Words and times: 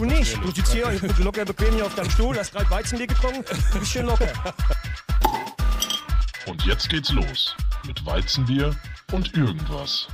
Du 0.00 0.06
nicht. 0.06 0.34
Du 0.42 0.50
sitzt 0.50 0.72
hier 0.72 0.86
locker 1.22 1.44
bequem 1.44 1.74
hier 1.74 1.84
auf 1.84 1.94
deinem 1.94 2.08
Stuhl, 2.08 2.34
hast 2.34 2.54
drei 2.54 2.64
Weizenbier 2.70 3.06
getrunken, 3.06 3.44
du 3.44 3.78
bist 3.78 3.92
schön 3.92 4.06
locker. 4.06 4.32
Und 6.46 6.64
jetzt 6.64 6.88
geht's 6.88 7.12
los 7.12 7.54
mit 7.86 8.06
Weizenbier 8.06 8.74
und 9.12 9.36
irgendwas. 9.36 10.08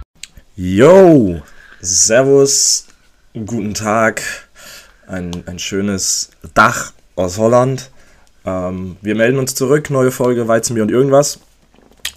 Yo, 0.56 1.40
Servus, 1.80 2.88
guten 3.34 3.74
Tag, 3.74 4.22
ein, 5.06 5.44
ein 5.46 5.60
schönes 5.60 6.30
Dach 6.52 6.92
aus 7.14 7.38
Holland. 7.38 7.92
Ähm, 8.44 8.96
wir 9.02 9.14
melden 9.14 9.38
uns 9.38 9.54
zurück, 9.54 9.90
neue 9.90 10.10
Folge 10.10 10.48
Weizenbier 10.48 10.82
und 10.82 10.90
irgendwas. 10.90 11.38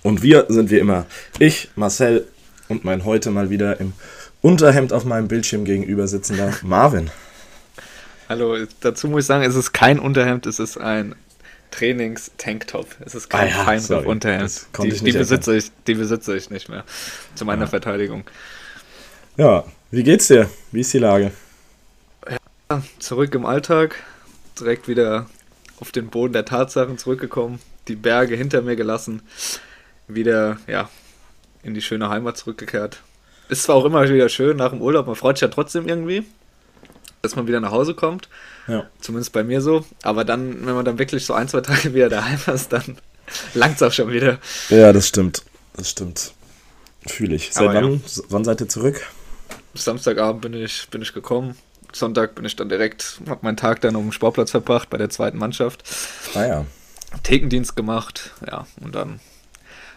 Und 0.02 0.24
wir 0.24 0.48
sind 0.50 0.72
wie 0.72 0.80
immer 0.80 1.06
ich, 1.38 1.70
Marcel 1.76 2.28
und 2.68 2.84
mein 2.84 3.06
heute 3.06 3.30
mal 3.30 3.52
wieder 3.52 3.80
im 3.80 3.94
Unterhemd 4.42 4.92
auf 4.92 5.06
meinem 5.06 5.28
Bildschirm 5.28 5.66
gegenüber 5.66 6.08
sitzender 6.08 6.52
Marvin. 6.64 7.12
Hallo, 8.30 8.56
dazu 8.82 9.08
muss 9.08 9.22
ich 9.22 9.26
sagen, 9.26 9.44
es 9.44 9.56
ist 9.56 9.74
kein 9.74 9.98
Unterhemd, 9.98 10.46
es 10.46 10.60
ist 10.60 10.78
ein 10.78 11.16
Trainings-Tanktop. 11.72 12.86
Es 13.04 13.16
ist 13.16 13.28
kein 13.28 13.48
ah, 13.48 13.58
ja, 13.58 13.64
Feinripp-Unterhemd. 13.64 14.68
Die, 14.84 14.90
die, 14.92 15.12
besitze 15.14 15.58
ich, 15.58 15.72
die 15.88 15.96
besitze 15.96 16.38
ich 16.38 16.52
nicht 16.52 16.70
mehr. 16.70 16.84
Zu 17.34 17.46
meiner 17.46 17.64
ja. 17.64 17.68
Verteidigung. 17.68 18.26
Ja, 19.36 19.64
wie 19.90 20.04
geht's 20.04 20.28
dir? 20.28 20.48
Wie 20.72 20.82
ist 20.82 20.94
die 20.94 21.00
Lage? 21.00 21.32
Ja, 22.70 22.84
zurück 23.00 23.34
im 23.34 23.48
Alltag, 23.48 23.96
direkt 24.60 24.88
wieder 24.88 25.26
auf 25.80 25.92
den 25.92 26.10
Boden 26.10 26.34
der 26.34 26.46
Tatsachen 26.46 27.00
zurückgekommen, 27.00 27.60
die 27.88 27.96
Berge 27.96 28.36
hinter 28.36 28.62
mir 28.62 28.76
gelassen, 28.76 29.24
wieder 30.08 30.60
ja, 30.68 30.88
in 31.64 31.74
die 31.74 31.82
schöne 31.82 32.10
Heimat 32.10 32.38
zurückgekehrt. 32.38 33.02
Ist 33.48 33.64
zwar 33.64 33.76
auch 33.76 33.86
immer 33.86 34.08
wieder 34.08 34.30
schön 34.30 34.58
nach 34.58 34.70
dem 34.70 34.84
Urlaub, 34.84 35.08
man 35.08 35.16
freut 35.16 35.38
sich 35.38 35.42
ja 35.42 35.48
trotzdem 35.48 35.88
irgendwie, 35.88 36.26
dass 37.22 37.36
man 37.36 37.48
wieder 37.48 37.60
nach 37.60 37.72
Hause 37.72 37.94
kommt. 37.94 38.30
Ja. 38.68 38.88
Zumindest 39.00 39.34
bei 39.34 39.44
mir 39.44 39.62
so. 39.62 39.86
Aber 40.04 40.24
dann, 40.24 40.66
wenn 40.66 40.76
man 40.76 40.86
dann 40.86 41.00
wirklich 41.00 41.26
so 41.26 41.34
ein, 41.34 41.48
zwei 41.48 41.62
Tage 41.62 41.94
wieder 41.94 42.10
daheim 42.10 42.40
ist, 42.54 42.72
dann 42.72 42.98
langt 43.54 43.76
es 43.76 43.84
auch 43.84 43.92
schon 43.92 44.12
wieder. 44.12 44.40
Ja, 44.70 44.94
das 44.94 45.08
stimmt. 45.08 45.44
Das 45.74 45.90
stimmt. 45.90 46.34
Fühle 47.08 47.36
ich. 47.36 47.50
Seit 47.52 47.68
wann, 47.68 47.94
ja. 47.94 48.00
wann 48.30 48.44
seid 48.44 48.62
ihr 48.62 48.68
zurück? 48.68 49.02
Samstagabend 49.74 50.42
bin 50.42 50.54
ich, 50.54 50.90
bin 50.90 51.02
ich 51.02 51.14
gekommen. 51.14 51.56
Sonntag 51.92 52.36
bin 52.36 52.46
ich 52.46 52.56
dann 52.56 52.70
direkt, 52.70 53.20
hab 53.28 53.44
meinen 53.44 53.58
Tag 53.58 53.82
dann 53.82 53.96
um 53.96 54.08
den 54.08 54.12
Sportplatz 54.12 54.52
verbracht 54.52 54.90
bei 54.90 54.98
der 54.98 55.10
zweiten 55.10 55.38
Mannschaft. 55.38 55.84
Ah 56.36 56.46
ja. 56.46 56.66
Thekendienst 57.24 57.76
gemacht, 57.76 58.32
ja, 58.46 58.68
und 58.82 58.94
dann 58.94 59.20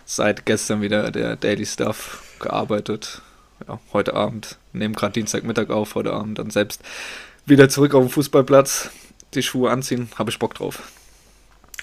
seit 0.06 0.46
gestern 0.46 0.80
wieder 0.80 1.10
der 1.10 1.36
Daily 1.36 1.66
Stuff 1.66 2.22
gearbeitet. 2.38 3.20
Ja, 3.68 3.80
heute 3.92 4.14
Abend, 4.14 4.58
nehmen 4.72 4.94
gerade 4.94 5.12
Dienstagmittag 5.12 5.70
auf, 5.70 5.94
heute 5.94 6.12
Abend 6.12 6.38
dann 6.38 6.50
selbst 6.50 6.82
wieder 7.46 7.68
zurück 7.68 7.94
auf 7.94 8.04
den 8.04 8.10
Fußballplatz, 8.10 8.90
die 9.34 9.42
Schuhe 9.42 9.70
anziehen, 9.70 10.08
habe 10.16 10.30
ich 10.30 10.38
Bock 10.38 10.54
drauf. 10.54 10.82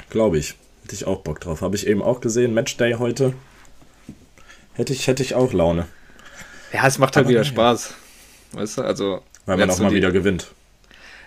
Glaube 0.10 0.38
ich. 0.38 0.56
Hätte 0.84 0.96
ich 0.96 1.06
auch 1.06 1.22
Bock 1.22 1.40
drauf. 1.40 1.62
Habe 1.62 1.76
ich 1.76 1.86
eben 1.86 2.02
auch 2.02 2.20
gesehen, 2.20 2.54
Matchday 2.54 2.96
heute. 2.96 3.34
Hätte 4.74 4.94
ich, 4.94 5.08
hätte 5.08 5.22
ich 5.22 5.36
auch 5.36 5.54
Laune. 5.54 5.88
Ja, 6.74 6.88
es 6.88 6.98
macht 6.98 7.16
halt 7.16 7.26
Aber 7.26 7.32
wieder 7.32 7.44
Spaß. 7.44 7.94
Weißt 8.54 8.80
du, 8.80 8.82
also. 8.82 9.22
Weil 9.46 9.58
man 9.58 9.70
auch 9.70 9.80
mal 9.80 9.90
die... 9.90 9.96
wieder 9.96 10.12
gewinnt. 10.12 10.48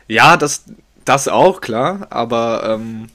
Ja, 0.08 0.36
das, 0.36 0.64
das 1.04 1.28
auch, 1.28 1.60
klar. 1.60 2.08
Aber, 2.10 2.64
ähm, 2.64 3.08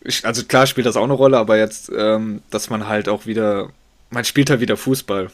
ich, 0.00 0.24
also 0.24 0.44
klar 0.44 0.66
spielt 0.66 0.86
das 0.86 0.96
auch 0.96 1.04
eine 1.04 1.12
Rolle, 1.12 1.38
aber 1.38 1.58
jetzt, 1.58 1.90
ähm, 1.94 2.40
dass 2.50 2.70
man 2.70 2.88
halt 2.88 3.08
auch 3.08 3.26
wieder. 3.26 3.70
Man 4.10 4.24
spielt 4.24 4.48
halt 4.48 4.60
wieder 4.60 4.78
Fußball. 4.78 5.30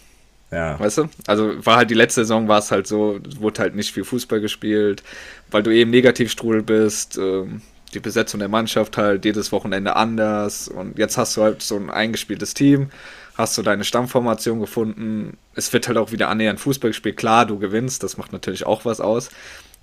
Ja. 0.54 0.78
Weißt 0.78 0.98
du? 0.98 1.08
Also 1.26 1.66
war 1.66 1.76
halt 1.76 1.90
die 1.90 1.94
letzte 1.94 2.20
Saison 2.20 2.46
war 2.46 2.60
es 2.60 2.70
halt 2.70 2.86
so, 2.86 3.18
wurde 3.38 3.60
halt 3.60 3.74
nicht 3.74 3.92
viel 3.92 4.04
Fußball 4.04 4.40
gespielt, 4.40 5.02
weil 5.50 5.62
du 5.62 5.70
eben 5.70 5.90
Negativstrudel 5.90 6.62
bist, 6.62 7.18
ähm, 7.18 7.60
die 7.92 8.00
Besetzung 8.00 8.38
der 8.38 8.48
Mannschaft 8.48 8.96
halt 8.96 9.24
jedes 9.24 9.50
Wochenende 9.52 9.96
anders 9.96 10.68
und 10.68 10.98
jetzt 10.98 11.18
hast 11.18 11.36
du 11.36 11.42
halt 11.42 11.62
so 11.62 11.76
ein 11.76 11.90
eingespieltes 11.90 12.54
Team, 12.54 12.90
hast 13.36 13.58
du 13.58 13.62
deine 13.62 13.84
Stammformation 13.84 14.60
gefunden, 14.60 15.36
es 15.54 15.72
wird 15.72 15.88
halt 15.88 15.98
auch 15.98 16.12
wieder 16.12 16.28
annähernd 16.28 16.60
Fußball 16.60 16.90
gespielt, 16.90 17.16
klar, 17.16 17.46
du 17.46 17.58
gewinnst, 17.58 18.02
das 18.02 18.16
macht 18.16 18.32
natürlich 18.32 18.66
auch 18.66 18.84
was 18.84 19.00
aus, 19.00 19.30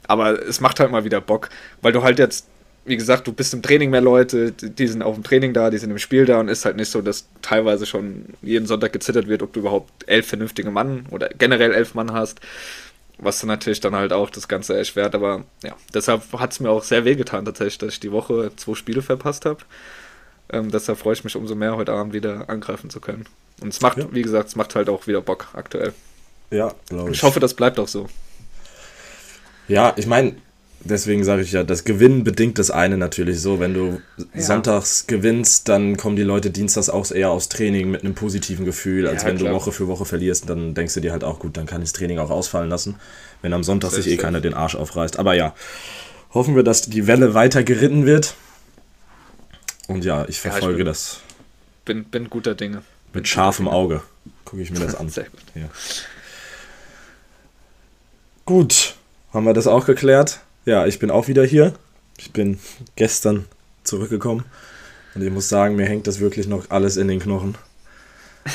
aber 0.07 0.41
es 0.41 0.62
macht 0.62 0.79
halt 0.79 0.91
mal 0.91 1.03
wieder 1.03 1.22
Bock, 1.22 1.50
weil 1.81 1.91
du 1.91 2.03
halt 2.03 2.19
jetzt 2.19 2.47
wie 2.84 2.97
gesagt, 2.97 3.28
du 3.28 3.34
bist 3.34 3.53
im 3.53 3.62
Training 3.62 3.92
mehr 3.92 4.02
Leute, 4.02 4.52
die 4.52 4.88
sind 4.88 5.03
auch 5.03 5.16
im 5.16 5.24
Training 5.24 5.53
da, 5.53 5.69
die 5.69 5.78
sind 5.78 5.92
im 5.92 6.00
Spiel 6.00 6.25
da 6.25 6.40
und 6.40 6.47
ist 6.47 6.66
halt 6.66 6.78
nicht 6.78 6.90
so, 6.90 7.02
dass 7.02 7.28
teilweise 7.42 7.86
schon 7.86 8.25
jeden 8.42 8.66
Sonntag 8.66 8.92
gezittert 8.92 9.28
wird, 9.28 9.44
ob 9.44 9.53
du 9.53 9.59
überhaupt 9.59 9.92
elf 10.08 10.28
vernünftige 10.28 10.72
Mann 10.72 11.06
oder 11.12 11.30
generell 11.30 11.74
elf 11.74 11.94
Mann 11.94 12.12
hast. 12.12 12.41
Was 13.20 13.40
dann 13.40 13.50
natürlich 13.50 13.81
dann 13.81 13.96
halt 13.96 14.14
auch 14.14 14.31
das 14.31 14.47
Ganze 14.47 14.75
erschwert, 14.75 15.14
aber 15.14 15.44
ja, 15.64 15.75
deshalb 15.94 16.24
hat 16.34 16.53
es 16.53 16.59
mir 16.59 16.72
auch 16.72 16.84
sehr 16.84 17.06
wehgetan 17.06 17.46
tatsächlich, 17.46 17.78
dass 17.78 17.94
ich 17.94 18.00
die 18.00 18.12
Woche 18.12 18.52
zwei 18.56 18.74
Spiele 18.74 19.03
verpasst 19.03 19.46
habe. 19.46 19.59
Ähm, 20.52 20.72
deshalb 20.72 20.97
freue 20.97 21.14
ich 21.14 21.24
mich 21.24 21.36
umso 21.36 21.53
mehr, 21.53 21.78
heute 21.78 21.94
Abend 21.94 22.14
wieder 22.14 22.50
angreifen 22.50 22.90
zu 22.90 23.00
können. 23.00 23.25
Und 23.62 23.70
es 23.70 23.81
macht, 23.81 24.00
ja. 24.00 24.08
wie 24.12 24.24
gesagt, 24.24 24.50
es 24.50 24.56
macht 24.56 24.74
halt 24.74 24.90
auch 24.90 25.06
wieder 25.06 25.22
Bock 25.22 25.50
aktuell. 25.53 25.94
Ja, 26.50 26.74
glaube 26.90 27.12
ich. 27.12 27.18
Ich 27.18 27.24
hoffe, 27.24 27.40
das 27.40 27.53
bleibt 27.53 27.80
auch 27.80 27.88
so. 27.88 28.09
Ja, 29.68 29.94
ich 29.96 30.08
meine, 30.08 30.36
deswegen 30.84 31.24
sage 31.24 31.42
ich 31.42 31.52
ja, 31.52 31.64
das 31.64 31.84
Gewinnen 31.84 32.24
bedingt 32.24 32.59
das 32.59 32.72
eine 32.72 32.97
natürlich 32.97 33.40
so. 33.42 33.59
Wenn 33.59 33.74
du 33.74 34.02
ja. 34.34 34.42
sonntags 34.42 35.08
gewinnst, 35.08 35.69
dann 35.69 35.97
kommen 35.97 36.16
die 36.16 36.24
Leute 36.24 36.52
dienstags 36.52 36.90
auch 36.90 37.09
eher 37.12 37.30
aus 37.30 37.50
Training 37.50 37.90
mit 37.90 38.03
einem 38.03 38.14
positiven 38.14 38.66
Gefühl, 38.66 39.08
als 39.08 39.24
ja, 39.24 39.30
wenn 39.30 39.38
klar. 39.38 39.52
du 39.52 39.56
Woche 39.56 39.72
für 39.72 39.88
Woche 39.88 40.06
verlierst. 40.06 40.50
Dann 40.50 40.74
denkst 40.74 40.94
du 40.94 41.00
dir 41.00 41.12
halt 41.12 41.24
auch, 41.24 41.40
gut, 41.40 41.58
dann 41.58 41.66
kann 41.66 41.81
ich 41.81 41.90
das 41.90 41.94
Training 42.00 42.20
auch 42.20 42.30
ausfallen 42.30 42.70
lassen, 42.70 42.96
wenn 43.41 43.53
am 43.53 43.64
Sonntag 43.64 43.91
sich 43.91 44.08
eh 44.08 44.18
keiner 44.18 44.41
den 44.41 44.53
Arsch 44.53 44.75
aufreißt. 44.75 45.20
Aber 45.20 45.34
ja, 45.34 45.53
hoffen 46.34 46.56
wir, 46.56 46.64
dass 46.64 46.84
die 46.84 47.08
Welle 47.08 47.34
weiter 47.34 47.64
geritten 47.64 48.06
wird. 48.06 48.36
Und 49.88 50.06
ja, 50.06 50.25
ich 50.28 50.40
verfolge 50.40 50.66
ja, 50.66 50.72
ich 50.72 50.78
bin, 50.78 50.86
das. 50.86 51.20
Bin, 51.86 52.03
bin 52.06 52.30
guter 52.30 52.56
Dinge. 52.56 52.81
Mit 53.14 53.28
scharfem 53.28 53.68
Auge 53.68 54.02
gucke 54.46 54.62
ich 54.62 54.72
mir 54.72 54.80
das 54.80 54.96
an. 54.96 55.09
Sehr 55.09 55.25
gut. 55.25 55.41
Ja. 55.56 55.70
Gut, 58.46 58.96
haben 59.34 59.46
wir 59.46 59.53
das 59.53 59.68
auch 59.68 59.86
geklärt? 59.86 60.40
Ja, 60.66 60.85
ich 60.85 60.99
bin 60.99 61.09
auch 61.09 61.27
wieder 61.27 61.44
hier. 61.44 61.73
Ich 62.17 62.31
bin 62.31 62.59
gestern 62.95 63.45
zurückgekommen 63.83 64.45
und 65.16 65.23
ich 65.23 65.31
muss 65.31 65.49
sagen, 65.49 65.75
mir 65.75 65.88
hängt 65.88 66.05
das 66.05 66.19
wirklich 66.19 66.47
noch 66.47 66.69
alles 66.69 66.97
in 66.97 67.07
den 67.07 67.19
Knochen. 67.19 67.55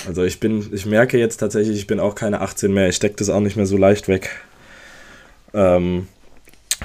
Also 0.07 0.23
ich 0.23 0.39
bin, 0.39 0.73
ich 0.73 0.87
merke 0.87 1.19
jetzt 1.19 1.39
tatsächlich, 1.39 1.77
ich 1.77 1.87
bin 1.87 1.99
auch 1.99 2.15
keine 2.15 2.41
18 2.41 2.73
mehr. 2.73 2.89
Ich 2.89 2.97
stecke 2.97 3.17
das 3.17 3.29
auch 3.29 3.41
nicht 3.41 3.57
mehr 3.57 3.67
so 3.67 3.77
leicht 3.77 4.07
weg. 4.07 4.31
Ähm, 5.53 6.07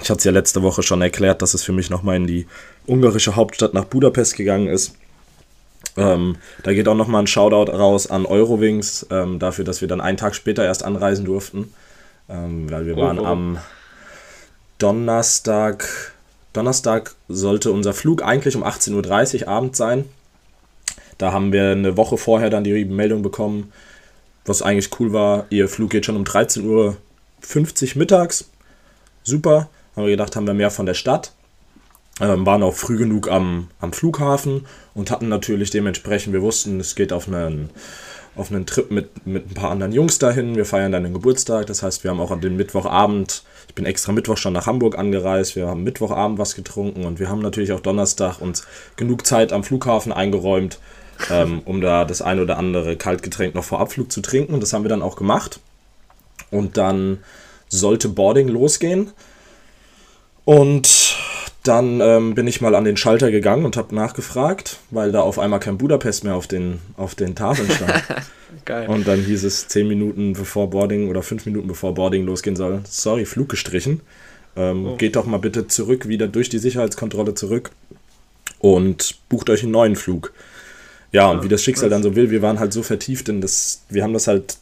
ich 0.01 0.09
hatte 0.09 0.19
es 0.19 0.23
ja 0.23 0.31
letzte 0.31 0.63
Woche 0.63 0.81
schon 0.81 1.01
erklärt, 1.01 1.41
dass 1.41 1.53
es 1.53 1.63
für 1.63 1.71
mich 1.71 1.89
nochmal 1.89 2.15
in 2.15 2.25
die 2.25 2.47
ungarische 2.87 3.35
Hauptstadt 3.35 3.73
nach 3.75 3.85
Budapest 3.85 4.35
gegangen 4.35 4.67
ist. 4.67 4.95
Ähm, 5.97 6.37
da 6.63 6.73
geht 6.73 6.87
auch 6.87 6.95
nochmal 6.95 7.23
ein 7.23 7.27
Shoutout 7.27 7.71
raus 7.71 8.07
an 8.09 8.25
Eurowings, 8.25 9.05
ähm, 9.11 9.37
dafür, 9.39 9.65
dass 9.65 9.81
wir 9.81 9.87
dann 9.87 10.01
einen 10.01 10.17
Tag 10.17 10.33
später 10.33 10.63
erst 10.63 10.83
anreisen 10.83 11.25
durften. 11.25 11.73
Ähm, 12.29 12.71
weil 12.71 12.85
wir 12.85 12.97
oh, 12.97 13.01
waren 13.01 13.19
oh. 13.19 13.25
am 13.25 13.57
Donnerstag. 14.81 16.13
Donnerstag 16.53 17.13
sollte 17.27 17.71
unser 17.71 17.93
Flug 17.93 18.23
eigentlich 18.23 18.55
um 18.55 18.63
18.30 18.63 19.43
Uhr 19.43 19.47
abends 19.47 19.77
sein. 19.77 20.05
Da 21.19 21.31
haben 21.31 21.53
wir 21.53 21.71
eine 21.71 21.97
Woche 21.97 22.17
vorher 22.17 22.49
dann 22.49 22.63
die 22.63 22.83
Meldung 22.85 23.21
bekommen, 23.21 23.71
was 24.43 24.63
eigentlich 24.63 24.89
cool 24.99 25.13
war. 25.13 25.45
Ihr 25.51 25.69
Flug 25.69 25.91
geht 25.91 26.07
schon 26.07 26.15
um 26.15 26.23
13.50 26.23 26.65
Uhr 26.65 26.97
mittags. 27.95 28.49
Super. 29.23 29.69
Haben 29.95 30.05
wir 30.05 30.11
gedacht, 30.11 30.35
haben 30.35 30.47
wir 30.47 30.55
mehr 30.55 30.71
von 30.71 30.87
der 30.87 30.95
Stadt. 30.95 31.31
Ähm, 32.19 32.45
waren 32.45 32.63
auch 32.63 32.73
früh 32.73 32.97
genug 32.97 33.29
am, 33.29 33.69
am 33.79 33.93
Flughafen 33.93 34.65
und 34.95 35.11
hatten 35.11 35.29
natürlich 35.29 35.69
dementsprechend, 35.69 36.33
wir 36.33 36.41
wussten, 36.41 36.79
es 36.79 36.95
geht 36.95 37.13
auf 37.13 37.27
einen, 37.27 37.69
auf 38.35 38.51
einen 38.51 38.65
Trip 38.65 38.89
mit, 38.91 39.25
mit 39.27 39.51
ein 39.51 39.53
paar 39.53 39.71
anderen 39.71 39.91
Jungs 39.91 40.19
dahin. 40.19 40.55
Wir 40.55 40.65
feiern 40.65 40.91
dann 40.91 41.03
den 41.03 41.13
Geburtstag. 41.13 41.67
Das 41.67 41.83
heißt, 41.83 42.03
wir 42.03 42.11
haben 42.11 42.19
auch 42.19 42.31
an 42.31 42.41
dem 42.41 42.55
Mittwochabend 42.55 43.43
ich 43.71 43.75
bin 43.75 43.85
extra 43.85 44.11
Mittwoch 44.11 44.35
schon 44.35 44.51
nach 44.51 44.67
Hamburg 44.67 44.97
angereist. 44.97 45.55
Wir 45.55 45.67
haben 45.67 45.85
Mittwochabend 45.85 46.37
was 46.37 46.55
getrunken 46.55 47.05
und 47.05 47.19
wir 47.19 47.29
haben 47.29 47.39
natürlich 47.39 47.71
auch 47.71 47.79
Donnerstag 47.79 48.41
uns 48.41 48.67
genug 48.97 49.25
Zeit 49.25 49.53
am 49.53 49.63
Flughafen 49.63 50.11
eingeräumt, 50.11 50.79
ähm, 51.29 51.61
um 51.63 51.79
da 51.79 52.03
das 52.03 52.21
ein 52.21 52.41
oder 52.41 52.57
andere 52.57 52.97
Kaltgetränk 52.97 53.55
noch 53.55 53.63
vor 53.63 53.79
Abflug 53.79 54.11
zu 54.11 54.19
trinken. 54.19 54.59
Das 54.59 54.73
haben 54.73 54.83
wir 54.83 54.89
dann 54.89 55.01
auch 55.01 55.15
gemacht. 55.15 55.61
Und 56.49 56.75
dann 56.75 57.19
sollte 57.69 58.09
Boarding 58.09 58.49
losgehen. 58.49 59.11
Und 60.45 61.17
dann 61.63 62.01
ähm, 62.01 62.33
bin 62.33 62.47
ich 62.47 62.61
mal 62.61 62.73
an 62.73 62.85
den 62.85 62.97
Schalter 62.97 63.29
gegangen 63.29 63.65
und 63.65 63.77
habe 63.77 63.93
nachgefragt, 63.93 64.79
weil 64.89 65.11
da 65.11 65.21
auf 65.21 65.37
einmal 65.37 65.59
kein 65.59 65.77
Budapest 65.77 66.23
mehr 66.23 66.35
auf 66.35 66.47
den, 66.47 66.79
auf 66.97 67.13
den 67.13 67.35
Tafeln 67.35 67.69
stand. 67.69 68.03
Geil. 68.65 68.89
Und 68.89 69.07
dann 69.07 69.23
hieß 69.23 69.43
es 69.43 69.67
zehn 69.67 69.87
Minuten 69.87 70.33
bevor 70.33 70.69
Boarding 70.69 71.09
oder 71.09 71.21
fünf 71.21 71.45
Minuten 71.45 71.67
bevor 71.67 71.93
Boarding 71.93 72.25
losgehen 72.25 72.55
soll, 72.55 72.81
sorry, 72.85 73.25
Flug 73.25 73.49
gestrichen. 73.49 74.01
Ähm, 74.55 74.85
oh. 74.85 74.95
Geht 74.97 75.15
doch 75.15 75.25
mal 75.25 75.37
bitte 75.37 75.67
zurück, 75.67 76.07
wieder 76.07 76.27
durch 76.27 76.49
die 76.49 76.57
Sicherheitskontrolle 76.57 77.35
zurück 77.35 77.71
und 78.59 79.19
bucht 79.29 79.49
euch 79.49 79.63
einen 79.63 79.71
neuen 79.71 79.95
Flug. 79.95 80.33
Ja, 81.11 81.29
und 81.29 81.37
ja, 81.37 81.43
wie 81.43 81.49
das 81.49 81.63
Schicksal 81.63 81.89
dann 81.89 82.03
so 82.03 82.15
will, 82.15 82.31
wir 82.31 82.41
waren 82.41 82.59
halt 82.59 82.73
so 82.73 82.83
vertieft 82.83 83.29
in 83.29 83.41
das, 83.41 83.83
wir 83.89 84.03
haben 84.03 84.13
das 84.13 84.27
halt 84.27 84.57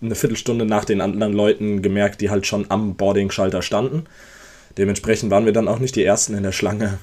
eine 0.00 0.14
Viertelstunde 0.14 0.66
nach 0.66 0.84
den 0.84 1.00
anderen 1.00 1.32
Leuten 1.32 1.82
gemerkt, 1.82 2.20
die 2.20 2.30
halt 2.30 2.46
schon 2.46 2.66
am 2.68 2.94
Boarding-Schalter 2.94 3.62
standen. 3.62 4.04
Dementsprechend 4.76 5.30
waren 5.30 5.44
wir 5.44 5.52
dann 5.52 5.68
auch 5.68 5.78
nicht 5.78 5.96
die 5.96 6.04
Ersten 6.04 6.34
in 6.34 6.42
der 6.42 6.52
Schlange 6.52 6.98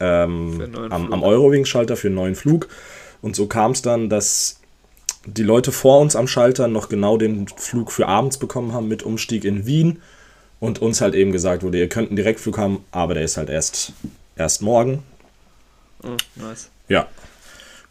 ähm, 0.00 0.70
am, 0.90 1.12
am 1.12 1.22
Eurowings-Schalter 1.22 1.96
für 1.96 2.08
einen 2.08 2.16
neuen 2.16 2.34
Flug. 2.34 2.68
Und 3.22 3.34
so 3.34 3.46
kam 3.46 3.72
es 3.72 3.82
dann, 3.82 4.08
dass 4.08 4.60
die 5.26 5.42
Leute 5.42 5.72
vor 5.72 6.00
uns 6.00 6.16
am 6.16 6.28
Schalter 6.28 6.68
noch 6.68 6.88
genau 6.88 7.16
den 7.16 7.48
Flug 7.48 7.92
für 7.92 8.06
abends 8.06 8.38
bekommen 8.38 8.72
haben 8.72 8.88
mit 8.88 9.02
Umstieg 9.02 9.44
in 9.44 9.66
Wien 9.66 10.00
und 10.60 10.80
uns 10.80 11.00
halt 11.00 11.14
eben 11.14 11.32
gesagt 11.32 11.62
wurde, 11.62 11.78
ihr 11.78 11.88
könnt 11.88 12.08
einen 12.08 12.16
Direktflug 12.16 12.58
haben, 12.58 12.84
aber 12.90 13.14
der 13.14 13.24
ist 13.24 13.36
halt 13.36 13.50
erst, 13.50 13.92
erst 14.36 14.62
morgen. 14.62 15.02
Oh, 16.02 16.16
nice. 16.36 16.70
Ja. 16.88 17.06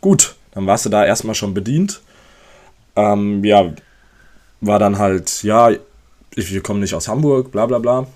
Gut, 0.02 0.36
dann 0.52 0.66
warst 0.68 0.86
du 0.86 0.90
da 0.90 1.06
erstmal 1.06 1.36
schon 1.36 1.54
bedient. 1.54 2.02
Ähm, 2.96 3.44
ja, 3.44 3.74
war 4.62 4.80
dann 4.80 4.98
halt, 4.98 5.44
ja, 5.44 5.72
ich, 6.36 6.54
wir 6.54 6.62
kommen 6.62 6.80
nicht 6.80 6.94
aus 6.94 7.08
Hamburg, 7.08 7.52
bla 7.52 7.66
bla 7.66 7.80
bla. 7.80 8.08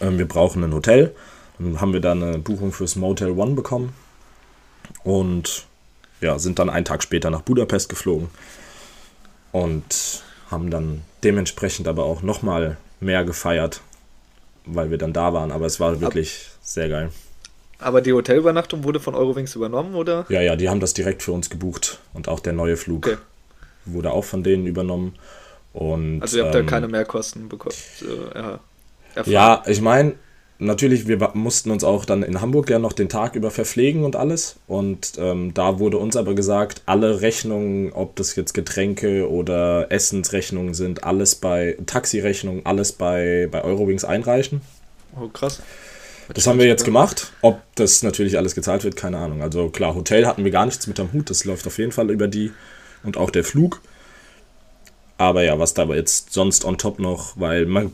Ähm, 0.00 0.18
wir 0.18 0.28
brauchen 0.28 0.62
ein 0.64 0.74
Hotel. 0.74 1.14
Dann 1.58 1.80
haben 1.80 1.92
wir 1.92 2.00
dann 2.00 2.22
eine 2.22 2.38
Buchung 2.38 2.72
fürs 2.72 2.96
Motel 2.96 3.30
One 3.30 3.54
bekommen. 3.54 3.94
Und 5.04 5.64
ja, 6.20 6.38
sind 6.38 6.58
dann 6.58 6.70
einen 6.70 6.84
Tag 6.84 7.02
später 7.02 7.30
nach 7.30 7.42
Budapest 7.42 7.88
geflogen. 7.88 8.28
Und 9.52 10.22
haben 10.50 10.70
dann 10.70 11.02
dementsprechend 11.24 11.88
aber 11.88 12.04
auch 12.04 12.22
nochmal 12.22 12.76
mehr 13.00 13.24
gefeiert, 13.24 13.80
weil 14.64 14.90
wir 14.90 14.98
dann 14.98 15.12
da 15.12 15.32
waren. 15.32 15.50
Aber 15.50 15.66
es 15.66 15.80
war 15.80 16.00
wirklich 16.00 16.48
Ab 16.48 16.58
sehr 16.62 16.88
geil. 16.88 17.10
Aber 17.78 18.00
die 18.00 18.12
Hotelübernachtung 18.12 18.84
wurde 18.84 19.00
von 19.00 19.14
Eurowings 19.14 19.54
übernommen, 19.54 19.94
oder? 19.94 20.24
Ja, 20.28 20.40
ja, 20.40 20.56
die 20.56 20.68
haben 20.68 20.80
das 20.80 20.94
direkt 20.94 21.22
für 21.22 21.32
uns 21.32 21.50
gebucht. 21.50 21.98
Und 22.14 22.28
auch 22.28 22.40
der 22.40 22.52
neue 22.54 22.76
Flug 22.76 23.06
okay. 23.06 23.16
wurde 23.84 24.12
auch 24.12 24.24
von 24.24 24.42
denen 24.42 24.66
übernommen. 24.66 25.14
Und, 25.72 26.22
also 26.22 26.38
ihr 26.38 26.44
habt 26.44 26.54
ähm, 26.54 26.66
da 26.66 26.70
keine 26.70 26.88
Mehrkosten 26.88 27.48
bekommen. 27.48 27.74
Äh, 28.00 28.38
ja, 28.38 28.60
ja, 29.24 29.62
ich 29.66 29.80
meine, 29.80 30.14
natürlich, 30.58 31.06
wir 31.06 31.30
mussten 31.34 31.70
uns 31.70 31.84
auch 31.84 32.04
dann 32.04 32.22
in 32.22 32.40
Hamburg 32.40 32.70
ja 32.70 32.78
noch 32.78 32.92
den 32.92 33.08
Tag 33.08 33.34
über 33.34 33.50
verpflegen 33.50 34.04
und 34.04 34.16
alles. 34.16 34.56
Und 34.66 35.12
ähm, 35.18 35.54
da 35.54 35.78
wurde 35.78 35.98
uns 35.98 36.16
aber 36.16 36.34
gesagt, 36.34 36.82
alle 36.86 37.20
Rechnungen, 37.20 37.92
ob 37.92 38.16
das 38.16 38.36
jetzt 38.36 38.54
Getränke 38.54 39.30
oder 39.30 39.90
Essensrechnungen 39.90 40.74
sind, 40.74 41.04
alles 41.04 41.34
bei 41.34 41.76
Taxirechnungen, 41.86 42.64
alles 42.64 42.92
bei, 42.92 43.48
bei 43.50 43.62
Eurowings 43.64 44.04
einreichen. 44.04 44.60
Oh, 45.18 45.28
krass. 45.28 45.62
Das 46.34 46.46
haben 46.46 46.58
wir 46.58 46.66
jetzt 46.66 46.84
gemacht. 46.84 47.32
Ob 47.40 47.60
das 47.76 48.02
natürlich 48.02 48.36
alles 48.36 48.54
gezahlt 48.54 48.82
wird, 48.82 48.96
keine 48.96 49.18
Ahnung. 49.18 49.42
Also 49.42 49.68
klar, 49.68 49.94
Hotel 49.94 50.26
hatten 50.26 50.44
wir 50.44 50.50
gar 50.50 50.66
nichts 50.66 50.86
mit 50.86 50.98
am 50.98 51.12
Hut, 51.12 51.30
das 51.30 51.44
läuft 51.44 51.66
auf 51.66 51.78
jeden 51.78 51.92
Fall 51.92 52.10
über 52.10 52.26
die 52.26 52.52
und 53.04 53.16
auch 53.16 53.30
der 53.30 53.44
Flug. 53.44 53.80
Aber 55.18 55.44
ja, 55.44 55.58
was 55.58 55.74
da 55.74 55.82
aber 55.82 55.96
jetzt 55.96 56.32
sonst 56.32 56.64
on 56.64 56.78
top 56.78 56.98
noch, 56.98 57.38
weil 57.38 57.66
man 57.66 57.92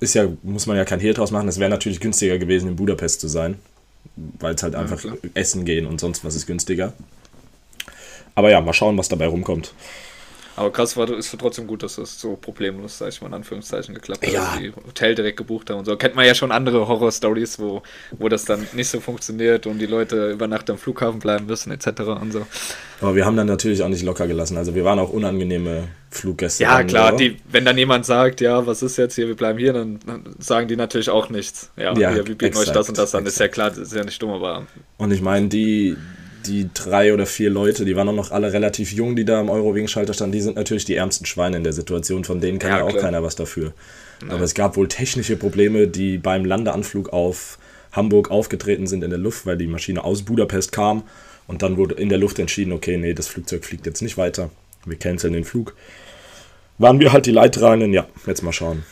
ist 0.00 0.14
ja, 0.14 0.28
muss 0.42 0.66
man 0.66 0.76
ja 0.76 0.84
kein 0.84 1.00
Hehl 1.00 1.14
draus 1.14 1.30
machen, 1.30 1.48
es 1.48 1.58
wäre 1.58 1.70
natürlich 1.70 2.00
günstiger 2.00 2.38
gewesen, 2.38 2.68
in 2.68 2.76
Budapest 2.76 3.20
zu 3.20 3.28
sein. 3.28 3.56
Weil 4.40 4.54
es 4.54 4.62
halt 4.62 4.74
ja, 4.74 4.80
einfach 4.80 4.98
klar. 4.98 5.16
essen 5.34 5.64
gehen 5.64 5.86
und 5.86 6.00
sonst 6.00 6.24
was 6.24 6.34
ist 6.34 6.46
günstiger. 6.46 6.92
Aber 8.34 8.50
ja, 8.50 8.60
mal 8.60 8.72
schauen, 8.72 8.96
was 8.96 9.08
dabei 9.08 9.26
rumkommt. 9.26 9.72
Aber 10.58 10.72
krass 10.72 10.96
war 10.96 11.08
ist 11.10 11.32
trotzdem 11.38 11.68
gut, 11.68 11.84
dass 11.84 11.96
das 11.96 12.20
so 12.20 12.34
problemlos, 12.34 12.98
sag 12.98 13.10
ich 13.10 13.20
mal 13.20 13.28
in 13.28 13.34
Anführungszeichen, 13.34 13.94
geklappt 13.94 14.26
hat. 14.26 14.32
Ja. 14.32 14.56
Die 14.58 14.72
Hotel 14.72 15.14
direkt 15.14 15.36
gebucht 15.36 15.70
haben 15.70 15.78
und 15.78 15.84
so. 15.84 15.96
Kennt 15.96 16.16
man 16.16 16.26
ja 16.26 16.34
schon 16.34 16.50
andere 16.50 16.88
Horror-Stories, 16.88 17.60
wo, 17.60 17.82
wo 18.18 18.28
das 18.28 18.44
dann 18.44 18.66
nicht 18.72 18.88
so 18.88 18.98
funktioniert 18.98 19.68
und 19.68 19.78
die 19.78 19.86
Leute 19.86 20.32
über 20.32 20.48
Nacht 20.48 20.68
am 20.68 20.76
Flughafen 20.76 21.20
bleiben 21.20 21.46
müssen, 21.46 21.70
etc. 21.70 22.00
und 22.20 22.32
so. 22.32 22.44
Aber 23.00 23.14
wir 23.14 23.24
haben 23.24 23.36
dann 23.36 23.46
natürlich 23.46 23.84
auch 23.84 23.88
nicht 23.88 24.02
locker 24.02 24.26
gelassen. 24.26 24.56
Also 24.56 24.74
wir 24.74 24.84
waren 24.84 24.98
auch 24.98 25.10
unangenehme 25.10 25.86
Fluggäste. 26.10 26.62
Ja, 26.62 26.82
klar, 26.84 27.16
die, 27.16 27.36
wenn 27.50 27.64
dann 27.64 27.76
jemand 27.76 28.06
sagt, 28.06 28.40
ja, 28.40 28.66
was 28.66 28.82
ist 28.82 28.96
jetzt 28.96 29.14
hier, 29.14 29.28
wir 29.28 29.36
bleiben 29.36 29.58
hier, 29.58 29.74
dann, 29.74 29.98
sagen 30.38 30.66
die 30.66 30.76
natürlich 30.76 31.10
auch 31.10 31.28
nichts. 31.28 31.70
Ja, 31.76 31.92
ja 31.94 32.14
wir 32.14 32.22
bieten 32.22 32.46
exakt, 32.46 32.68
euch 32.68 32.74
das 32.74 32.88
und 32.88 32.98
das 32.98 33.14
an. 33.14 33.26
Ist 33.26 33.38
ja 33.38 33.48
klar, 33.48 33.70
das 33.70 33.78
ist 33.78 33.94
ja 33.94 34.04
nicht 34.04 34.20
dumm, 34.22 34.30
aber. 34.30 34.66
Und 34.96 35.12
ich 35.12 35.20
meine, 35.20 35.48
die, 35.48 35.96
die 36.46 36.70
drei 36.72 37.12
oder 37.12 37.26
vier 37.26 37.50
Leute, 37.50 37.84
die 37.84 37.94
waren 37.94 38.08
auch 38.08 38.14
noch 38.14 38.30
alle 38.30 38.52
relativ 38.52 38.92
jung, 38.92 39.16
die 39.16 39.24
da 39.24 39.40
am 39.40 39.50
Eurowing-Schalter 39.50 40.14
standen, 40.14 40.32
die 40.32 40.40
sind 40.40 40.56
natürlich 40.56 40.86
die 40.86 40.94
ärmsten 40.94 41.26
Schweine 41.26 41.58
in 41.58 41.64
der 41.64 41.74
Situation, 41.74 42.24
von 42.24 42.40
denen 42.40 42.58
kann 42.58 42.70
ja, 42.70 42.78
ja 42.78 42.84
auch 42.84 42.96
keiner 42.96 43.22
was 43.22 43.36
dafür. 43.36 43.74
Nein. 44.22 44.30
Aber 44.30 44.42
es 44.42 44.54
gab 44.54 44.76
wohl 44.76 44.88
technische 44.88 45.36
Probleme, 45.36 45.88
die 45.88 46.16
beim 46.16 46.44
Landeanflug 46.44 47.12
auf 47.12 47.58
Hamburg 47.92 48.30
aufgetreten 48.30 48.86
sind 48.86 49.04
in 49.04 49.10
der 49.10 49.18
Luft, 49.18 49.44
weil 49.46 49.58
die 49.58 49.66
Maschine 49.66 50.04
aus 50.04 50.22
Budapest 50.22 50.72
kam 50.72 51.02
und 51.46 51.62
dann 51.62 51.76
wurde 51.76 51.94
in 51.94 52.08
der 52.08 52.18
Luft 52.18 52.38
entschieden, 52.38 52.72
okay, 52.72 52.96
nee, 52.96 53.14
das 53.14 53.28
Flugzeug 53.28 53.64
fliegt 53.64 53.86
jetzt 53.86 54.02
nicht 54.02 54.16
weiter, 54.16 54.50
wir 54.84 54.98
canceln 54.98 55.32
den 55.32 55.44
Flug. 55.44 55.74
Waren 56.78 57.00
wir 57.00 57.12
halt 57.12 57.26
die 57.26 57.32
Leidtragenden, 57.32 57.92
ja, 57.92 58.06
jetzt 58.26 58.42
mal 58.42 58.52
schauen. 58.52 58.84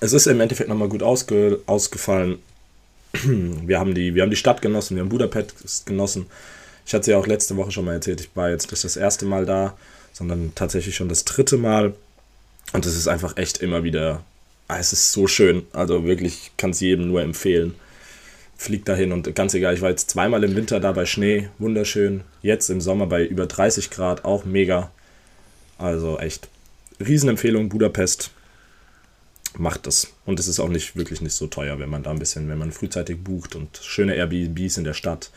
Es 0.00 0.12
ist 0.12 0.26
im 0.26 0.40
Endeffekt 0.40 0.68
nochmal 0.68 0.88
gut 0.88 1.02
ausge, 1.02 1.60
ausgefallen. 1.66 2.38
Wir 3.22 3.78
haben, 3.78 3.94
die, 3.94 4.16
wir 4.16 4.22
haben 4.22 4.30
die 4.30 4.36
Stadt 4.36 4.60
genossen, 4.60 4.96
wir 4.96 5.02
haben 5.04 5.08
Budapest 5.08 5.86
genossen. 5.86 6.26
Ich 6.84 6.92
hatte 6.92 7.02
es 7.02 7.06
ja 7.06 7.16
auch 7.16 7.28
letzte 7.28 7.56
Woche 7.56 7.70
schon 7.70 7.84
mal 7.84 7.94
erzählt, 7.94 8.20
ich 8.20 8.30
war 8.34 8.50
jetzt 8.50 8.72
nicht 8.72 8.82
das 8.82 8.96
erste 8.96 9.24
Mal 9.24 9.46
da, 9.46 9.76
sondern 10.12 10.52
tatsächlich 10.56 10.96
schon 10.96 11.08
das 11.08 11.24
dritte 11.24 11.56
Mal. 11.56 11.94
Und 12.72 12.86
es 12.86 12.96
ist 12.96 13.06
einfach 13.06 13.36
echt 13.36 13.58
immer 13.58 13.84
wieder, 13.84 14.24
ah, 14.66 14.78
es 14.78 14.92
ist 14.92 15.12
so 15.12 15.28
schön. 15.28 15.62
Also 15.72 16.04
wirklich, 16.04 16.50
kann 16.56 16.70
es 16.70 16.80
jedem 16.80 17.06
nur 17.06 17.22
empfehlen. 17.22 17.76
Fliegt 18.56 18.88
dahin 18.88 19.12
und 19.12 19.34
ganz 19.34 19.54
egal, 19.54 19.74
ich 19.74 19.80
war 19.80 19.90
jetzt 19.90 20.10
zweimal 20.10 20.44
im 20.44 20.54
Winter 20.54 20.80
da 20.80 20.92
bei 20.92 21.06
Schnee, 21.06 21.48
wunderschön. 21.58 22.22
Jetzt 22.40 22.70
im 22.70 22.80
Sommer 22.80 23.06
bei 23.06 23.24
über 23.24 23.46
30 23.46 23.90
Grad, 23.90 24.24
auch 24.24 24.44
mega. 24.44 24.90
Also 25.76 26.18
echt, 26.18 26.48
Riesenempfehlung, 27.00 27.68
Budapest. 27.68 28.30
Macht 29.56 29.86
das. 29.86 30.12
Und 30.24 30.40
es 30.40 30.48
ist 30.48 30.60
auch 30.60 30.68
nicht 30.68 30.96
wirklich 30.96 31.20
nicht 31.20 31.34
so 31.34 31.46
teuer, 31.46 31.78
wenn 31.78 31.88
man 31.88 32.02
da 32.02 32.10
ein 32.10 32.18
bisschen, 32.18 32.48
wenn 32.48 32.58
man 32.58 32.72
frühzeitig 32.72 33.22
bucht 33.22 33.54
und 33.54 33.78
schöne 33.82 34.14
Airbnbs 34.14 34.78
in 34.78 34.84
der 34.84 34.94
Stadt. 34.94 35.30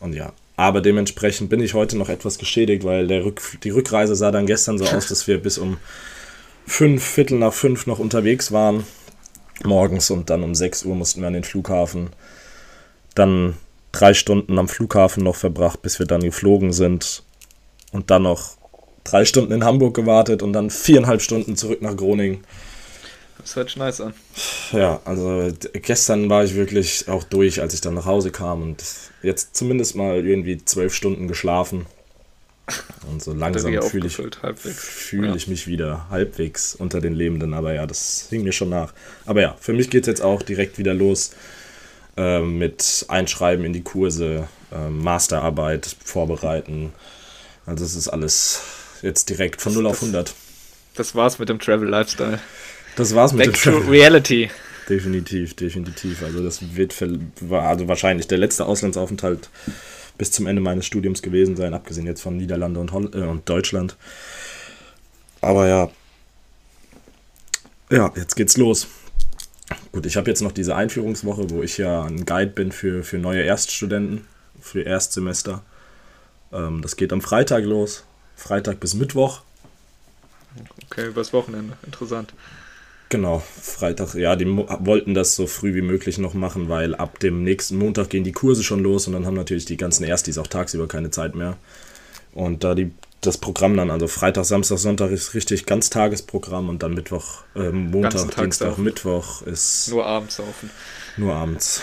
Und 0.00 0.14
ja, 0.14 0.32
aber 0.56 0.80
dementsprechend 0.80 1.50
bin 1.50 1.60
ich 1.60 1.74
heute 1.74 1.96
noch 1.96 2.08
etwas 2.08 2.38
geschädigt, 2.38 2.84
weil 2.84 3.06
der 3.06 3.24
Rück, 3.24 3.40
die 3.62 3.70
Rückreise 3.70 4.14
sah 4.14 4.30
dann 4.30 4.46
gestern 4.46 4.78
so 4.78 4.84
aus, 4.84 5.08
dass 5.08 5.26
wir 5.26 5.38
bis 5.38 5.58
um 5.58 5.78
fünf, 6.66 7.02
Viertel 7.02 7.38
nach 7.38 7.52
fünf 7.52 7.86
noch 7.86 7.98
unterwegs 7.98 8.52
waren. 8.52 8.84
Morgens 9.62 10.10
und 10.10 10.30
dann 10.30 10.42
um 10.42 10.54
sechs 10.54 10.84
Uhr 10.84 10.94
mussten 10.94 11.20
wir 11.20 11.28
an 11.28 11.34
den 11.34 11.44
Flughafen. 11.44 12.10
Dann 13.14 13.56
drei 13.92 14.14
Stunden 14.14 14.58
am 14.58 14.68
Flughafen 14.68 15.22
noch 15.22 15.36
verbracht, 15.36 15.82
bis 15.82 15.98
wir 15.98 16.06
dann 16.06 16.22
geflogen 16.22 16.72
sind. 16.72 17.22
Und 17.92 18.10
dann 18.10 18.24
noch 18.24 18.56
drei 19.04 19.24
Stunden 19.24 19.52
in 19.52 19.64
Hamburg 19.64 19.94
gewartet 19.94 20.42
und 20.42 20.52
dann 20.52 20.70
viereinhalb 20.70 21.22
Stunden 21.22 21.56
zurück 21.56 21.82
nach 21.82 21.96
Groningen. 21.96 22.44
Das 23.38 23.56
hört 23.56 23.68
sich 23.68 23.76
nice 23.76 24.00
an. 24.00 24.14
Ja, 24.72 25.00
also 25.04 25.52
gestern 25.72 26.30
war 26.30 26.44
ich 26.44 26.54
wirklich 26.54 27.08
auch 27.08 27.24
durch, 27.24 27.60
als 27.60 27.74
ich 27.74 27.80
dann 27.82 27.94
nach 27.94 28.06
Hause 28.06 28.30
kam 28.30 28.62
und 28.62 28.82
jetzt 29.22 29.54
zumindest 29.54 29.96
mal 29.96 30.24
irgendwie 30.26 30.64
zwölf 30.64 30.94
Stunden 30.94 31.28
geschlafen. 31.28 31.86
Und 33.10 33.22
so 33.22 33.32
langsam 33.32 33.72
fühle 33.82 34.06
ich, 34.06 34.16
fühl 34.16 35.26
ja. 35.26 35.34
ich 35.34 35.48
mich 35.48 35.66
wieder 35.66 36.06
halbwegs 36.08 36.74
unter 36.74 37.00
den 37.00 37.14
Lebenden. 37.14 37.52
Aber 37.52 37.74
ja, 37.74 37.86
das 37.86 38.28
hing 38.30 38.42
mir 38.42 38.52
schon 38.52 38.70
nach. 38.70 38.94
Aber 39.26 39.42
ja, 39.42 39.56
für 39.60 39.72
mich 39.72 39.90
geht 39.90 40.04
es 40.04 40.06
jetzt 40.06 40.22
auch 40.22 40.42
direkt 40.42 40.78
wieder 40.78 40.94
los 40.94 41.32
äh, 42.16 42.40
mit 42.40 43.04
Einschreiben 43.08 43.64
in 43.64 43.72
die 43.72 43.82
Kurse, 43.82 44.48
äh, 44.72 44.88
Masterarbeit 44.88 45.96
vorbereiten. 46.04 46.92
Also 47.66 47.84
es 47.84 47.94
ist 47.94 48.08
alles 48.08 48.62
jetzt 49.02 49.28
direkt 49.28 49.60
von 49.60 49.74
0 49.74 49.86
auf 49.86 50.02
100. 50.02 50.34
Das 50.94 51.14
war's 51.14 51.38
mit 51.38 51.48
dem 51.48 51.58
Travel 51.58 51.88
Lifestyle. 51.88 52.40
Das 52.96 53.14
war's 53.14 53.32
mit 53.32 53.52
Back 53.52 53.62
dem 53.62 53.72
to 53.72 53.90
Reality. 53.90 54.50
Definitiv, 54.88 55.54
definitiv. 55.54 56.22
Also 56.22 56.42
das 56.42 56.76
wird 56.76 56.92
für, 56.92 57.18
also 57.50 57.88
wahrscheinlich 57.88 58.28
der 58.28 58.38
letzte 58.38 58.66
Auslandsaufenthalt 58.66 59.48
bis 60.18 60.30
zum 60.30 60.46
Ende 60.46 60.62
meines 60.62 60.86
Studiums 60.86 61.22
gewesen 61.22 61.56
sein, 61.56 61.74
abgesehen 61.74 62.06
jetzt 62.06 62.22
von 62.22 62.36
Niederlande 62.36 62.80
und, 62.80 62.92
Holl 62.92 63.10
äh, 63.14 63.22
und 63.22 63.48
Deutschland. 63.48 63.96
Aber 65.40 65.66
ja. 65.66 65.90
Ja, 67.90 68.12
jetzt 68.16 68.34
geht's 68.34 68.56
los. 68.56 68.86
Gut, 69.92 70.06
ich 70.06 70.16
habe 70.16 70.28
jetzt 70.28 70.42
noch 70.42 70.52
diese 70.52 70.74
Einführungswoche, 70.74 71.50
wo 71.50 71.62
ich 71.62 71.78
ja 71.78 72.02
ein 72.02 72.24
Guide 72.24 72.50
bin 72.50 72.72
für, 72.72 73.02
für 73.02 73.18
neue 73.18 73.42
Erststudenten, 73.42 74.26
für 74.60 74.82
Erstsemester. 74.82 75.62
Ähm, 76.52 76.82
das 76.82 76.96
geht 76.96 77.12
am 77.12 77.20
Freitag 77.20 77.64
los. 77.64 78.04
Freitag 78.36 78.80
bis 78.80 78.94
Mittwoch. 78.94 79.42
Okay, 80.86 81.06
übers 81.06 81.32
Wochenende. 81.32 81.76
Interessant. 81.84 82.32
Genau, 83.14 83.44
Freitag. 83.62 84.16
Ja, 84.16 84.34
die 84.34 84.44
wollten 84.44 85.14
das 85.14 85.36
so 85.36 85.46
früh 85.46 85.72
wie 85.76 85.82
möglich 85.82 86.18
noch 86.18 86.34
machen, 86.34 86.68
weil 86.68 86.96
ab 86.96 87.20
dem 87.20 87.44
nächsten 87.44 87.78
Montag 87.78 88.10
gehen 88.10 88.24
die 88.24 88.32
Kurse 88.32 88.64
schon 88.64 88.80
los 88.80 89.06
und 89.06 89.12
dann 89.12 89.24
haben 89.24 89.36
natürlich 89.36 89.66
die 89.66 89.76
ganzen 89.76 90.02
Erstis 90.02 90.36
auch 90.36 90.48
tagsüber 90.48 90.88
keine 90.88 91.12
Zeit 91.12 91.36
mehr. 91.36 91.56
Und 92.32 92.64
da 92.64 92.74
die 92.74 92.90
das 93.20 93.38
Programm 93.38 93.76
dann, 93.76 93.92
also 93.92 94.08
Freitag, 94.08 94.46
Samstag, 94.46 94.78
Sonntag 94.78 95.12
ist 95.12 95.32
richtig 95.34 95.64
Ganztagesprogramm 95.64 96.68
und 96.68 96.82
dann 96.82 96.94
Mittwoch, 96.94 97.44
äh, 97.54 97.70
Montag, 97.70 98.34
Dienstag, 98.34 98.70
saufen. 98.70 98.82
Mittwoch 98.82 99.42
ist. 99.42 99.90
Nur 99.92 100.04
abends 100.04 100.34
saufen. 100.34 100.70
Nur 101.16 101.34
abends. 101.34 101.82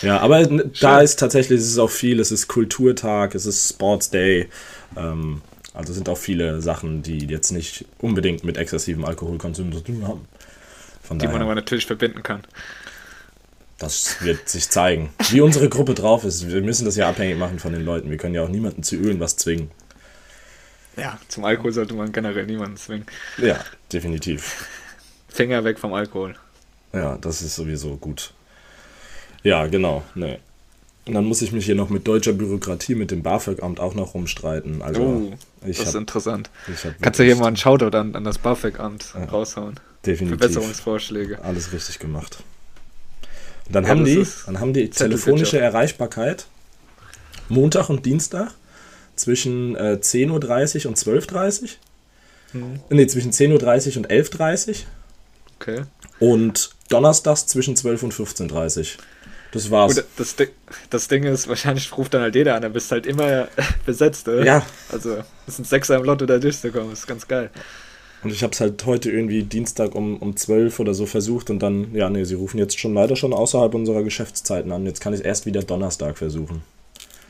Ja, 0.00 0.20
aber 0.20 0.46
Schön. 0.46 0.72
da 0.80 1.02
ist 1.02 1.18
tatsächlich, 1.18 1.60
es 1.60 1.66
ist 1.66 1.78
auch 1.78 1.90
viel, 1.90 2.20
es 2.20 2.32
ist 2.32 2.48
Kulturtag, 2.48 3.34
es 3.34 3.44
ist 3.44 3.68
Sports 3.68 4.08
Day. 4.08 4.48
Ähm, 4.96 5.42
Also 5.80 5.94
sind 5.94 6.10
auch 6.10 6.18
viele 6.18 6.60
Sachen, 6.60 7.02
die 7.02 7.26
jetzt 7.26 7.52
nicht 7.52 7.86
unbedingt 7.98 8.44
mit 8.44 8.58
exzessivem 8.58 9.04
Alkoholkonsum 9.04 9.72
zu 9.72 9.80
tun 9.80 10.06
haben. 10.06 10.28
Von 11.02 11.18
die 11.18 11.24
daher, 11.24 11.38
man 11.38 11.42
aber 11.42 11.54
natürlich 11.54 11.86
verbinden 11.86 12.22
kann. 12.22 12.42
Das 13.78 14.22
wird 14.22 14.46
sich 14.46 14.68
zeigen. 14.68 15.08
Wie 15.30 15.40
unsere 15.40 15.70
Gruppe 15.70 15.94
drauf 15.94 16.24
ist. 16.24 16.46
Wir 16.46 16.60
müssen 16.60 16.84
das 16.84 16.96
ja 16.96 17.08
abhängig 17.08 17.38
machen 17.38 17.58
von 17.58 17.72
den 17.72 17.82
Leuten. 17.82 18.10
Wir 18.10 18.18
können 18.18 18.34
ja 18.34 18.44
auch 18.44 18.48
niemanden 18.48 18.82
zu 18.82 18.96
irgendwas 18.96 19.36
zwingen. 19.36 19.70
Ja, 20.98 21.18
zum 21.28 21.46
Alkohol 21.46 21.72
sollte 21.72 21.94
man 21.94 22.12
generell 22.12 22.44
niemanden 22.44 22.76
zwingen. 22.76 23.06
Ja, 23.38 23.58
definitiv. 23.90 24.66
Finger 25.28 25.64
weg 25.64 25.78
vom 25.78 25.94
Alkohol. 25.94 26.34
Ja, 26.92 27.16
das 27.16 27.40
ist 27.40 27.56
sowieso 27.56 27.96
gut. 27.96 28.34
Ja, 29.42 29.66
genau. 29.66 30.02
Nee. 30.14 30.40
Und 31.06 31.14
dann 31.14 31.24
muss 31.24 31.42
ich 31.42 31.52
mich 31.52 31.64
hier 31.64 31.74
noch 31.74 31.88
mit 31.88 32.06
deutscher 32.06 32.32
Bürokratie, 32.32 32.94
mit 32.94 33.10
dem 33.10 33.22
BAföG-Amt 33.22 33.80
auch 33.80 33.94
noch 33.94 34.14
rumstreiten. 34.14 34.82
Also, 34.82 35.02
oh, 35.02 35.32
das 35.66 35.78
hab, 35.78 35.86
ist 35.86 35.94
interessant. 35.94 36.50
Kannst 37.00 37.18
du 37.18 37.24
hier 37.24 37.36
mal 37.36 37.46
einen 37.46 37.56
Shoutout 37.56 37.96
an, 37.96 38.14
an 38.14 38.24
das 38.24 38.38
BAföG-Amt 38.38 39.14
ja, 39.14 39.24
raushauen? 39.24 39.80
Definitiv. 40.04 40.38
Verbesserungsvorschläge. 40.38 41.42
Alles 41.42 41.72
richtig 41.72 41.98
gemacht. 41.98 42.42
Und 43.66 43.74
dann, 43.74 43.84
ja, 43.84 43.90
haben, 43.90 44.04
die, 44.04 44.26
dann 44.46 44.60
haben 44.60 44.72
die 44.72 44.90
telefonische 44.90 45.58
Erreichbarkeit 45.58 46.46
Montag 47.48 47.88
und 47.88 48.06
Dienstag 48.06 48.52
zwischen 49.16 49.76
äh, 49.76 49.98
10.30 50.00 50.84
Uhr 50.84 50.90
und 50.90 50.98
12.30 50.98 51.62
Uhr. 51.62 51.68
Mhm. 52.52 52.80
Ne, 52.90 53.06
zwischen 53.06 53.32
10.30 53.32 53.90
Uhr 53.90 53.96
und 53.98 54.10
11.30 54.10 54.68
Uhr. 54.68 54.74
Okay. 55.58 55.82
Und 56.18 56.70
donnerstags 56.88 57.46
zwischen 57.46 57.76
12 57.76 58.02
und 58.04 58.14
15.30 58.14 58.78
Uhr. 58.78 59.04
Das 59.52 59.70
war's. 59.70 59.96
Gut, 59.96 60.04
das, 60.16 60.36
das 60.90 61.08
Ding 61.08 61.24
ist, 61.24 61.48
wahrscheinlich 61.48 61.96
ruft 61.96 62.14
dann 62.14 62.22
halt 62.22 62.34
jeder 62.34 62.54
an, 62.54 62.62
dann 62.62 62.72
bist 62.72 62.90
halt 62.92 63.06
immer 63.06 63.48
besetzt, 63.86 64.28
oder? 64.28 64.44
Ja. 64.44 64.66
Also, 64.90 65.18
das 65.46 65.56
sind 65.56 65.66
Sechser 65.66 65.96
im 65.96 66.04
Lotto, 66.04 66.26
da 66.26 66.38
durchzukommen, 66.38 66.92
ist 66.92 67.06
ganz 67.06 67.26
geil. 67.26 67.50
Und 68.22 68.32
ich 68.32 68.42
habe 68.42 68.52
es 68.52 68.60
halt 68.60 68.84
heute 68.84 69.10
irgendwie 69.10 69.42
Dienstag 69.44 69.94
um, 69.94 70.18
um 70.18 70.36
12 70.36 70.78
oder 70.78 70.92
so 70.92 71.06
versucht 71.06 71.48
und 71.48 71.60
dann, 71.60 71.94
ja, 71.94 72.10
nee, 72.10 72.24
sie 72.24 72.34
rufen 72.34 72.58
jetzt 72.58 72.78
schon 72.78 72.92
leider 72.92 73.16
schon 73.16 73.32
außerhalb 73.32 73.74
unserer 73.74 74.02
Geschäftszeiten 74.02 74.72
an. 74.72 74.84
Jetzt 74.84 75.00
kann 75.00 75.14
ich 75.14 75.20
es 75.20 75.26
erst 75.26 75.46
wieder 75.46 75.62
Donnerstag 75.62 76.18
versuchen. 76.18 76.62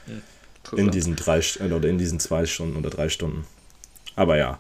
Hm, 0.07 0.79
in 0.79 0.91
diesen 0.91 1.15
drei 1.15 1.39
äh, 1.39 1.73
oder 1.73 1.89
in 1.89 1.99
diesen 1.99 2.19
zwei 2.19 2.45
Stunden 2.45 2.77
oder 2.77 2.91
drei 2.91 3.09
Stunden. 3.09 3.47
Aber 4.17 4.37
ja, 4.37 4.59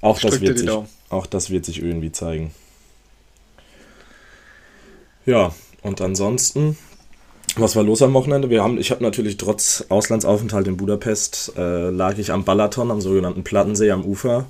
auch 0.00 0.20
das, 0.20 0.40
wird 0.40 0.58
sich, 0.58 0.70
auch 1.10 1.26
das 1.26 1.50
wird 1.50 1.64
sich 1.64 1.82
irgendwie 1.82 2.12
zeigen. 2.12 2.52
Ja, 5.24 5.52
und 5.86 6.00
ansonsten, 6.00 6.76
was 7.54 7.76
war 7.76 7.84
los 7.84 8.02
am 8.02 8.12
Wochenende? 8.12 8.50
Wir 8.50 8.64
haben, 8.64 8.76
ich 8.76 8.90
habe 8.90 9.04
natürlich 9.04 9.36
trotz 9.36 9.84
Auslandsaufenthalt 9.88 10.66
in 10.66 10.76
Budapest, 10.76 11.52
äh, 11.56 11.90
lag 11.90 12.18
ich 12.18 12.32
am 12.32 12.44
Balaton, 12.44 12.90
am 12.90 13.00
sogenannten 13.00 13.44
Plattensee 13.44 13.92
am 13.92 14.04
Ufer 14.04 14.46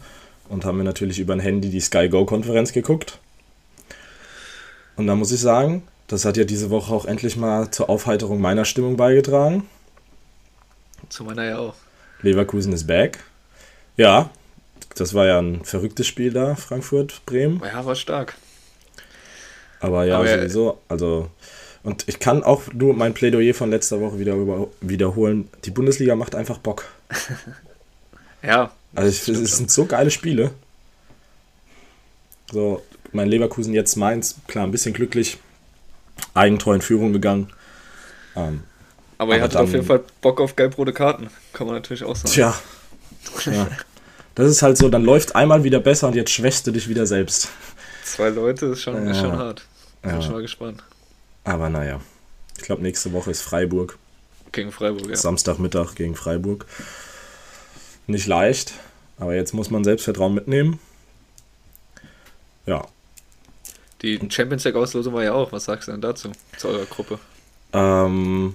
und 0.49 0.65
haben 0.65 0.79
mir 0.79 0.85
natürlich 0.85 1.19
über 1.19 1.35
ein 1.35 1.41
Handy 1.41 1.69
die 1.69 1.81
Sky 1.81 2.09
Go 2.09 2.25
Konferenz 2.25 2.73
geguckt. 2.73 3.19
Und 4.97 5.09
da 5.09 5.15
muss 5.15 5.31
ich 5.31 5.41
sagen, 5.41 5.83
das 6.07 6.25
hat 6.25 6.39
ja 6.39 6.45
diese 6.45 6.71
Woche 6.71 6.95
auch 6.95 7.05
endlich 7.05 7.37
mal 7.37 7.71
zur 7.71 7.91
Aufheiterung 7.91 8.41
meiner 8.41 8.65
Stimmung 8.65 8.97
beigetragen. 8.97 9.69
Zu 11.11 11.25
meiner 11.25 11.45
ja 11.45 11.59
auch. 11.59 11.75
Leverkusen 12.23 12.73
ist 12.73 12.87
back. 12.87 13.19
Ja, 13.99 14.31
das 14.95 15.13
war 15.13 15.27
ja 15.27 15.39
ein 15.39 15.67
verrücktes 15.67 16.07
Spiel 16.07 16.33
da, 16.33 16.55
Frankfurt, 16.55 17.21
Bremen. 17.27 17.61
Ja, 17.63 17.85
war 17.85 17.95
stark. 17.95 18.37
Aber 19.81 20.05
ja, 20.05 20.19
Aber 20.19 20.29
sowieso. 20.29 20.79
Also, 20.89 21.31
und 21.83 22.05
ich 22.09 22.19
kann 22.19 22.43
auch 22.43 22.63
nur 22.73 22.95
mein 22.95 23.15
Plädoyer 23.15 23.55
von 23.55 23.71
letzter 23.71 24.01
Woche 24.01 24.19
wieder 24.19 24.35
über, 24.35 24.69
wiederholen. 24.81 25.49
Die 25.65 25.71
Bundesliga 25.71 26.17
macht 26.17 26.35
einfach 26.35 26.59
Bock. 26.59 26.87
ja. 28.43 28.71
Also, 28.95 29.09
ich, 29.09 29.29
es 29.29 29.57
sind 29.57 29.71
so 29.71 29.87
geile 29.87 30.11
Spiele. 30.11 30.51
So, 32.51 32.83
mein 33.13 33.29
Leverkusen 33.29 33.75
jetzt 33.75 33.97
Mainz, 33.97 34.37
klar, 34.47 34.65
ein 34.65 34.71
bisschen 34.71 34.95
glücklich. 34.95 35.39
Eigentor 36.35 36.75
in 36.75 36.81
Führung 36.81 37.13
gegangen. 37.13 37.49
Ähm, 38.35 38.63
aber, 39.19 39.33
aber 39.33 39.37
ihr 39.37 39.43
hattet 39.43 39.57
auf 39.57 39.73
jeden 39.73 39.85
Fall 39.85 40.03
Bock 40.21 40.41
auf 40.41 40.57
gelb-rote 40.57 40.93
Karten. 40.93 41.29
Kann 41.53 41.67
man 41.67 41.77
natürlich 41.77 42.05
auch 42.05 42.17
sagen. 42.17 42.33
Tja. 42.33 42.55
Ja. 43.47 43.69
Das 44.37 44.51
ist 44.51 44.61
halt 44.61 44.77
so, 44.77 44.91
dann 44.91 45.03
läuft 45.03 45.35
einmal 45.35 45.65
wieder 45.65 45.81
besser 45.81 46.09
und 46.09 46.15
jetzt 46.15 46.31
schwächst 46.31 46.67
du 46.67 46.71
dich 46.71 46.91
wieder 46.91 47.07
selbst. 47.07 47.49
Zwei 48.07 48.29
Leute 48.29 48.67
ist 48.67 48.83
schon, 48.83 49.05
ja. 49.05 49.11
ist 49.11 49.19
schon 49.19 49.37
hart. 49.37 49.67
Bin 50.01 50.13
ja. 50.13 50.23
schon 50.23 50.33
mal 50.33 50.43
gespannt. 50.43 50.83
Aber 51.43 51.69
naja. 51.69 52.01
Ich 52.57 52.63
glaube, 52.63 52.83
nächste 52.83 53.13
Woche 53.13 53.33
ist 53.33 53.43
Freiburg. 53.43 53.99
Gegen 54.53 54.71
Freiburg, 54.71 55.09
ja. 55.09 55.17
Samstagmittag 55.17 55.97
gegen 55.97 56.15
Freiburg. 56.15 56.67
Nicht 58.07 58.29
leicht, 58.29 58.75
aber 59.19 59.35
jetzt 59.35 59.55
muss 59.55 59.71
man 59.71 59.83
Selbstvertrauen 59.83 60.35
mitnehmen. 60.35 60.79
Ja. 62.65 62.87
Die 64.03 64.21
Champions 64.31 64.63
League-Auslosung 64.63 65.13
war 65.13 65.25
ja 65.25 65.33
auch. 65.33 65.51
Was 65.51 65.65
sagst 65.65 65.89
du 65.89 65.93
denn 65.93 66.01
dazu, 66.01 66.31
zu 66.57 66.69
eurer 66.69 66.87
Gruppe? 66.87 67.19
Ähm, 67.73 68.55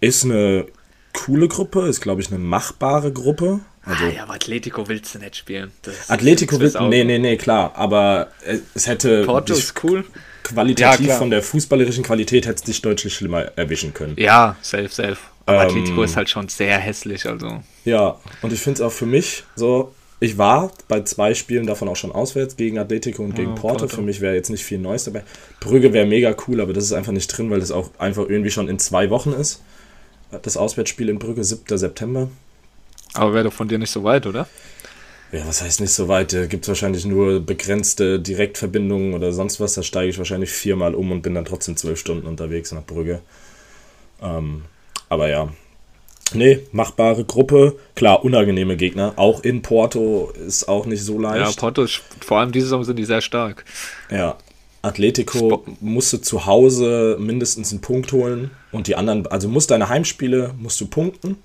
ist 0.00 0.24
eine 0.24 0.66
coole 1.14 1.48
Gruppe, 1.48 1.86
ist, 1.88 2.02
glaube 2.02 2.20
ich, 2.20 2.28
eine 2.28 2.38
machbare 2.38 3.12
Gruppe. 3.12 3.60
Also, 3.88 4.04
ah, 4.04 4.08
ja, 4.08 4.22
aber 4.24 4.34
Atletico 4.34 4.86
willst 4.88 5.14
du 5.14 5.18
nicht 5.18 5.36
spielen. 5.36 5.72
Das 5.82 6.10
Atletico 6.10 6.60
willst 6.60 6.76
du. 6.76 6.84
Nee, 6.88 7.04
nee, 7.04 7.18
nee, 7.18 7.36
klar. 7.36 7.72
Aber 7.74 8.28
es 8.74 8.86
hätte. 8.86 9.24
Porto 9.24 9.54
ist 9.54 9.82
cool. 9.82 10.04
Qualitativ 10.42 11.06
ja, 11.06 11.16
von 11.16 11.30
der 11.30 11.42
fußballerischen 11.42 12.04
Qualität 12.04 12.46
hätte 12.46 12.56
es 12.56 12.62
dich 12.62 12.80
deutlich 12.80 13.14
schlimmer 13.14 13.52
erwischen 13.56 13.92
können. 13.92 14.14
Ja, 14.18 14.56
safe, 14.62 14.88
safe. 14.88 15.18
Aber 15.46 15.62
ähm, 15.62 15.68
Atletico 15.68 16.02
ist 16.02 16.16
halt 16.16 16.28
schon 16.28 16.48
sehr 16.48 16.78
hässlich, 16.78 17.26
also. 17.26 17.62
Ja, 17.84 18.18
und 18.42 18.52
ich 18.52 18.60
finde 18.60 18.76
es 18.76 18.80
auch 18.82 18.92
für 18.92 19.06
mich 19.06 19.44
so. 19.56 19.94
Ich 20.20 20.36
war 20.36 20.72
bei 20.88 21.02
zwei 21.02 21.32
Spielen 21.34 21.66
davon 21.66 21.88
auch 21.88 21.96
schon 21.96 22.10
auswärts 22.10 22.56
gegen 22.56 22.78
Atletico 22.78 23.22
und 23.22 23.36
gegen 23.36 23.52
oh, 23.52 23.54
Porto. 23.54 23.78
Porto. 23.80 23.96
Für 23.96 24.02
mich 24.02 24.20
wäre 24.20 24.34
jetzt 24.34 24.50
nicht 24.50 24.64
viel 24.64 24.78
Neues 24.78 25.04
dabei. 25.04 25.22
Brügge 25.60 25.92
wäre 25.92 26.06
mega 26.06 26.34
cool, 26.46 26.60
aber 26.60 26.72
das 26.72 26.84
ist 26.84 26.92
einfach 26.92 27.12
nicht 27.12 27.28
drin, 27.28 27.50
weil 27.50 27.60
das 27.60 27.70
auch 27.70 27.90
einfach 27.98 28.28
irgendwie 28.28 28.50
schon 28.50 28.68
in 28.68 28.80
zwei 28.80 29.10
Wochen 29.10 29.32
ist. 29.32 29.62
Das 30.42 30.56
Auswärtsspiel 30.56 31.08
in 31.08 31.18
Brügge, 31.20 31.44
7. 31.44 31.78
September. 31.78 32.28
Aber 33.14 33.34
wäre 33.34 33.44
doch 33.44 33.52
von 33.52 33.68
dir 33.68 33.78
nicht 33.78 33.90
so 33.90 34.04
weit, 34.04 34.26
oder? 34.26 34.46
Ja, 35.30 35.46
was 35.46 35.60
heißt 35.60 35.80
nicht 35.80 35.92
so 35.92 36.08
weit? 36.08 36.32
Da 36.32 36.46
gibt 36.46 36.64
es 36.64 36.68
wahrscheinlich 36.68 37.04
nur 37.04 37.40
begrenzte 37.40 38.18
Direktverbindungen 38.18 39.12
oder 39.12 39.32
sonst 39.32 39.60
was. 39.60 39.74
Da 39.74 39.82
steige 39.82 40.08
ich 40.08 40.18
wahrscheinlich 40.18 40.50
viermal 40.50 40.94
um 40.94 41.12
und 41.12 41.22
bin 41.22 41.34
dann 41.34 41.44
trotzdem 41.44 41.76
zwölf 41.76 41.98
Stunden 41.98 42.26
unterwegs 42.26 42.72
nach 42.72 42.84
Brügge. 42.84 43.20
Ähm, 44.22 44.64
aber 45.08 45.28
ja. 45.28 45.48
Nee, 46.32 46.60
machbare 46.72 47.24
Gruppe. 47.24 47.78
Klar, 47.94 48.24
unangenehme 48.24 48.76
Gegner. 48.76 49.14
Auch 49.16 49.42
in 49.42 49.62
Porto 49.62 50.32
ist 50.46 50.68
auch 50.68 50.86
nicht 50.86 51.02
so 51.02 51.18
leicht. 51.18 51.46
Ja, 51.46 51.60
Porto, 51.60 51.82
ist, 51.82 52.02
vor 52.20 52.38
allem 52.38 52.52
diese 52.52 52.66
Saison 52.66 52.84
sind 52.84 52.96
die 52.96 53.04
sehr 53.04 53.20
stark. 53.20 53.64
Ja. 54.10 54.36
Atletico 54.80 55.64
musste 55.80 56.20
zu 56.20 56.46
Hause 56.46 57.16
mindestens 57.18 57.72
einen 57.72 57.80
Punkt 57.80 58.12
holen. 58.12 58.50
Und 58.72 58.86
die 58.86 58.96
anderen, 58.96 59.26
also 59.26 59.48
musst 59.48 59.70
deine 59.70 59.88
Heimspiele, 59.88 60.54
musst 60.58 60.80
du 60.80 60.86
punkten 60.86 61.36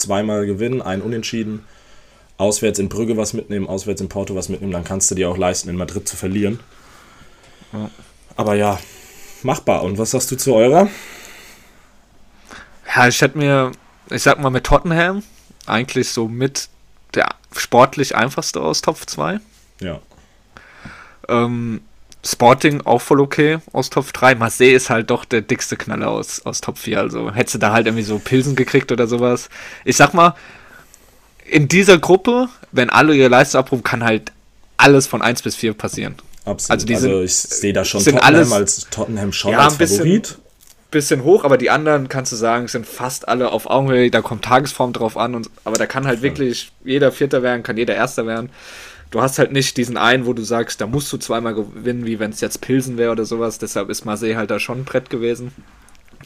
zweimal 0.00 0.46
gewinnen, 0.46 0.82
ein 0.82 1.02
Unentschieden, 1.02 1.64
auswärts 2.38 2.78
in 2.78 2.88
Brügge 2.88 3.16
was 3.16 3.32
mitnehmen, 3.32 3.68
auswärts 3.68 4.00
in 4.00 4.08
Porto 4.08 4.34
was 4.34 4.48
mitnehmen, 4.48 4.72
dann 4.72 4.84
kannst 4.84 5.10
du 5.10 5.14
dir 5.14 5.28
auch 5.28 5.36
leisten, 5.36 5.68
in 5.68 5.76
Madrid 5.76 6.08
zu 6.08 6.16
verlieren. 6.16 6.60
Ja. 7.72 7.90
Aber 8.36 8.54
ja, 8.54 8.78
machbar. 9.42 9.82
Und 9.82 9.98
was 9.98 10.12
sagst 10.12 10.30
du 10.30 10.36
zu 10.36 10.54
eurer? 10.54 10.88
Ja, 12.94 13.08
ich 13.08 13.20
hätte 13.20 13.38
mir, 13.38 13.72
ich 14.10 14.22
sag 14.22 14.40
mal 14.40 14.50
mit 14.50 14.64
Tottenham, 14.64 15.22
eigentlich 15.66 16.08
so 16.08 16.28
mit 16.28 16.68
der 17.14 17.28
sportlich 17.56 18.16
einfachste 18.16 18.60
aus 18.60 18.80
Top 18.80 18.98
2. 18.98 19.40
Ja. 19.80 20.00
Ähm, 21.28 21.82
Sporting 22.24 22.82
auch 22.82 23.00
voll 23.00 23.20
okay 23.20 23.58
aus 23.72 23.88
Top 23.88 24.12
3. 24.12 24.34
Marseille 24.34 24.72
ist 24.72 24.90
halt 24.90 25.10
doch 25.10 25.24
der 25.24 25.40
dickste 25.40 25.76
Knaller 25.76 26.08
aus, 26.08 26.44
aus 26.44 26.60
Top 26.60 26.76
4. 26.76 27.00
Also 27.00 27.32
hättest 27.32 27.54
du 27.54 27.58
da 27.58 27.72
halt 27.72 27.86
irgendwie 27.86 28.04
so 28.04 28.18
Pilsen 28.18 28.56
gekriegt 28.56 28.92
oder 28.92 29.06
sowas. 29.06 29.48
Ich 29.84 29.96
sag 29.96 30.12
mal, 30.12 30.34
in 31.46 31.66
dieser 31.68 31.98
Gruppe, 31.98 32.48
wenn 32.72 32.90
alle 32.90 33.14
ihre 33.14 33.28
Leistung 33.28 33.60
abrufen, 33.60 33.82
kann 33.82 34.04
halt 34.04 34.32
alles 34.76 35.06
von 35.06 35.22
1 35.22 35.42
bis 35.42 35.56
4 35.56 35.72
passieren. 35.72 36.14
Absolut. 36.44 36.70
Also, 36.70 36.86
die 36.86 36.96
sind, 36.96 37.10
also 37.10 37.22
ich 37.22 37.34
sehe 37.34 37.72
da 37.72 37.84
schon 37.84 38.02
Tottenham 38.02 38.22
alles, 38.22 38.52
als 38.52 38.86
Tottenham 38.90 39.32
schon 39.32 39.52
ja, 39.52 39.58
als 39.60 39.76
Favorit. 39.76 40.22
Bisschen, 40.22 40.40
bisschen 40.90 41.24
hoch, 41.24 41.44
aber 41.44 41.56
die 41.56 41.70
anderen 41.70 42.08
kannst 42.08 42.32
du 42.32 42.36
sagen, 42.36 42.68
sind 42.68 42.86
fast 42.86 43.28
alle 43.28 43.50
auf 43.50 43.68
Augenhöhe. 43.68 44.10
Da 44.10 44.20
kommt 44.20 44.44
Tagesform 44.44 44.92
drauf 44.92 45.16
an. 45.16 45.34
Und, 45.34 45.50
aber 45.64 45.78
da 45.78 45.86
kann 45.86 46.06
halt 46.06 46.20
wirklich 46.20 46.70
jeder 46.84 47.12
Vierter 47.12 47.42
werden, 47.42 47.62
kann 47.62 47.76
jeder 47.78 47.94
Erster 47.94 48.26
werden 48.26 48.50
du 49.10 49.20
hast 49.20 49.38
halt 49.38 49.52
nicht 49.52 49.76
diesen 49.76 49.96
einen, 49.96 50.26
wo 50.26 50.32
du 50.32 50.42
sagst, 50.42 50.80
da 50.80 50.86
musst 50.86 51.12
du 51.12 51.16
zweimal 51.18 51.54
gewinnen, 51.54 52.06
wie 52.06 52.18
wenn 52.18 52.30
es 52.30 52.40
jetzt 52.40 52.60
Pilsen 52.60 52.96
wäre 52.96 53.12
oder 53.12 53.24
sowas. 53.24 53.58
Deshalb 53.58 53.90
ist 53.90 54.04
Marseille 54.04 54.36
halt 54.36 54.50
da 54.50 54.58
schon 54.58 54.80
ein 54.80 54.84
Brett 54.84 55.10
gewesen. 55.10 55.52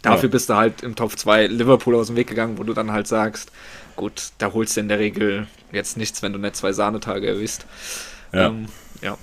Dafür 0.03 0.29
ja. 0.29 0.33
bist 0.33 0.50
du 0.50 0.55
halt 0.55 0.83
im 0.83 0.97
Top 0.97 1.19
2 1.19 1.47
Liverpool 1.47 1.95
aus 1.95 2.09
dem 2.09 2.17
Weg 2.17 2.29
gegangen, 2.29 2.59
wo 2.59 2.62
du 2.62 2.75
dann 2.75 2.93
halt 2.93 3.07
sagst, 3.07 3.50
gut, 3.97 4.31
da 4.38 4.53
holst 4.53 4.76
du 4.76 4.81
in 4.81 4.88
der 4.88 4.99
Regel 4.99 5.47
jetzt 5.73 5.97
nichts, 5.97 6.23
wenn 6.23 6.33
du 6.33 6.38
nicht 6.38 6.57
zwei 6.57 6.73
Sahnetage 6.73 7.26
erwisst. 7.26 7.64
Ja. 8.33 8.49
Ähm, 8.49 8.67
ja. 9.00 9.17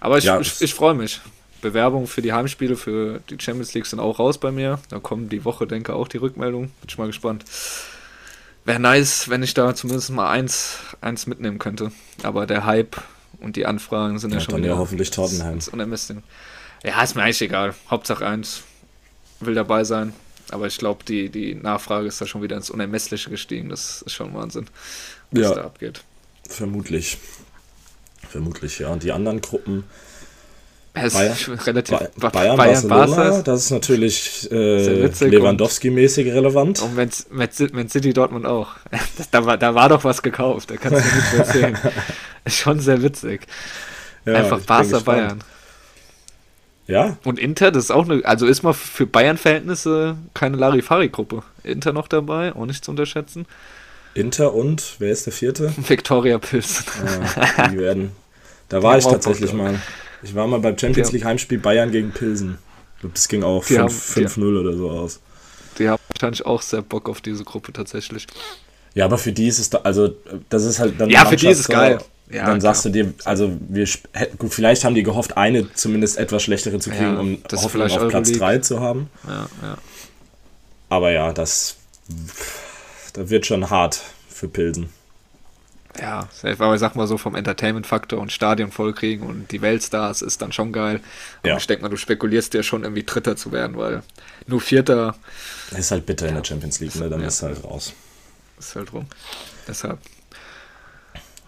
Aber 0.00 0.18
ich, 0.18 0.24
ja, 0.24 0.40
ich, 0.40 0.60
ich 0.60 0.74
freue 0.74 0.94
mich. 0.94 1.20
Bewerbungen 1.62 2.06
für 2.06 2.22
die 2.22 2.32
Heimspiele 2.32 2.76
für 2.76 3.20
die 3.30 3.38
Champions 3.40 3.74
League 3.74 3.86
sind 3.86 4.00
auch 4.00 4.18
raus 4.18 4.38
bei 4.38 4.50
mir. 4.50 4.78
Da 4.88 4.98
kommen 4.98 5.28
die 5.28 5.44
Woche, 5.44 5.66
denke 5.66 5.92
ich, 5.92 5.96
auch 5.96 6.08
die 6.08 6.18
Rückmeldungen. 6.18 6.68
Bin 6.68 6.88
ich 6.88 6.98
mal 6.98 7.06
gespannt. 7.06 7.44
Wäre 8.66 8.80
nice, 8.80 9.28
wenn 9.30 9.42
ich 9.42 9.54
da 9.54 9.74
zumindest 9.74 10.10
mal 10.10 10.28
eins, 10.30 10.78
eins 11.00 11.26
mitnehmen 11.26 11.58
könnte. 11.58 11.92
Aber 12.22 12.46
der 12.46 12.66
Hype 12.66 12.96
und 13.40 13.56
die 13.56 13.64
Anfragen 13.64 14.18
sind 14.18 14.30
ja, 14.32 14.36
Ja, 14.38 14.40
schon 14.40 14.52
dann 14.54 14.62
wieder 14.64 14.74
ja 14.74 14.78
hoffentlich 14.78 15.10
Tottenham. 15.10 15.54
ins 15.54 15.68
Unermessliche. 15.68 16.22
Ja, 16.84 17.02
ist 17.02 17.14
mir 17.14 17.22
eigentlich 17.22 17.40
egal. 17.42 17.74
Hauptsache 17.90 18.26
eins 18.26 18.62
will 19.40 19.54
dabei 19.54 19.84
sein. 19.84 20.12
Aber 20.50 20.66
ich 20.66 20.78
glaube, 20.78 21.04
die, 21.04 21.28
die 21.28 21.54
Nachfrage 21.54 22.06
ist 22.06 22.20
da 22.20 22.26
schon 22.26 22.42
wieder 22.42 22.56
ins 22.56 22.70
Unermessliche 22.70 23.30
gestiegen. 23.30 23.68
Das 23.68 24.02
ist 24.02 24.12
schon 24.12 24.34
Wahnsinn, 24.34 24.66
was 25.30 25.42
Ja. 25.42 25.54
da 25.54 25.64
abgeht. 25.64 26.02
Vermutlich. 26.48 27.18
Vermutlich, 28.28 28.78
ja. 28.80 28.88
Und 28.88 29.02
die 29.02 29.12
anderen 29.12 29.40
Gruppen, 29.40 29.84
Es 30.98 31.12
Bayern- 31.14 31.32
ist 31.32 31.66
relativ 31.66 31.98
Ba 31.98 32.08
Ba- 32.16 32.28
Bayern, 32.30 32.56
Bayern 32.56 32.88
Barcelona, 32.88 33.42
das 33.42 33.64
ist 33.64 33.70
natürlich 33.70 34.50
äh, 34.50 35.06
Lewandowski-mäßig 35.06 36.32
relevant. 36.32 36.80
Und 36.82 36.96
Man, 36.96 37.88
City 37.90 38.12
Dortmund 38.12 38.46
auch. 38.46 38.68
Das, 39.18 39.30
da, 39.30 39.44
war, 39.44 39.58
da 39.58 39.74
war 39.74 39.88
doch 39.90 40.04
was 40.04 40.22
gekauft. 40.22 40.70
Da 40.70 40.76
kannst 40.76 41.04
du 41.04 41.14
nichts 41.14 41.32
mehr 41.32 41.46
erzählen. 41.46 41.78
ist 42.46 42.56
schon 42.56 42.80
sehr 42.80 43.02
witzig. 43.02 43.46
Ja, 44.24 44.34
Einfach 44.34 44.60
Barca. 44.60 44.98
Bayern. 45.00 45.44
Ja, 46.88 47.16
Und 47.24 47.38
Inter, 47.40 47.72
das 47.72 47.84
ist 47.84 47.90
auch 47.90 48.08
eine, 48.08 48.24
also 48.24 48.46
ist 48.46 48.62
mal 48.62 48.72
für 48.72 49.06
Bayern-Verhältnisse 49.06 50.16
keine 50.34 50.56
Larifari-Gruppe. 50.56 51.42
Inter 51.64 51.92
noch 51.92 52.06
dabei, 52.06 52.54
auch 52.54 52.64
nicht 52.64 52.84
zu 52.84 52.92
unterschätzen. 52.92 53.46
Inter 54.14 54.54
und, 54.54 54.94
wer 54.98 55.10
ist 55.10 55.26
der 55.26 55.32
vierte? 55.32 55.72
Victoria 55.88 56.38
Pilsen. 56.38 56.84
Ah, 57.56 57.68
die 57.68 57.78
werden. 57.78 58.12
Da 58.68 58.82
war 58.82 58.96
ich 58.98 59.04
tatsächlich 59.04 59.52
mal. 59.52 59.80
Ich 60.22 60.34
war 60.34 60.46
mal 60.46 60.60
beim 60.60 60.76
Champions 60.78 61.12
League 61.12 61.24
Heimspiel 61.24 61.58
Bayern 61.58 61.90
gegen 61.92 62.10
Pilsen. 62.10 62.58
Ich 62.96 63.00
glaube, 63.00 63.14
das 63.14 63.28
ging 63.28 63.42
auch 63.42 63.64
Die 63.66 63.78
haben- 63.78 63.90
5 63.90 64.36
5-0 64.36 64.56
oder 64.60 64.76
so 64.76 64.90
aus. 64.90 65.20
Die 65.78 65.88
haben 65.88 66.00
wahrscheinlich 66.08 66.44
auch 66.46 66.62
sehr 66.62 66.82
Bock 66.82 67.08
auf 67.08 67.20
diese 67.20 67.44
Gruppe 67.44 67.72
tatsächlich. 67.72 68.26
Ja, 68.94 69.04
aber 69.04 69.18
für 69.18 69.32
die 69.32 69.46
ist 69.46 69.58
es 69.58 69.68
da, 69.68 69.78
also 69.78 70.16
das 70.48 70.64
ist 70.64 70.78
halt 70.78 70.98
dann 70.98 71.10
Ja, 71.10 71.26
für 71.26 71.36
die 71.36 71.48
ist 71.48 71.60
es 71.60 71.68
geil. 71.68 71.98
Ja, 72.30 72.46
dann 72.46 72.58
klar. 72.58 72.74
sagst 72.74 72.86
du 72.86 72.88
dir, 72.88 73.12
also 73.24 73.52
wir 73.68 73.86
gut, 74.38 74.52
vielleicht 74.52 74.84
haben 74.84 74.94
die 74.94 75.02
gehofft, 75.04 75.36
eine 75.36 75.72
zumindest 75.74 76.16
etwas 76.18 76.42
schlechtere 76.42 76.78
zu 76.80 76.90
kriegen, 76.90 77.14
Ja, 77.14 77.20
um 77.20 77.38
Hoffnung 77.52 77.82
auf 77.82 78.08
Platz 78.08 78.30
Euroleague. 78.30 78.38
3 78.38 78.58
zu 78.58 78.80
haben. 78.80 79.10
Ja, 79.28 79.48
ja. 79.62 79.78
Aber 80.88 81.10
ja, 81.12 81.32
das, 81.32 81.76
das 83.12 83.28
wird 83.30 83.46
schon 83.46 83.70
hart 83.70 84.00
für 84.28 84.48
Pilsen. 84.48 84.88
Ja, 86.00 86.28
safe, 86.32 86.62
aber 86.62 86.74
ich 86.74 86.80
sag 86.80 86.94
mal 86.94 87.06
so 87.06 87.16
vom 87.16 87.34
Entertainment-Faktor 87.34 88.20
und 88.20 88.30
Stadion 88.32 88.70
vollkriegen 88.70 89.26
und 89.26 89.50
die 89.50 89.62
Weltstars 89.62 90.20
ist 90.22 90.42
dann 90.42 90.52
schon 90.52 90.72
geil. 90.72 91.00
Und 91.42 91.48
Ja. 91.50 91.56
ich 91.56 91.66
denke 91.66 91.82
mal, 91.82 91.88
du 91.88 91.96
spekulierst 91.96 92.52
ja 92.54 92.62
schon 92.62 92.82
irgendwie 92.82 93.04
Dritter 93.04 93.36
zu 93.36 93.50
werden, 93.52 93.76
weil 93.76 94.02
nur 94.46 94.60
Vierter 94.60 95.14
Ist 95.76 95.90
halt 95.90 96.04
bitter 96.06 96.28
in 96.28 96.34
der 96.34 96.44
Champions 96.44 96.80
League, 96.80 96.94
ne? 96.96 97.08
Dann 97.08 97.20
Ja. 97.20 97.28
ist 97.28 97.42
halt 97.42 97.62
raus. 97.64 97.92
ist 98.58 98.74
halt 98.76 98.92
rum. 98.92 99.06
Deshalb. 99.68 99.98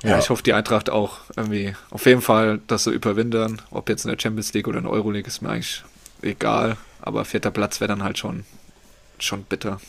Ja, 0.03 0.11
Ja. 0.11 0.19
ich 0.19 0.31
hoffe, 0.31 0.43
die 0.43 0.53
Eintracht 0.53 0.91
auch 0.91 1.19
irgendwie 1.37 1.75
auf 1.91 2.07
jeden 2.07 2.21
Fall, 2.23 2.61
dass 2.67 2.85
sie 2.85 2.91
überwintern. 2.91 3.61
Ob 3.71 3.89
jetzt 3.89 4.05
in 4.05 4.11
der 4.11 4.19
Champions 4.21 4.53
League 4.53 4.69
oder 4.69 4.79
in 4.79 4.85
der 4.85 4.93
Euroleague 4.93 5.27
ist 5.29 5.43
mir 5.43 5.51
eigentlich 5.51 5.83
egal. 6.23 6.77
Aber 7.01 7.25
vierter 7.25 7.51
Platz 7.51 7.81
wäre 7.81 7.89
dann 7.89 8.03
halt 8.03 8.19
schon, 8.19 8.45
schon 9.19 9.43
bitter. 9.45 9.81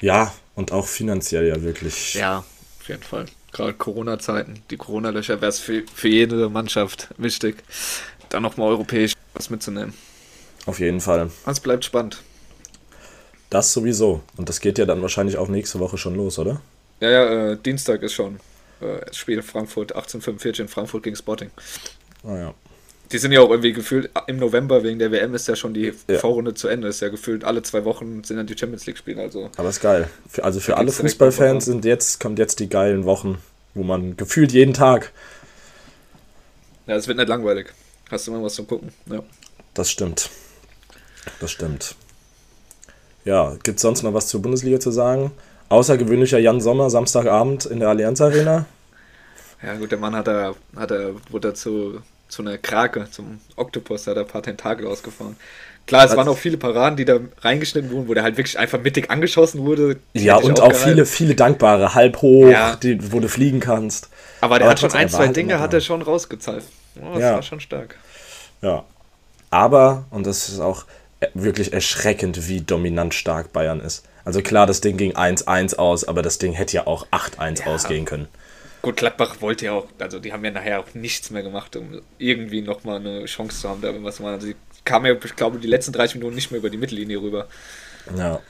Ja, 0.00 0.32
und 0.54 0.72
auch 0.72 0.86
finanziell 0.86 1.46
ja 1.46 1.62
wirklich. 1.62 2.14
Ja, 2.14 2.44
auf 2.82 2.88
jeden 2.88 3.02
Fall. 3.02 3.26
Gerade 3.52 3.74
Corona-Zeiten, 3.74 4.62
die 4.70 4.76
Corona-Löcher 4.76 5.40
wäre 5.40 5.50
es 5.50 5.60
für, 5.60 5.84
für 5.94 6.08
jede 6.08 6.48
Mannschaft 6.48 7.08
wichtig, 7.16 7.62
da 8.28 8.40
nochmal 8.40 8.68
europäisch 8.68 9.12
was 9.34 9.50
mitzunehmen. 9.50 9.94
Auf 10.66 10.80
jeden 10.80 11.00
Fall. 11.00 11.30
Es 11.46 11.60
bleibt 11.60 11.84
spannend. 11.84 12.22
Das 13.50 13.72
sowieso. 13.72 14.22
Und 14.36 14.48
das 14.48 14.60
geht 14.60 14.78
ja 14.78 14.86
dann 14.86 15.00
wahrscheinlich 15.00 15.36
auch 15.36 15.48
nächste 15.48 15.78
Woche 15.78 15.96
schon 15.96 16.16
los, 16.16 16.38
oder? 16.38 16.60
Ja, 17.00 17.10
ja, 17.10 17.52
äh, 17.52 17.56
Dienstag 17.56 18.02
ist 18.02 18.14
schon 18.14 18.40
äh, 18.80 19.12
Spiel 19.12 19.42
Frankfurt 19.42 19.92
1845 19.92 20.60
in 20.60 20.68
Frankfurt 20.68 21.04
gegen 21.04 21.16
Sporting. 21.16 21.50
Ah 22.24 22.36
ja. 22.36 22.54
Die 23.12 23.18
sind 23.18 23.32
ja 23.32 23.40
auch 23.42 23.50
irgendwie 23.50 23.72
gefühlt 23.74 24.10
im 24.26 24.38
November 24.38 24.82
wegen 24.82 24.98
der 24.98 25.12
WM 25.12 25.34
ist 25.34 25.46
ja 25.46 25.54
schon 25.54 25.74
die 25.74 25.92
Ja. 26.08 26.18
Vorrunde 26.18 26.54
zu 26.54 26.68
Ende. 26.68 26.88
Ist 26.88 27.00
ja 27.00 27.10
gefühlt 27.10 27.44
alle 27.44 27.62
zwei 27.62 27.84
Wochen 27.84 28.24
sind 28.24 28.38
dann 28.38 28.46
die 28.46 28.56
Champions 28.56 28.86
League 28.86 28.96
Spiele. 28.96 29.20
Also 29.20 29.50
Aber 29.56 29.68
ist 29.68 29.80
geil. 29.80 30.08
Für, 30.28 30.44
also 30.44 30.60
für 30.60 30.78
alle 30.78 30.90
Fußballfans 30.90 31.66
sind 31.66 31.84
jetzt, 31.84 32.20
kommt 32.20 32.38
jetzt 32.38 32.58
die 32.58 32.68
geilen 32.70 33.04
Wochen, 33.04 33.38
wo 33.74 33.82
man 33.82 34.16
gefühlt 34.16 34.52
jeden 34.52 34.72
Tag. 34.72 35.12
ja, 36.86 36.96
es 36.96 37.06
wird 37.06 37.18
nicht 37.18 37.28
langweilig. 37.28 37.66
Hast 38.10 38.26
du 38.26 38.32
immer 38.32 38.42
was 38.42 38.54
zum 38.54 38.66
gucken. 38.66 38.90
Ja. 39.10 39.22
Das 39.74 39.90
stimmt. 39.90 40.30
Das 41.40 41.50
stimmt. 41.50 41.94
Ja, 43.24 43.56
gibt 43.62 43.76
es 43.76 43.82
sonst 43.82 44.02
noch 44.02 44.14
was 44.14 44.26
zur 44.26 44.42
Bundesliga 44.42 44.80
zu 44.80 44.90
sagen? 44.90 45.30
Außergewöhnlicher 45.68 46.38
Jan 46.38 46.60
Sommer, 46.60 46.90
Samstagabend 46.90 47.66
in 47.66 47.80
der 47.80 47.88
Allianz 47.90 48.20
Arena. 48.20 48.66
Ja 49.62 49.74
gut, 49.76 49.92
der 49.92 49.98
Mann 49.98 50.14
hat 50.16 50.28
er, 50.28 50.56
hat 50.76 50.90
er, 50.90 51.14
wurde 51.30 51.48
er 51.48 51.54
zu, 52.32 52.42
einer 52.42 52.56
Krake, 52.58 53.06
zum 53.10 53.40
Oktopus, 53.56 54.04
da 54.04 54.12
hat 54.12 54.16
er 54.18 54.22
ein 54.24 54.28
paar 54.28 54.42
Tentakel 54.42 54.86
ausgefahren. 54.86 55.36
Klar, 55.86 56.04
es 56.04 56.10
Was? 56.12 56.16
waren 56.16 56.28
auch 56.28 56.38
viele 56.38 56.56
Paraden, 56.56 56.96
die 56.96 57.04
da 57.04 57.18
reingeschnitten 57.40 57.90
wurden, 57.90 58.08
wo 58.08 58.14
der 58.14 58.22
halt 58.22 58.36
wirklich 58.36 58.58
einfach 58.58 58.80
mittig 58.80 59.10
angeschossen 59.10 59.64
wurde. 59.64 59.96
Ja, 60.14 60.36
und 60.36 60.60
auch 60.60 60.68
gehalten. 60.70 60.88
viele, 60.88 61.06
viele 61.06 61.34
dankbare, 61.34 61.94
halb 61.94 62.22
hoch, 62.22 62.46
Ja. 62.48 62.76
die, 62.76 63.12
wo 63.12 63.20
du 63.20 63.28
fliegen 63.28 63.60
kannst. 63.60 64.08
Aber 64.40 64.58
der 64.58 64.66
aber 64.66 64.70
hat 64.72 64.80
schon 64.80 64.92
ein, 64.92 65.08
zwei 65.08 65.28
Dinge 65.28 65.58
hat 65.60 65.74
er 65.74 65.80
schon 65.80 66.00
rausgezahlt. 66.00 66.64
Oh, 67.00 67.12
das 67.14 67.20
Ja. 67.22 67.34
war 67.34 67.42
schon 67.42 67.60
stark. 67.60 67.96
Ja. 68.62 68.84
Aber, 69.50 70.04
und 70.10 70.26
das 70.26 70.48
ist 70.48 70.60
auch 70.60 70.84
äh, 71.20 71.26
wirklich 71.34 71.72
erschreckend, 71.72 72.48
wie 72.48 72.60
dominant 72.62 73.12
stark 73.14 73.52
Bayern 73.52 73.80
ist. 73.80 74.04
Also 74.24 74.40
klar, 74.40 74.66
das 74.66 74.80
Ding 74.80 74.96
ging 74.96 75.14
1-1 75.16 75.76
aus, 75.76 76.04
aber 76.06 76.22
das 76.22 76.38
Ding 76.38 76.52
hätte 76.52 76.76
ja 76.76 76.86
auch 76.86 77.06
8-1 77.10 77.60
Ja. 77.60 77.66
ausgehen 77.66 78.04
können. 78.04 78.28
Gut, 78.82 78.96
Gladbach 78.96 79.40
wollte 79.40 79.66
ja 79.66 79.72
auch, 79.72 79.86
also 80.00 80.18
die 80.18 80.32
haben 80.32 80.44
ja 80.44 80.50
nachher 80.50 80.80
auch 80.80 80.92
nichts 80.94 81.30
mehr 81.30 81.44
gemacht, 81.44 81.76
um 81.76 82.02
irgendwie 82.18 82.62
nochmal 82.62 82.96
eine 82.96 83.24
Chance 83.26 83.60
zu 83.60 83.68
haben, 83.68 83.80
da 83.80 83.88
irgendwas 83.88 84.16
zu 84.16 84.22
machen. 84.22 84.34
Also 84.34 84.48
die 84.48 84.56
kamen 84.84 85.06
ja, 85.06 85.12
ich 85.12 85.36
glaube, 85.36 85.58
die 85.58 85.68
letzten 85.68 85.92
30 85.92 86.16
Minuten 86.16 86.34
nicht 86.34 86.50
mehr 86.50 86.58
über 86.58 86.68
die 86.68 86.78
Mittellinie 86.78 87.22
rüber. 87.22 87.46
Ja. 88.16 88.40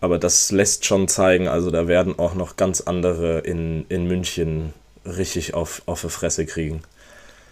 Aber 0.00 0.18
das 0.18 0.52
lässt 0.52 0.84
schon 0.84 1.08
zeigen, 1.08 1.48
also 1.48 1.70
da 1.70 1.88
werden 1.88 2.18
auch 2.18 2.34
noch 2.34 2.56
ganz 2.56 2.82
andere 2.82 3.40
in, 3.40 3.86
in 3.88 4.06
München 4.06 4.74
richtig 5.04 5.54
auf, 5.54 5.82
auf 5.86 6.02
die 6.02 6.10
Fresse 6.10 6.46
kriegen. 6.46 6.82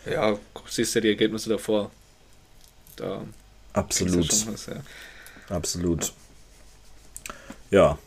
Ja, 0.04 0.38
siehst 0.68 0.94
du 0.94 1.00
die 1.00 1.08
Ergebnisse 1.08 1.48
davor. 1.48 1.90
Da 2.96 3.22
Absolut. 3.72 4.28
was, 4.46 4.66
ja. 4.66 4.76
Absolut. 5.48 6.12
Ja. 7.70 7.98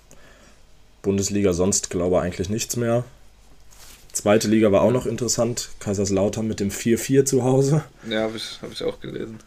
Bundesliga 1.02 1.54
sonst 1.54 1.90
glaube 1.90 2.18
ich 2.18 2.22
eigentlich 2.22 2.50
nichts 2.50 2.76
mehr. 2.76 3.04
Zweite 4.20 4.50
Liga 4.50 4.70
war 4.74 4.82
auch 4.82 4.92
noch 4.92 5.06
interessant. 5.06 5.70
Kaiserslautern 5.80 6.46
mit 6.46 6.60
dem 6.60 6.72
4-4 6.72 7.24
zu 7.24 7.46
Hause. 7.46 7.86
Ja, 8.10 8.24
habe 8.24 8.36
ich, 8.36 8.60
hab 8.62 8.70
ich 8.70 8.84
auch 8.84 9.00
gelesen. 9.00 9.40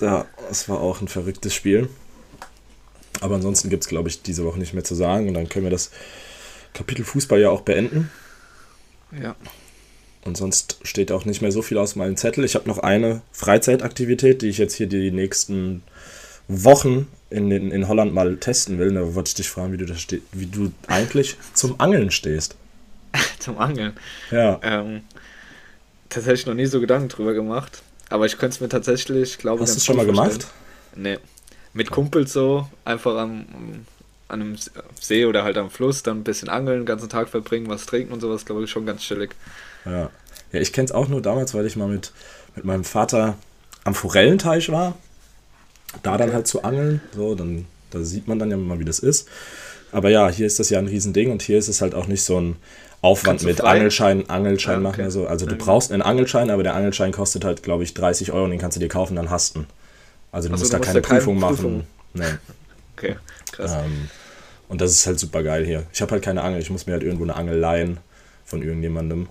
Ja, 0.00 0.26
das 0.48 0.68
war 0.68 0.80
auch 0.80 1.00
ein 1.00 1.08
verrücktes 1.08 1.52
Spiel. 1.52 1.88
Aber 3.20 3.34
ansonsten 3.34 3.68
gibt 3.68 3.82
es, 3.82 3.88
glaube 3.88 4.08
ich, 4.08 4.22
diese 4.22 4.44
Woche 4.44 4.60
nicht 4.60 4.74
mehr 4.74 4.84
zu 4.84 4.94
sagen. 4.94 5.26
Und 5.26 5.34
dann 5.34 5.48
können 5.48 5.66
wir 5.66 5.72
das 5.72 5.90
Kapitel 6.72 7.04
Fußball 7.04 7.40
ja 7.40 7.50
auch 7.50 7.62
beenden. 7.62 8.12
Ja. 9.20 9.34
Und 10.24 10.36
sonst 10.36 10.78
steht 10.84 11.10
auch 11.10 11.24
nicht 11.24 11.42
mehr 11.42 11.50
so 11.50 11.60
viel 11.60 11.78
aus 11.78 11.96
meinem 11.96 12.16
Zettel. 12.16 12.44
Ich 12.44 12.54
habe 12.54 12.68
noch 12.68 12.78
eine 12.78 13.22
Freizeitaktivität, 13.32 14.40
die 14.40 14.50
ich 14.50 14.58
jetzt 14.58 14.74
hier 14.74 14.86
die 14.86 15.10
nächsten 15.10 15.82
Wochen 16.46 17.08
in, 17.28 17.50
in, 17.50 17.72
in 17.72 17.88
Holland 17.88 18.14
mal 18.14 18.36
testen 18.36 18.78
will. 18.78 18.94
Da 18.94 19.16
wollte 19.16 19.30
ich 19.30 19.34
dich 19.34 19.48
fragen, 19.48 19.72
wie 19.72 19.78
du, 19.78 19.86
da 19.86 19.96
wie 20.30 20.46
du 20.46 20.70
eigentlich 20.86 21.38
zum 21.54 21.80
Angeln 21.80 22.12
stehst. 22.12 22.54
Zum 23.42 23.58
Angeln. 23.58 23.94
Ja. 24.30 24.60
Ähm, 24.62 25.02
tatsächlich 26.08 26.46
noch 26.46 26.54
nie 26.54 26.66
so 26.66 26.80
Gedanken 26.80 27.08
drüber 27.08 27.34
gemacht. 27.34 27.82
Aber 28.08 28.26
ich 28.26 28.38
könnte 28.38 28.54
es 28.54 28.60
mir 28.60 28.68
tatsächlich, 28.68 29.38
glaube 29.38 29.62
Hast 29.62 29.74
du 29.74 29.78
es 29.78 29.84
schon 29.84 29.96
mal 29.96 30.06
gemacht? 30.06 30.46
Nee. 30.94 31.18
Mit 31.72 31.90
Kumpels 31.90 32.32
so, 32.32 32.68
einfach 32.84 33.16
am, 33.16 33.46
an 34.28 34.40
einem 34.40 34.56
See 35.00 35.24
oder 35.24 35.42
halt 35.42 35.56
am 35.56 35.70
Fluss, 35.70 36.02
dann 36.02 36.18
ein 36.18 36.24
bisschen 36.24 36.50
angeln, 36.50 36.80
den 36.80 36.86
ganzen 36.86 37.08
Tag 37.08 37.28
verbringen, 37.30 37.68
was 37.68 37.86
trinken 37.86 38.12
und 38.12 38.20
sowas, 38.20 38.44
glaube 38.44 38.64
ich, 38.64 38.70
schon 38.70 38.84
ganz 38.84 39.00
chillig. 39.00 39.34
Ja, 39.86 40.10
ja 40.52 40.60
ich 40.60 40.72
kenne 40.72 40.84
es 40.84 40.92
auch 40.92 41.08
nur 41.08 41.22
damals, 41.22 41.54
weil 41.54 41.66
ich 41.66 41.76
mal 41.76 41.88
mit, 41.88 42.12
mit 42.54 42.64
meinem 42.64 42.84
Vater 42.84 43.36
am 43.84 43.94
Forellenteich 43.94 44.70
war. 44.70 44.96
Da 46.02 46.16
dann 46.16 46.28
Okay. 46.28 46.36
halt 46.36 46.46
zu 46.46 46.62
angeln. 46.62 47.00
So, 47.14 47.34
dann 47.34 47.66
da 47.90 48.02
sieht 48.02 48.28
man 48.28 48.38
dann 48.38 48.50
ja 48.50 48.56
mal, 48.56 48.78
wie 48.78 48.84
das 48.84 48.98
ist. 48.98 49.28
Aber 49.92 50.08
ja, 50.08 50.28
hier 50.30 50.46
ist 50.46 50.58
das 50.58 50.70
ja 50.70 50.78
ein 50.78 50.86
Riesending 50.86 51.30
und 51.30 51.42
hier 51.42 51.58
ist 51.58 51.68
es 51.68 51.82
halt 51.82 51.94
auch 51.94 52.06
nicht 52.06 52.22
so 52.22 52.40
ein 52.40 52.56
Aufwand 53.02 53.42
mit 53.42 53.58
frei? 53.58 53.68
Angelschein, 53.76 54.30
Angelschein 54.30 54.74
Ja, 54.76 54.80
machen. 54.80 54.94
okay. 54.94 55.02
Also, 55.02 55.26
also 55.26 55.44
du 55.46 55.56
Ja, 55.56 55.64
brauchst 55.64 55.92
einen 55.92 56.02
Angelschein, 56.02 56.50
aber 56.50 56.62
der 56.62 56.74
Angelschein 56.74 57.12
kostet 57.12 57.44
halt, 57.44 57.62
glaube 57.62 57.82
ich, 57.84 57.94
30 57.94 58.32
Euro 58.32 58.44
und 58.44 58.50
den 58.50 58.60
kannst 58.60 58.76
du 58.76 58.80
dir 58.80 58.88
kaufen, 58.88 59.16
dann 59.16 59.28
hast 59.30 59.56
du 59.56 59.60
ihn. 59.60 59.66
Also 60.30 60.48
du 60.48 60.54
Ach 60.54 60.58
so, 60.58 60.62
musst 60.62 60.72
du 60.72 60.76
da 60.76 60.78
musst 60.78 60.86
keine 60.88 61.00
da 61.02 61.08
keine 61.08 61.18
Prüfung 61.20 61.38
machen. 61.38 61.56
Prüfung. 61.56 61.84
Nee. 62.14 62.24
Okay, 62.96 63.16
krass. 63.50 63.72
Ähm, 63.72 64.08
und 64.68 64.80
das 64.80 64.92
ist 64.92 65.06
halt 65.06 65.18
super 65.18 65.42
geil 65.42 65.64
hier. 65.66 65.82
Ich 65.92 66.00
habe 66.02 66.12
halt 66.12 66.22
keine 66.22 66.42
Angel, 66.42 66.60
ich 66.60 66.70
muss 66.70 66.86
mir 66.86 66.92
halt 66.92 67.02
irgendwo 67.02 67.24
eine 67.24 67.34
Angel 67.34 67.58
leihen 67.58 67.98
von 68.44 68.62
irgendjemandem. 68.62 69.26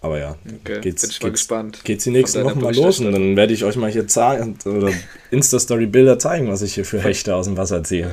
Aber 0.00 0.18
ja, 0.18 0.36
Okay, 0.64 0.80
geht's, 0.80 1.02
bin 1.02 1.10
geht's, 1.10 1.20
gespannt. 1.20 1.80
geht's 1.84 2.04
die 2.04 2.10
nächsten 2.10 2.42
Wochen 2.44 2.60
mal 2.60 2.74
los 2.74 2.98
und 3.00 3.12
dann 3.12 3.36
werde 3.36 3.52
ich 3.52 3.64
euch 3.64 3.76
mal 3.76 3.90
hier 3.90 4.08
zeigen 4.08 4.56
oder 4.64 4.90
Insta-Story-Bilder 5.30 6.18
zeigen, 6.18 6.48
was 6.48 6.62
ich 6.62 6.74
hier 6.74 6.84
für 6.84 7.00
Hechte 7.00 7.34
aus 7.36 7.46
dem 7.46 7.56
Wasser 7.56 7.84
ziehe. 7.84 8.10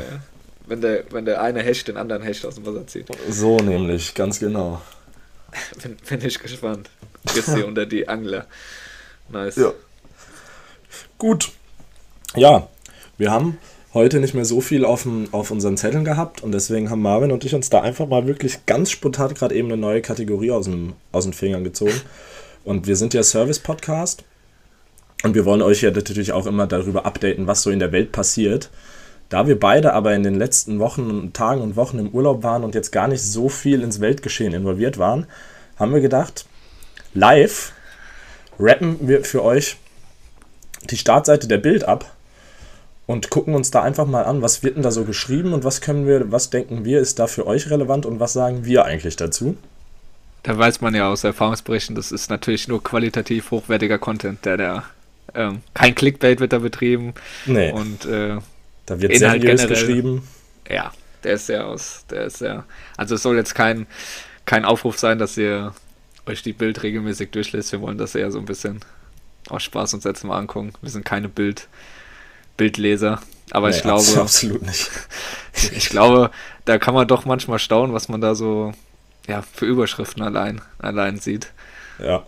Wenn 0.69 0.81
der, 0.81 1.03
wenn 1.11 1.25
der 1.25 1.41
eine 1.41 1.61
Hecht 1.61 1.87
den 1.87 1.97
anderen 1.97 2.21
Hecht 2.21 2.45
aus 2.45 2.55
dem 2.55 2.65
Wasser 2.65 2.87
zieht. 2.87 3.07
So 3.29 3.57
nämlich, 3.57 4.13
ganz 4.13 4.39
genau. 4.39 4.81
bin, 5.83 5.97
bin 6.07 6.25
ich 6.25 6.39
gespannt. 6.39 6.89
Jetzt 7.35 7.53
hier 7.53 7.67
unter 7.67 7.85
die 7.85 8.07
Angler. 8.07 8.45
Nice. 9.29 9.57
Ja. 9.57 9.73
Gut. 11.17 11.51
Ja, 12.35 12.69
wir 13.17 13.31
haben 13.31 13.57
heute 13.93 14.19
nicht 14.19 14.35
mehr 14.35 14.45
so 14.45 14.61
viel 14.61 14.85
auf, 14.85 15.03
dem, 15.03 15.27
auf 15.33 15.51
unseren 15.51 15.75
Zetteln 15.75 16.05
gehabt 16.05 16.43
und 16.43 16.51
deswegen 16.51 16.89
haben 16.89 17.01
Marvin 17.01 17.31
und 17.31 17.43
ich 17.43 17.55
uns 17.55 17.69
da 17.69 17.81
einfach 17.81 18.07
mal 18.07 18.27
wirklich 18.27 18.65
ganz 18.65 18.91
spontan 18.91 19.33
gerade 19.33 19.55
eben 19.55 19.67
eine 19.67 19.77
neue 19.77 20.01
Kategorie 20.01 20.51
aus, 20.51 20.65
dem, 20.65 20.93
aus 21.11 21.23
den 21.23 21.33
Fingern 21.33 21.63
gezogen. 21.63 21.99
Und 22.63 22.85
wir 22.87 22.95
sind 22.95 23.13
ja 23.13 23.23
Service-Podcast 23.23 24.23
und 25.23 25.33
wir 25.33 25.45
wollen 25.45 25.61
euch 25.61 25.81
ja 25.81 25.91
natürlich 25.91 26.31
auch 26.31 26.45
immer 26.45 26.67
darüber 26.67 27.05
updaten, 27.05 27.47
was 27.47 27.63
so 27.63 27.71
in 27.71 27.79
der 27.79 27.91
Welt 27.91 28.11
passiert. 28.11 28.69
Da 29.29 29.47
wir 29.47 29.59
beide 29.59 29.93
aber 29.93 30.15
in 30.15 30.23
den 30.23 30.35
letzten 30.35 30.79
Wochen, 30.79 31.33
Tagen 31.33 31.61
und 31.61 31.75
Wochen 31.75 31.99
im 31.99 32.09
Urlaub 32.09 32.41
waren 32.41 32.63
und 32.63 32.73
jetzt 32.73 32.91
gar 32.91 33.07
nicht 33.07 33.21
so 33.21 33.47
viel 33.47 33.83
ins 33.83 34.01
Weltgeschehen 34.01 34.53
involviert 34.53 34.97
waren, 34.97 35.27
haben 35.77 35.93
wir 35.93 36.01
gedacht, 36.01 36.45
live 37.13 37.71
rappen 38.59 39.07
wir 39.07 39.23
für 39.23 39.43
euch 39.43 39.77
die 40.89 40.97
Startseite 40.97 41.47
der 41.47 41.59
Bild 41.59 41.83
ab 41.83 42.11
und 43.05 43.29
gucken 43.29 43.55
uns 43.55 43.71
da 43.71 43.83
einfach 43.83 44.05
mal 44.05 44.23
an, 44.25 44.41
was 44.41 44.63
wird 44.63 44.75
denn 44.75 44.83
da 44.83 44.91
so 44.91 45.03
geschrieben 45.03 45.53
und 45.53 45.63
was 45.63 45.81
können 45.81 46.07
wir, 46.07 46.31
was 46.31 46.49
denken 46.49 46.83
wir, 46.83 46.99
ist 46.99 47.19
da 47.19 47.27
für 47.27 47.45
euch 47.45 47.69
relevant 47.69 48.05
und 48.05 48.19
was 48.19 48.33
sagen 48.33 48.65
wir 48.65 48.85
eigentlich 48.85 49.15
dazu? 49.15 49.57
Da 50.43 50.57
weiß 50.57 50.81
man 50.81 50.95
ja 50.95 51.09
aus 51.09 51.23
Erfahrungsberichten, 51.23 51.95
das 51.95 52.11
ist 52.11 52.29
natürlich 52.29 52.67
nur 52.67 52.83
qualitativ 52.83 53.51
hochwertiger 53.51 53.99
Content, 53.99 54.45
der 54.45 54.57
da 54.57 54.83
ähm, 55.35 55.61
kein 55.73 55.95
Clickbait 55.95 56.39
wird 56.39 56.53
da 56.53 56.59
betrieben. 56.59 57.13
Nee. 57.45 57.71
Und 57.71 58.05
äh, 58.05 58.37
da 58.89 58.99
wird 59.01 59.11
Inhalt 59.13 59.41
seriös 59.41 59.61
generell. 59.61 59.85
geschrieben. 59.87 60.27
ja, 60.69 60.91
der 61.23 61.33
ist 61.33 61.45
sehr 61.47 61.67
aus, 61.67 62.05
der 62.09 62.25
ist 62.25 62.37
sehr. 62.39 62.65
Also 62.97 63.15
es 63.15 63.23
soll 63.23 63.35
jetzt 63.37 63.55
kein, 63.55 63.87
kein 64.45 64.65
Aufruf 64.65 64.97
sein, 64.97 65.19
dass 65.19 65.37
ihr 65.37 65.73
euch 66.25 66.43
die 66.43 66.53
Bild 66.53 66.83
regelmäßig 66.83 67.31
durchlässt. 67.31 67.71
Wir 67.71 67.81
wollen 67.81 67.97
das 67.97 68.15
eher 68.15 68.31
so 68.31 68.39
ein 68.39 68.45
bisschen 68.45 68.79
aus 69.49 69.63
Spaß 69.63 69.93
uns 69.95 70.03
jetzt 70.03 70.23
mal 70.23 70.37
angucken. 70.37 70.73
Wir 70.81 70.89
sind 70.91 71.05
keine 71.05 71.27
Bild, 71.29 71.67
Bildleser. 72.57 73.21
Aber 73.51 73.69
Nee, 73.69 73.77
ich 73.77 73.81
glaube, 73.81 73.99
abs- 74.01 74.17
absolut 74.17 74.61
nicht. 74.61 74.89
ich 75.75 75.89
glaube, 75.89 76.29
da 76.65 76.77
kann 76.77 76.93
man 76.93 77.07
doch 77.07 77.25
manchmal 77.25 77.57
staunen, 77.59 77.93
was 77.93 78.09
man 78.09 78.21
da 78.21 78.35
so 78.35 78.73
ja, 79.27 79.41
für 79.41 79.65
Überschriften 79.65 80.21
allein, 80.23 80.61
allein 80.77 81.17
sieht. 81.19 81.51
Ja. 81.99 82.25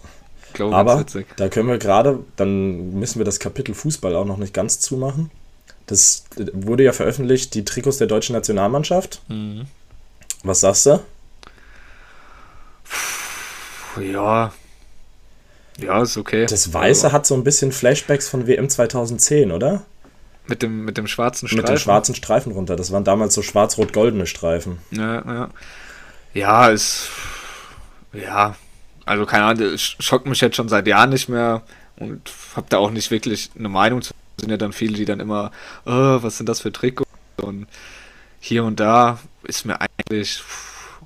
Glaube, 0.53 0.75
Aber 0.75 1.05
da 1.37 1.47
können 1.49 1.69
wir 1.69 1.77
gerade, 1.77 2.19
dann 2.35 2.93
müssen 2.99 3.19
wir 3.19 3.25
das 3.25 3.39
Kapitel 3.39 3.73
Fußball 3.73 4.15
auch 4.15 4.25
noch 4.25 4.37
nicht 4.37 4.53
ganz 4.53 4.79
zumachen. 4.81 5.31
Das 5.85 6.23
wurde 6.53 6.83
ja 6.83 6.93
veröffentlicht, 6.93 7.53
die 7.53 7.65
Trikots 7.65 7.97
der 7.97 8.07
deutschen 8.07 8.33
Nationalmannschaft. 8.33 9.21
Mhm. 9.27 9.65
Was 10.43 10.61
sagst 10.61 10.85
du? 10.85 10.99
Ja. 14.01 14.53
Ja, 15.79 16.01
ist 16.01 16.17
okay. 16.17 16.45
Das 16.45 16.73
Weiße 16.73 17.05
Also, 17.05 17.11
hat 17.13 17.25
so 17.25 17.35
ein 17.35 17.43
bisschen 17.43 17.71
Flashbacks 17.71 18.29
von 18.29 18.47
WM 18.47 18.69
2010, 18.69 19.51
oder? 19.51 19.83
mit 20.47 20.61
dem, 20.61 20.83
mit 20.85 20.97
dem 20.97 21.07
schwarzen 21.07 21.47
Streifen. 21.47 21.63
Mit 21.63 21.69
dem 21.69 21.77
schwarzen 21.81 22.15
Streifen 22.15 22.51
runter. 22.51 22.75
Das 22.75 22.91
waren 22.91 23.03
damals 23.03 23.33
so 23.33 23.41
schwarz-rot-goldene 23.41 24.27
Streifen. 24.27 24.79
Ja, 24.91 25.15
ja. 25.25 25.49
Ja, 26.33 26.67
ist. 26.69 27.09
Ja. 28.13 28.55
Also, 29.05 29.25
keine 29.25 29.45
Ahnung, 29.45 29.63
es 29.73 29.81
schockt 29.81 30.25
mich 30.25 30.41
jetzt 30.41 30.55
schon 30.55 30.67
seit 30.69 30.87
Jahren 30.87 31.09
nicht 31.09 31.29
mehr 31.29 31.61
und 31.97 32.31
hab 32.55 32.69
da 32.69 32.77
auch 32.77 32.91
nicht 32.91 33.11
wirklich 33.11 33.49
eine 33.57 33.69
Meinung 33.69 34.01
zu. 34.01 34.13
Sind 34.41 34.49
ja 34.49 34.57
dann 34.57 34.73
viele, 34.73 34.95
die 34.97 35.05
dann 35.05 35.19
immer, 35.19 35.51
oh, 35.85 36.17
was 36.23 36.37
sind 36.37 36.49
das 36.49 36.61
für 36.61 36.71
Trikots? 36.71 37.07
Und 37.41 37.67
hier 38.39 38.63
und 38.63 38.79
da 38.79 39.19
ist 39.43 39.65
mir 39.65 39.77
eigentlich, 39.79 40.41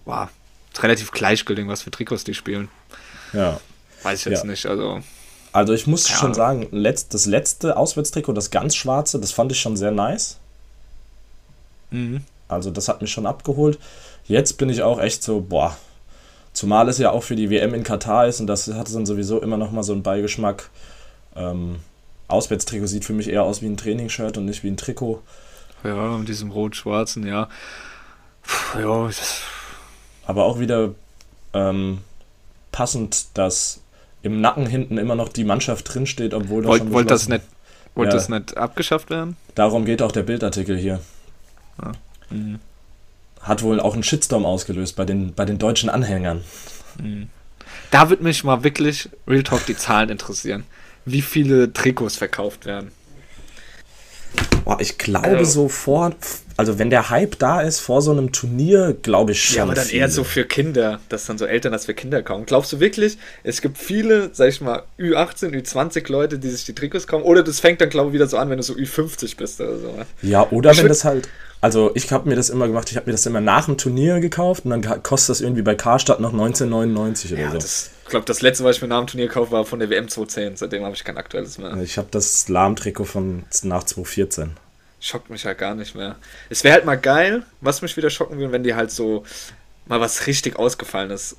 wow, 0.05 0.29
relativ 0.79 1.11
gleichgültig, 1.11 1.67
was 1.67 1.81
für 1.83 1.91
Trikots 1.91 2.23
die 2.23 2.33
spielen. 2.33 2.69
Ja. 3.33 3.59
Weiß 4.03 4.19
ich 4.19 4.25
jetzt 4.25 4.43
Ja. 4.43 4.49
nicht. 4.49 4.65
Also, 4.65 5.01
Also 5.51 5.73
ich 5.73 5.87
muss 5.87 6.09
Ja. 6.09 6.15
schon 6.15 6.33
sagen, 6.33 6.67
letzt, 6.71 7.13
das 7.13 7.25
letzte 7.25 7.77
Auswärtstrikot, 7.77 8.33
das 8.33 8.51
ganz 8.51 8.75
schwarze, 8.75 9.19
das 9.19 9.31
fand 9.31 9.51
ich 9.53 9.59
schon 9.59 9.77
sehr 9.77 9.91
nice. 9.91 10.37
mhm. 11.91 12.23
Also 12.47 12.69
das 12.71 12.87
hat 12.87 13.01
mich 13.01 13.11
schon 13.11 13.25
abgeholt. 13.25 13.79
Jetzt 14.25 14.57
bin 14.57 14.69
ich 14.69 14.83
auch 14.83 14.99
echt 14.99 15.23
so, 15.23 15.41
boah. 15.41 15.75
Zumal 16.53 16.87
es 16.89 16.99
ja 16.99 17.11
auch 17.11 17.23
für 17.23 17.35
die 17.35 17.49
WM 17.49 17.73
in 17.73 17.83
Katar 17.83 18.27
ist 18.27 18.39
und 18.39 18.47
das 18.47 18.67
hat 18.67 18.93
dann 18.93 19.05
sowieso 19.05 19.41
immer 19.41 19.57
noch 19.57 19.71
mal 19.71 19.83
so 19.83 19.93
einen 19.93 20.03
Beigeschmack. 20.03 20.69
Ähm, 21.35 21.77
Auswärtstrikot 22.27 22.87
sieht 22.87 23.05
für 23.05 23.13
mich 23.13 23.29
eher 23.29 23.43
aus 23.43 23.61
wie 23.61 23.67
ein 23.67 23.77
Trainingsshirt 23.77 24.37
und 24.37 24.45
nicht 24.45 24.63
wie 24.63 24.69
ein 24.69 24.77
Trikot. 24.77 25.21
ja, 25.83 26.17
mit 26.17 26.27
diesem 26.27 26.51
rot-schwarzen, 26.51 27.25
ja. 27.27 27.49
Puh, 28.43 28.79
Ja, 28.79 29.09
Aber 30.25 30.45
auch 30.45 30.59
wieder 30.59 30.95
ähm, 31.53 31.99
passend, 32.71 33.27
dass 33.37 33.81
im 34.23 34.41
Nacken 34.41 34.65
hinten 34.65 34.97
immer 34.97 35.15
noch 35.15 35.29
die 35.29 35.43
Mannschaft 35.43 35.93
drinsteht, 35.93 36.33
obwohl 36.33 36.63
das 36.63 36.69
wollt, 36.69 36.91
wollt 36.91 37.11
das 37.11 37.27
nicht, 37.29 37.43
wollt 37.93 38.09
Ja. 38.09 38.13
das 38.15 38.27
nicht 38.29 38.57
abgeschafft 38.57 39.09
werden? 39.11 39.37
Darum 39.53 39.85
geht 39.85 40.01
auch 40.01 40.11
der 40.11 40.23
Bildartikel 40.23 40.77
hier. 40.77 40.99
Mhm. 42.31 42.59
Hat 43.41 43.61
wohl 43.61 43.79
auch 43.79 43.93
einen 43.93 44.01
Shitstorm 44.03 44.45
ausgelöst 44.45 44.95
bei 44.95 45.05
den, 45.05 45.35
bei 45.35 45.45
den 45.45 45.59
deutschen 45.59 45.89
Anhängern. 45.91 46.43
Da 47.91 48.09
würde 48.09 48.23
mich 48.23 48.43
mal 48.43 48.63
wirklich, 48.63 49.09
Real 49.27 49.43
Talk, 49.43 49.65
die 49.67 49.77
Zahlen 49.77 50.09
interessieren. 50.09 50.63
Wie 51.05 51.21
viele 51.21 51.71
Trikots 51.71 52.15
verkauft 52.17 52.65
werden? 52.65 52.91
Boah, 54.63 54.79
ich 54.81 54.97
glaube 54.97 55.27
Also- 55.27 55.51
so 55.63 55.69
vor, 55.69 56.13
also 56.57 56.79
wenn 56.79 56.89
der 56.89 57.09
Hype 57.09 57.37
da 57.39 57.61
ist 57.61 57.79
vor 57.79 58.01
so 58.01 58.11
einem 58.11 58.31
Turnier, 58.31 58.95
glaube 59.01 59.33
ich 59.33 59.43
schon. 59.43 59.57
Ja, 59.57 59.63
aber 59.63 59.73
dann 59.73 59.85
eher 59.85 59.89
viele. 60.07 60.09
so 60.09 60.23
für 60.23 60.45
Kinder, 60.45 60.99
dass 61.09 61.25
dann 61.25 61.37
so 61.37 61.45
Eltern 61.45 61.73
das 61.73 61.85
für 61.85 61.93
Kinder 61.93 62.23
kaufen. 62.23 62.45
Glaubst 62.45 62.71
du 62.71 62.79
wirklich, 62.79 63.17
es 63.43 63.61
gibt 63.61 63.77
viele, 63.77 64.29
sag 64.33 64.49
ich 64.49 64.61
mal, 64.61 64.83
Ü18, 64.99 65.51
Ü20 65.51 66.11
Leute, 66.11 66.39
die 66.39 66.49
sich 66.49 66.63
die 66.65 66.73
Trikots 66.73 67.07
kaufen? 67.07 67.23
Oder 67.23 67.43
das 67.43 67.59
fängt 67.59 67.81
dann, 67.81 67.89
glaube 67.89 68.09
ich, 68.09 68.13
wieder 68.13 68.27
so 68.27 68.37
an, 68.37 68.49
wenn 68.49 68.57
du 68.57 68.63
so 68.63 68.73
Ü50 68.73 69.35
bist 69.37 69.59
oder 69.59 69.77
so. 69.77 69.87
ne? 69.91 70.05
Ja, 70.21 70.47
oder 70.51 70.71
Ich 70.71 70.77
wenn 70.79 70.87
das 70.87 71.03
halt. 71.03 71.27
Also 71.61 71.91
ich 71.95 72.11
habe 72.11 72.29
mir 72.29 72.35
das 72.35 72.49
immer 72.49 72.67
gemacht, 72.67 72.91
ich 72.91 72.95
habe 72.97 73.07
mir 73.07 73.13
das 73.13 73.25
immer 73.25 73.41
nach 73.41 73.65
dem 73.65 73.77
Turnier 73.77 74.19
gekauft 74.19 74.65
und 74.65 74.71
dann 74.71 75.03
kostet 75.03 75.29
das 75.31 75.41
irgendwie 75.41 75.63
bei 75.63 75.73
Karstadt 75.73 76.19
noch 76.19 76.31
19,99 76.33 77.33
oder 77.33 77.41
Ja, 77.41 77.51
so. 77.51 77.57
das, 77.57 77.89
ich 78.03 78.09
glaube, 78.09 78.25
das 78.27 78.41
letzte, 78.41 78.63
was 78.63 78.75
ich 78.75 78.81
mir 78.83 78.87
nach 78.87 78.99
dem 78.99 79.07
Turnier 79.07 79.27
gekauft 79.27 79.51
war 79.51 79.65
von 79.65 79.79
der 79.79 79.89
WM 79.89 80.07
2010. 80.07 80.57
Seitdem 80.57 80.83
habe 80.83 80.93
ich 80.95 81.03
kein 81.03 81.17
aktuelles 81.17 81.57
mehr. 81.57 81.75
ich 81.81 81.97
habe 81.97 82.07
das 82.11 82.47
Lahm-Trikot 82.49 83.05
von 83.05 83.43
nach 83.63 83.83
2014. 83.83 84.51
Schockt 85.05 85.29
mich 85.29 85.45
halt 85.45 85.59
gar 85.59 85.75
nicht 85.75 85.93
mehr. 85.93 86.15
Es 86.49 86.63
wäre 86.63 86.73
halt 86.73 86.85
mal 86.85 86.95
geil, 86.97 87.43
was 87.61 87.83
mich 87.83 87.95
wieder 87.95 88.09
schocken 88.09 88.39
würde, 88.39 88.51
wenn 88.51 88.63
die 88.63 88.73
halt 88.73 88.89
so 88.89 89.23
mal 89.85 89.99
was 89.99 90.25
richtig 90.25 90.57
Ausgefallenes 90.57 91.35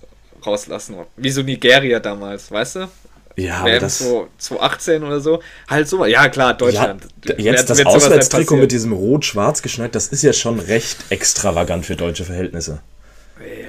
rauslassen. 0.47 0.95
Wie 1.17 1.31
so 1.31 1.43
Nigeria 1.43 1.99
damals, 1.99 2.49
weißt 2.53 2.77
du? 2.77 2.89
Ja, 3.35 3.57
aber 3.59 3.81
das. 3.81 3.99
2018 4.39 5.03
oder 5.03 5.19
so. 5.19 5.43
Halt 5.69 5.89
so. 5.89 6.05
Ja, 6.07 6.29
klar, 6.29 6.51
Ja, 6.51 6.57
Deutschland. 6.59 7.09
Wird- 7.23 7.41
jetzt 7.41 7.69
das 7.69 7.79
nicht 7.79 7.89
Auswärtstrikot 7.89 8.55
mit 8.57 8.71
diesem 8.71 8.93
rot-schwarz 8.93 9.63
geschneit, 9.63 9.97
das 9.97 10.07
ist 10.07 10.23
ja 10.23 10.33
schon 10.33 10.61
recht 10.61 10.99
extravagant 11.11 11.85
für 11.87 11.97
deutsche 11.97 12.25
Verhältnisse. 12.25 12.79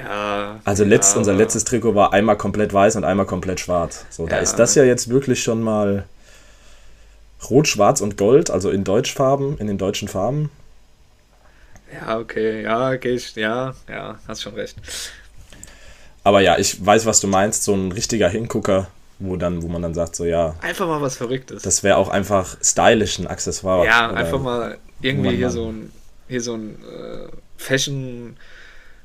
Ja. 0.05 0.59
Also 0.63 0.83
letzt, 0.83 1.13
ja, 1.13 1.17
unser 1.17 1.33
letztes 1.33 1.63
Trikot 1.65 1.95
war 1.95 2.13
einmal 2.13 2.37
komplett 2.37 2.71
weiß 2.71 2.97
und 2.97 3.03
einmal 3.03 3.25
komplett 3.25 3.59
schwarz. 3.59 4.05
So, 4.11 4.27
da 4.27 4.35
Ja. 4.37 4.41
ist 4.43 4.55
das 4.57 4.75
ja 4.75 4.83
jetzt 4.83 5.09
wirklich 5.09 5.41
schon 5.43 5.61
mal 5.61 6.05
rot, 7.49 7.67
schwarz 7.67 8.01
und 8.01 8.17
gold, 8.17 8.49
also 8.49 8.69
in 8.71 8.83
Deutschfarben, 8.83 9.57
in 9.57 9.67
den 9.67 9.77
deutschen 9.77 10.07
Farben. 10.07 10.49
Ja, 11.93 12.19
okay. 12.19 12.63
Ja, 12.63 12.93
ich. 12.93 13.35
Ja, 13.35 13.73
ja, 13.87 14.19
hast 14.27 14.41
schon 14.41 14.55
recht. 14.55 14.75
Aber 16.23 16.41
ja, 16.41 16.57
ich 16.57 16.85
weiß, 16.85 17.05
was 17.05 17.21
du 17.21 17.27
meinst, 17.27 17.63
so 17.63 17.73
ein 17.73 17.91
richtiger 17.93 18.27
Hingucker, 18.27 18.87
wo 19.19 19.37
dann, 19.37 19.61
wo 19.63 19.67
man 19.67 19.81
dann 19.81 19.93
sagt, 19.93 20.15
so 20.15 20.25
ja, 20.25 20.55
Einfach 20.61 20.87
mal 20.87 21.01
was 21.01 21.15
Verrücktes. 21.15 21.63
das 21.63 21.83
wäre 21.83 21.97
auch 21.97 22.09
einfach 22.09 22.57
stylisch 22.61 23.19
ein 23.19 23.27
Accessoire. 23.27 23.85
ja, 23.85 24.09
einfach 24.11 24.41
mal 24.41 24.77
irgendwie 25.01 25.37
hier 25.37 25.49
so 25.49 25.71
ein, 25.71 25.91
hier 26.27 26.41
so 26.41 26.55
ein 26.55 26.71
äh, 26.83 27.27
Fashion, 27.55 28.35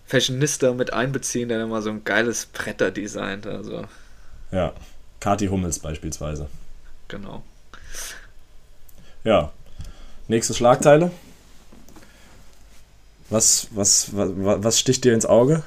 Fashionista 0.07 0.73
mit 0.73 0.92
einbeziehen, 0.92 1.49
der 1.49 1.59
dann 1.61 1.71
mal 1.71 1.83
so 1.83 1.90
ein 1.90 2.03
geiles 2.05 2.47
Bretter 2.47 2.90
designt. 2.90 3.47
Also, 3.47 3.85
Ja, 4.51 4.73
Kati 5.21 5.47
Hummels 5.47 5.79
beispielsweise. 5.79 6.49
genau. 7.09 7.45
Ja. 9.24 9.52
Nächste 10.28 10.54
Schlagteile. 10.54 11.11
Was, 13.30 13.68
was, 13.70 14.14
was, 14.14 14.30
was 14.37 14.78
sticht 14.78 15.04
dir 15.04 15.14
ins 15.14 15.26
Auge? 15.26 15.62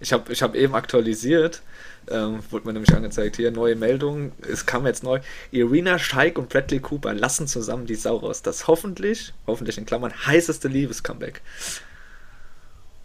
Ich 0.00 0.12
habe 0.12 0.32
ich 0.32 0.42
hab 0.42 0.54
eben 0.54 0.74
aktualisiert, 0.74 1.62
ähm, 2.10 2.40
wurde 2.50 2.66
mir 2.66 2.72
nämlich 2.72 2.92
angezeigt, 2.92 3.36
hier 3.36 3.50
neue 3.52 3.76
Meldung, 3.76 4.32
es 4.50 4.66
kam 4.66 4.86
jetzt 4.86 5.04
neu, 5.04 5.20
Irina 5.52 5.98
Scheik 5.98 6.38
und 6.38 6.48
Bradley 6.48 6.80
Cooper 6.80 7.14
lassen 7.14 7.46
zusammen 7.46 7.86
die 7.86 7.94
Sau 7.94 8.16
raus. 8.16 8.42
Das 8.42 8.66
hoffentlich, 8.66 9.32
hoffentlich 9.46 9.78
in 9.78 9.86
Klammern, 9.86 10.12
heißeste 10.26 10.66
Liebescomeback. 10.66 11.40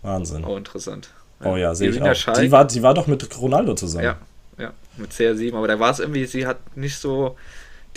Wahnsinn. 0.01 0.43
Oh, 0.45 0.57
interessant. 0.57 1.09
Oh 1.43 1.55
ja, 1.55 1.75
sehe 1.75 1.89
ich 1.89 2.01
auch. 2.01 2.15
Scheik, 2.15 2.35
Die 2.35 2.51
war, 2.51 2.65
die 2.65 2.81
war 2.81 2.93
doch 2.93 3.05
mit 3.05 3.37
Ronaldo 3.39 3.75
zusammen. 3.75 4.05
ja, 4.05 4.17
ja, 4.57 4.73
mit 4.95 5.11
CR7, 5.11 5.55
aber 5.55 5.67
da 5.67 5.79
war 5.79 5.91
es 5.91 5.99
irgendwie, 5.99 6.25
sie 6.25 6.47
hat 6.47 6.75
nicht 6.75 6.97
so 6.97 7.35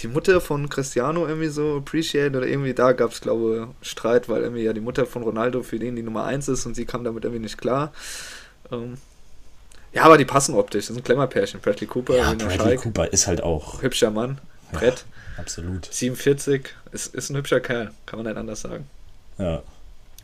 die 0.03 0.09
Mutter 0.09 0.41
von 0.41 0.69
Cristiano 0.69 1.27
irgendwie 1.27 1.49
so 1.49 1.77
appreciate 1.77 2.37
oder 2.37 2.47
irgendwie 2.47 2.75
da 2.75 2.93
gab 2.93 3.13
es, 3.13 3.21
glaube 3.21 3.69
ich, 3.83 3.89
Streit, 3.89 4.29
weil 4.29 4.43
irgendwie 4.43 4.63
ja 4.63 4.73
die 4.73 4.81
Mutter 4.81 5.07
von 5.07 5.23
Ronaldo 5.23 5.63
für 5.63 5.79
den 5.79 5.97
die 5.97 6.03
Nummer 6.03 6.25
1 6.25 6.49
ist 6.49 6.67
und 6.67 6.75
sie 6.75 6.85
kam 6.85 7.05
damit 7.05 7.25
irgendwie 7.25 7.43
nicht 7.43 7.59
klar. 7.59 7.93
Ähm, 8.73 8.97
ja, 9.93 10.05
aber 10.05 10.19
die 10.19 10.25
passen 10.25 10.55
optisch. 10.55 10.87
Das 10.87 10.91
ist 10.91 10.97
ein 10.99 11.05
Klemmerpärchen. 11.05 11.61
Bradley 11.61 11.87
Cooper, 11.87 12.17
Ja, 12.17 12.33
Bradley 12.33 12.57
Scheik. 12.57 12.81
Cooper 12.83 13.13
ist 13.13 13.27
halt 13.27 13.43
auch 13.43 13.83
Hübscher 13.83 14.11
Mann. 14.11 14.39
Brett. 14.73 15.05
absolut. 15.37 15.89
47. 15.91 16.67
Ist, 16.93 17.15
ist 17.15 17.31
ein 17.31 17.37
hübscher 17.37 17.61
Kerl. 17.61 17.91
Kann 18.07 18.19
man 18.19 18.27
nicht 18.27 18.39
anders 18.39 18.61
sagen. 18.61 18.87
Ja. 19.39 19.63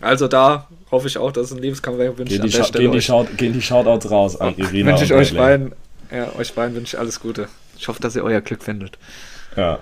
Also 0.01 0.29
da 0.29 0.69
hoffe 0.91 1.09
ich 1.09 1.19
auch, 1.19 1.33
dass 1.33 1.47
es 1.47 1.53
ein 1.53 1.59
Liebescomeback 1.59 2.19
wünsche 2.19 2.35
ich 2.35 2.41
Gehen 2.41 2.51
die, 2.51 2.79
gehen, 2.79 2.93
die 2.93 2.99
euch. 2.99 3.07
Shout 3.07 3.27
gehen 3.37 3.53
die 3.55 3.62
Shoutouts 3.62 4.11
raus 4.11 4.41
an 4.41 4.55
Irina 4.57 4.91
Wünsche 4.91 5.05
ich 5.05 5.12
euch 5.15 5.35
beiden, 5.35 5.73
ja, 6.12 6.35
euch 6.37 6.53
beiden 6.53 6.77
wünsche 6.77 6.97
ich 6.97 7.01
alles 7.01 7.19
Gute. 7.19 7.49
Ich 7.79 7.89
hoffe, 7.89 8.01
dass 8.01 8.15
ihr 8.15 8.23
euer 8.23 8.41
Glück 8.43 8.62
findet. 8.62 8.99
Ja. 9.57 9.79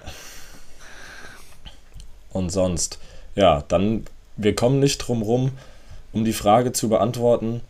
Und 2.30 2.50
sonst, 2.50 2.98
ja, 3.34 3.62
dann, 3.68 4.04
wir 4.36 4.54
kommen 4.54 4.80
nicht 4.80 4.98
drum 4.98 5.22
rum, 5.22 5.52
um 6.12 6.24
die 6.24 6.32
Frage 6.32 6.72
zu 6.72 6.88
beantworten, 6.88 7.60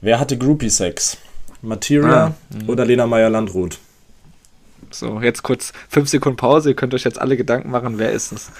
wer 0.00 0.18
hatte 0.20 0.38
Groupie-Sex? 0.38 1.18
Materia 1.62 2.26
Ah, 2.26 2.34
mhm. 2.50 2.68
oder 2.68 2.84
Lena 2.84 3.06
Meyer-Landrut? 3.06 3.78
So, 4.90 5.20
jetzt 5.20 5.42
kurz 5.44 5.72
fünf 5.88 6.08
Sekunden 6.08 6.36
Pause. 6.36 6.70
Ihr 6.70 6.76
könnt 6.76 6.92
euch 6.92 7.04
jetzt 7.04 7.20
alle 7.20 7.36
Gedanken 7.36 7.70
machen, 7.70 7.98
wer 7.98 8.10
ist 8.12 8.32
es? 8.32 8.50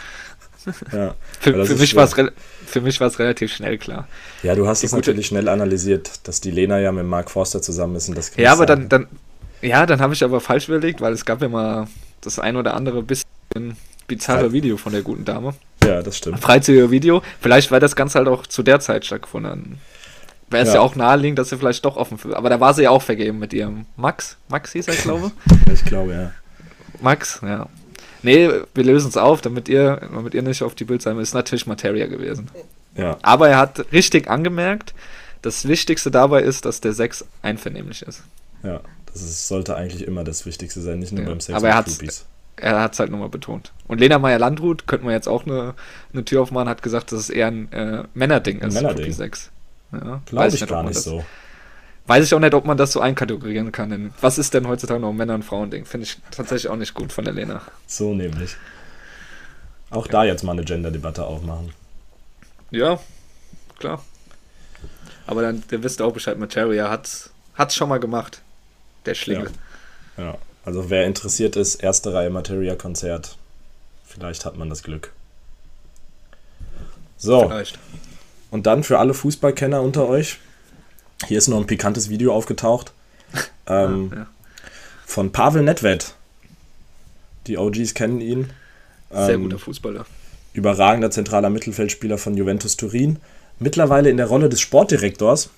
Ja. 0.93 1.15
Für, 1.41 1.67
für, 1.67 1.75
mich 1.75 1.91
schwer. 1.91 2.03
war's 2.03 2.17
re- 2.17 2.33
für 2.67 2.81
mich 2.81 3.01
war 3.01 3.09
es 3.09 3.19
relativ 3.19 3.53
schnell 3.53 3.77
klar. 3.79 4.07
ja, 4.45 4.55
du 4.55 4.69
hast 4.69 4.81
Die 4.83 4.87
es 4.87 4.93
gute- 4.93 5.01
natürlich 5.11 5.27
schnell 5.27 5.49
analysiert, 5.49 6.21
dass 6.29 6.41
die 6.41 6.53
Lena 6.53 6.79
ja 6.79 6.93
mit 6.93 7.05
Mark 7.05 7.33
Forster 7.33 7.61
zusammen 7.61 7.97
ist 7.97 8.09
und 8.09 8.17
das 8.17 8.31
Ja, 8.37 8.53
aber 8.53 8.69
sagen. 8.69 8.89
dann, 8.89 9.09
dann, 9.61 9.69
ja, 9.69 9.85
dann 9.87 10.01
habe 10.01 10.15
ich 10.15 10.23
aber 10.23 10.41
falsch 10.41 10.69
überlegt, 10.69 11.01
weil 11.01 11.13
es 11.13 11.25
gab 11.25 11.43
ja 11.43 11.49
mal 11.49 11.89
das 12.23 12.39
ein 12.39 12.57
oder 12.57 12.75
andere 12.75 13.03
bisschen 13.03 13.27
bizarre. 14.07 14.53
Video 14.53 14.77
von 14.77 14.93
der 14.93 15.03
guten 15.03 15.25
Dame. 15.25 15.55
Ja, 15.85 16.03
das 16.03 16.19
stimmt. 16.19 16.41
Freizügiger 16.41 16.91
Video. 16.91 17.23
Vielleicht 17.41 17.71
war 17.71 17.81
das 17.81 17.97
Ganze 17.97 18.19
halt 18.19 18.29
auch 18.29 18.47
zu 18.47 18.63
der 18.63 18.81
Zeit 18.81 19.05
stattgefunden. 19.05 19.79
Wäre 20.49 20.63
es 20.65 20.69
ja. 20.71 20.75
Ja. 20.77 20.81
auch 20.81 20.95
naheliegend, 20.97 21.39
dass 21.39 21.49
sie 21.49 21.57
vielleicht 21.57 21.85
doch 21.85 21.97
offen 21.97 22.19
für. 22.19 22.37
Aber 22.37 22.51
da 22.51 22.61
war 22.61 22.75
sie 22.75 22.83
ja 22.83 22.91
auch 22.91 23.03
vergeben 23.03 23.39
mit 23.39 23.53
ihrem 23.53 23.87
Max. 23.97 24.37
Max 24.49 24.73
hieß 24.73 24.89
er, 24.89 24.95
glaube 24.95 25.33
Ich 25.73 25.85
glaube, 25.85 26.13
ja. 26.13 26.33
Max, 27.01 27.41
ja. 27.43 27.67
Nee, 28.23 28.49
wir 28.75 28.85
lösen 28.85 29.09
es 29.09 29.17
auf, 29.17 29.41
damit 29.41 29.69
ihr, 29.69 29.97
damit 30.13 30.35
ihr 30.35 30.43
nicht 30.43 30.63
auf 30.63 30.75
die 30.75 30.85
Bild 30.85 31.03
sein 31.03 31.17
müsst. 31.17 31.31
Ist 31.31 31.35
natürlich 31.35 31.67
Materia 31.67 32.07
gewesen. 32.07 32.49
Ja, 32.97 33.17
Aber 33.23 33.49
er 33.49 33.59
hat 33.59 33.87
richtig 33.93 34.31
angemerkt, 34.31 34.95
das 35.41 35.67
Wichtigste 35.67 36.11
dabei 36.11 36.43
ist, 36.43 36.65
dass 36.67 36.81
der 36.81 36.93
Sex 36.93 37.25
einvernehmlich 37.41 38.03
ist. 38.03 38.23
ja. 38.63 38.81
Das 39.13 39.23
ist, 39.23 39.49
sollte 39.49 39.77
eigentlich 39.77 40.07
immer 40.07 40.25
das 40.25 40.47
Wichtigste 40.47 40.81
sein, 40.81 40.99
nicht 40.99 41.13
nur 41.13 41.23
Ja, 41.23 41.29
beim 41.29 41.41
Sex 41.41 41.57
aber 41.57 41.69
er 41.69 41.83
Groupies. 41.83 42.25
Er 42.57 42.81
hat 42.81 42.93
es 42.93 42.99
halt 42.99 43.11
nochmal 43.11 43.29
betont. 43.29 43.73
Und 43.89 43.99
Lena 43.99 44.19
Meyer-Landrut, 44.19 44.87
könnte 44.87 45.05
man 45.05 45.15
jetzt 45.15 45.27
auch 45.29 45.47
eine, 45.47 45.75
eine 46.13 46.25
Tür 46.25 46.43
aufmachen, 46.43 46.69
hat 46.69 46.83
gesagt, 46.83 47.13
dass 47.13 47.21
es 47.21 47.31
eher 47.31 47.49
ein 47.49 47.73
äh, 47.73 48.05
Männerding 48.15 48.61
ist. 48.61 48.75
Männerding. 48.75 49.05
Groupie 49.05 49.13
Sex. 49.13 49.51
Ja, 49.93 50.21
Glaube 50.27 50.45
weiß 50.47 50.55
ich 50.55 50.63
ob 50.63 50.69
gar 50.69 50.83
nicht 50.83 50.97
das, 50.97 51.05
so. 51.05 51.25
Weiß 52.07 52.25
ich 52.25 52.35
auch 52.35 52.41
nicht, 52.41 52.55
ob 52.55 52.65
man 52.65 52.77
das 52.77 52.93
so 52.93 53.01
einkategorieren 53.01 53.73
kann. 53.73 53.91
Denn 53.91 54.15
was 54.21 54.39
ist 54.39 54.55
denn 54.55 54.67
heutzutage 54.67 55.01
noch 55.01 55.11
ein 55.11 55.17
Männer- 55.17 55.35
und 55.35 55.45
Frauending? 55.45 55.85
Finde 55.85 56.07
ich 56.07 56.19
tatsächlich 56.31 56.71
auch 56.71 56.77
nicht 56.77 56.95
gut 56.95 57.13
von 57.13 57.25
der 57.25 57.35
Lena. 57.35 57.63
So 57.87 58.15
nämlich. 58.15 58.57
Auch 59.91 60.07
da 60.07 60.25
jetzt 60.25 60.43
mal 60.43 60.53
eine 60.53 60.65
Gender-Debatte 60.65 61.25
aufmachen. 61.25 61.73
Ja, 62.71 62.99
klar. 63.79 64.03
Aber 65.27 65.43
dann, 65.43 65.63
der 65.71 65.83
wisst 65.83 66.01
ihr 66.01 66.07
auch 66.07 66.13
Bescheid, 66.13 66.39
Materia 66.39 66.91
hat 66.91 67.31
es 67.59 67.75
schon 67.75 67.89
mal 67.89 68.01
gemacht. 68.01 68.41
Der 69.07 69.15
Schlingel. 69.15 69.51
Ja. 70.17 70.37
Also 70.65 70.91
wer 70.91 71.07
interessiert 71.07 71.57
ist, 71.57 71.77
erste 71.77 72.13
Reihe 72.15 72.31
Materia-Konzert. 72.31 73.37
Vielleicht 74.05 74.45
hat 74.45 74.57
man 74.57 74.69
das 74.69 74.83
Glück. 74.83 75.13
So, 77.17 77.49
Vielleicht. 77.49 77.79
und 78.51 78.67
dann 78.67 78.83
für 78.85 78.99
alle 78.99 79.15
Fußballkenner 79.15 79.81
unter 79.83 80.09
euch. 80.09 80.39
Hier 81.27 81.39
ist 81.39 81.49
noch 81.49 81.59
ein 81.59 81.67
pikantes 81.67 82.09
Video 82.09 82.35
aufgetaucht. 82.35 82.93
Ähm, 83.69 84.13
ja. 84.15 84.27
Von 85.07 85.31
Pavel 85.31 85.63
Nedved. 85.63 86.15
Die 87.47 87.57
OGs 87.59 87.95
kennen 87.95 88.21
ihn. 88.21 88.51
Sehr 89.09 89.31
Ähm, 89.37 89.45
guter 89.45 89.61
Fußballer. 89.61 90.05
überragender 90.53 91.13
zentraler 91.13 91.49
Mittelfeldspieler 91.49 92.19
von 92.19 92.37
Juventus 92.37 92.77
Turin. 92.77 93.21
Mittlerweile 93.61 94.11
in 94.11 94.17
der 94.17 94.27
Rolle 94.27 94.49
des 94.49 94.61
Sportdirektors. 94.61 95.51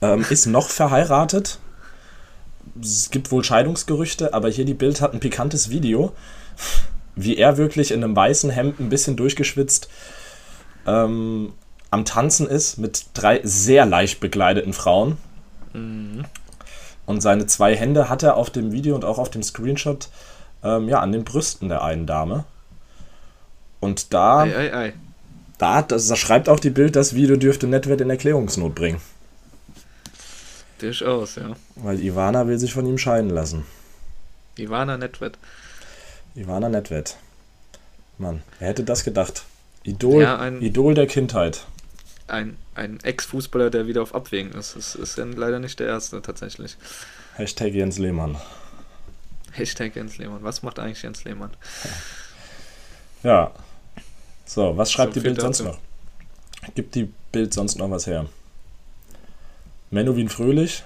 Ähm, 0.00 0.24
ist 0.30 0.46
noch 0.46 0.70
verheiratet. 0.70 1.58
Es 2.80 3.10
gibt 3.10 3.30
wohl 3.30 3.44
Scheidungsgerüchte, 3.44 4.32
aber 4.34 4.48
hier 4.48 4.64
die 4.64 4.74
Bild 4.74 5.00
hat 5.00 5.12
ein 5.12 5.20
pikantes 5.20 5.70
Video, 5.70 6.12
wie 7.16 7.36
er 7.36 7.56
wirklich 7.56 7.90
in 7.90 8.02
einem 8.02 8.16
weißen 8.16 8.50
Hemd 8.50 8.80
ein 8.80 8.88
bisschen 8.88 9.16
durchgeschwitzt 9.16 9.88
ähm, 10.86 11.52
am 11.90 12.04
Tanzen 12.04 12.46
ist 12.48 12.78
mit 12.78 13.06
drei 13.14 13.40
sehr 13.42 13.84
leicht 13.84 14.20
bekleideten 14.20 14.72
Frauen. 14.72 15.16
Und 17.06 17.20
seine 17.20 17.46
zwei 17.46 17.76
Hände 17.76 18.08
hat 18.08 18.22
er 18.22 18.36
auf 18.36 18.50
dem 18.50 18.72
Video 18.72 18.94
und 18.94 19.04
auch 19.04 19.18
auf 19.18 19.30
dem 19.30 19.42
Screenshot 19.42 20.08
ähm, 20.62 20.88
ja, 20.88 21.00
an 21.00 21.12
den 21.12 21.24
Brüsten 21.24 21.68
der 21.68 21.82
einen 21.82 22.06
Dame. 22.06 22.44
Und 23.80 24.12
da, 24.12 24.42
Ei, 24.42 24.56
ei, 24.56 24.74
ei. 24.74 24.92
da, 25.58 25.82
das, 25.82 26.06
da 26.06 26.16
schreibt 26.16 26.48
auch 26.48 26.60
die 26.60 26.70
Bild, 26.70 26.96
das 26.96 27.14
Video 27.14 27.36
dürfte 27.36 27.66
Netwert 27.66 28.00
in 28.00 28.10
Erklärungsnot 28.10 28.74
bringen. 28.74 29.00
Durchaus, 30.80 31.36
ja. 31.36 31.56
Weil 31.76 32.00
Ivana 32.00 32.46
will 32.46 32.58
sich 32.58 32.72
von 32.72 32.86
ihm 32.86 32.98
scheiden 32.98 33.30
lassen. 33.30 33.64
Ivana 34.58 34.96
Nedved. 34.96 35.38
Ivana 36.34 36.68
Netwet. 36.68 37.16
Mann, 38.18 38.42
wer 38.58 38.68
hätte 38.68 38.84
das 38.84 39.04
gedacht? 39.04 39.44
Idol, 39.82 40.22
Ja, 40.22 40.38
ein- 40.38 40.60
Idol 40.62 40.94
der 40.94 41.06
Kindheit. 41.06 41.64
Ein, 42.28 42.56
ein 42.74 43.00
Ex-Fußballer, 43.02 43.70
der 43.70 43.86
wieder 43.86 44.02
auf 44.02 44.14
Abwägen 44.14 44.52
ist. 44.52 44.76
Das 44.76 44.94
ist 44.94 45.18
dann 45.18 45.32
leider 45.32 45.58
nicht 45.58 45.80
der 45.80 45.88
erste 45.88 46.20
tatsächlich. 46.22 46.76
Hashtag 47.34 47.72
Jens 47.72 47.98
Lehmann. 47.98 48.36
Hashtag 49.52 49.96
Jens 49.96 50.18
Lehmann. 50.18 50.42
Was 50.42 50.62
macht 50.62 50.78
eigentlich 50.78 51.02
Jens 51.02 51.24
Lehmann? 51.24 51.50
Ja. 53.22 53.50
So, 54.46 54.76
was 54.76 54.92
schreibt 54.92 55.14
So 55.14 55.20
die 55.20 55.24
Bild 55.24 55.40
sonst 55.40 55.60
noch? 55.62 55.78
Gibt 56.74 56.94
die 56.94 57.10
Bild 57.32 57.52
sonst 57.54 57.76
noch 57.78 57.90
was 57.90 58.06
her? 58.06 58.26
Menowin 59.90 60.28
Fröhlich, 60.28 60.84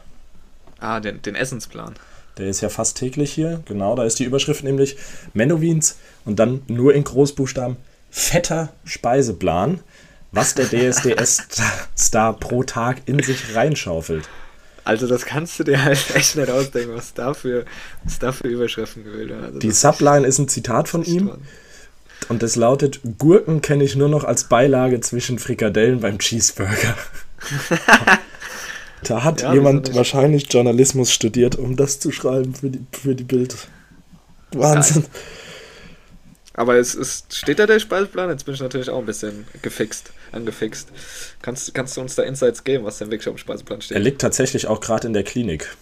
Ah, 0.81 1.01
den, 1.01 1.23
den 1.23 1.35
Essensplan. 1.35 1.95
der 2.39 2.49
ist 2.49 2.61
ja 2.61 2.69
fast 2.69 2.97
täglich 2.97 3.33
hier. 3.33 3.63
Genau, 3.67 3.95
da 3.97 4.05
ist 4.05 4.19
die 4.19 4.25
Überschrift 4.25 4.65
nämlich 4.65 4.97
Menowins 5.35 5.97
und 6.25 6.39
dann 6.39 6.63
nur 6.67 6.95
in 6.95 7.05
Großbuchstaben 7.05 7.77
fetter 8.11 8.73
Speiseplan, 8.85 9.81
was 10.33 10.55
der 10.55 10.67
DSDS-Star 10.67 12.33
pro 12.41 12.63
Tag 12.65 13.03
in 13.07 13.23
sich 13.23 13.55
reinschaufelt. 13.55 14.29
Also 14.85 15.07
das 15.07 15.25
kannst 15.25 15.59
du 15.59 15.65
dir 15.65 15.83
halt 15.83 16.15
echt 16.15 16.37
nicht 16.37 16.51
ausdenken, 16.51 16.95
was 16.95 17.15
da 17.15 17.33
für, 17.35 17.65
was 18.05 18.19
da 18.19 18.33
für 18.33 18.49
Überschriften 18.49 19.05
gewählt 19.05 19.31
werden. 19.31 19.45
Also 19.45 19.59
Die 19.59 19.69
das 19.69 19.81
Subline 19.81 20.27
ist 20.27 20.39
ein 20.39 20.49
Zitat 20.49 20.89
von 20.89 21.03
ist 21.03 21.09
ihm 21.09 21.29
schon- 21.29 21.43
und 22.29 22.43
es 22.43 22.57
lautet: 22.57 23.01
Gurken 23.19 23.61
kenne 23.63 23.85
ich 23.85 23.97
nur 23.97 24.09
noch 24.09 24.25
als 24.25 24.45
Beilage 24.45 25.01
zwischen 25.01 25.39
Frikadellen 25.39 26.01
beim 26.01 26.19
Cheeseburger. 26.19 26.97
da 29.11 29.25
hat 29.25 29.43
Ja, 29.43 29.55
jemand 29.55 29.95
wahrscheinlich 29.95 30.53
Journalismus 30.53 31.13
studiert, 31.13 31.57
um 31.57 31.77
das 31.77 32.01
zu 32.01 32.11
schreiben 32.13 32.55
für 32.55 32.71
die, 32.71 32.81
für 32.93 33.15
die 33.15 33.25
Bild. 33.25 33.57
Wahnsinn. 34.53 35.05
Aber 36.57 36.77
es 36.77 36.95
ist, 36.95 37.35
steht 37.35 37.59
da 37.59 37.67
der 37.67 37.81
Speiseplan? 37.81 38.31
Jetzt 38.31 38.45
bin 38.45 38.55
ich 38.55 38.61
natürlich 38.61 38.89
auch 38.89 38.99
ein 39.01 39.07
bisschen 39.07 39.45
gefixt, 39.63 40.13
angefixt. 40.31 40.89
Kannst, 41.43 41.75
kannst 41.75 41.97
du 41.97 42.01
uns 42.01 42.15
da 42.15 42.23
Insights 42.23 42.63
geben, 42.63 42.85
was 42.85 42.99
denn 42.99 43.11
wirklich 43.11 43.29
auf 43.29 43.35
dem 43.35 43.39
Speiseplan 43.39 43.81
steht? 43.83 43.97
Er 43.97 44.01
liegt 44.01 44.21
tatsächlich 44.21 44.69
auch 44.69 44.81
gerade 44.81 45.07
in 45.09 45.13
der 45.15 45.25
Klinik. 45.25 45.77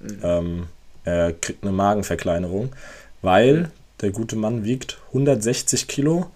Mhm. 0.00 0.18
Ähm, 0.22 0.66
er 1.04 1.32
kriegt 1.34 1.62
eine 1.62 1.72
Magenverkleinerung, 1.72 2.72
weil 3.20 3.70
der 4.00 4.10
gute 4.10 4.36
Mann 4.36 4.64
wiegt 4.64 4.98
160 5.08 5.86
Kilo 5.86 6.30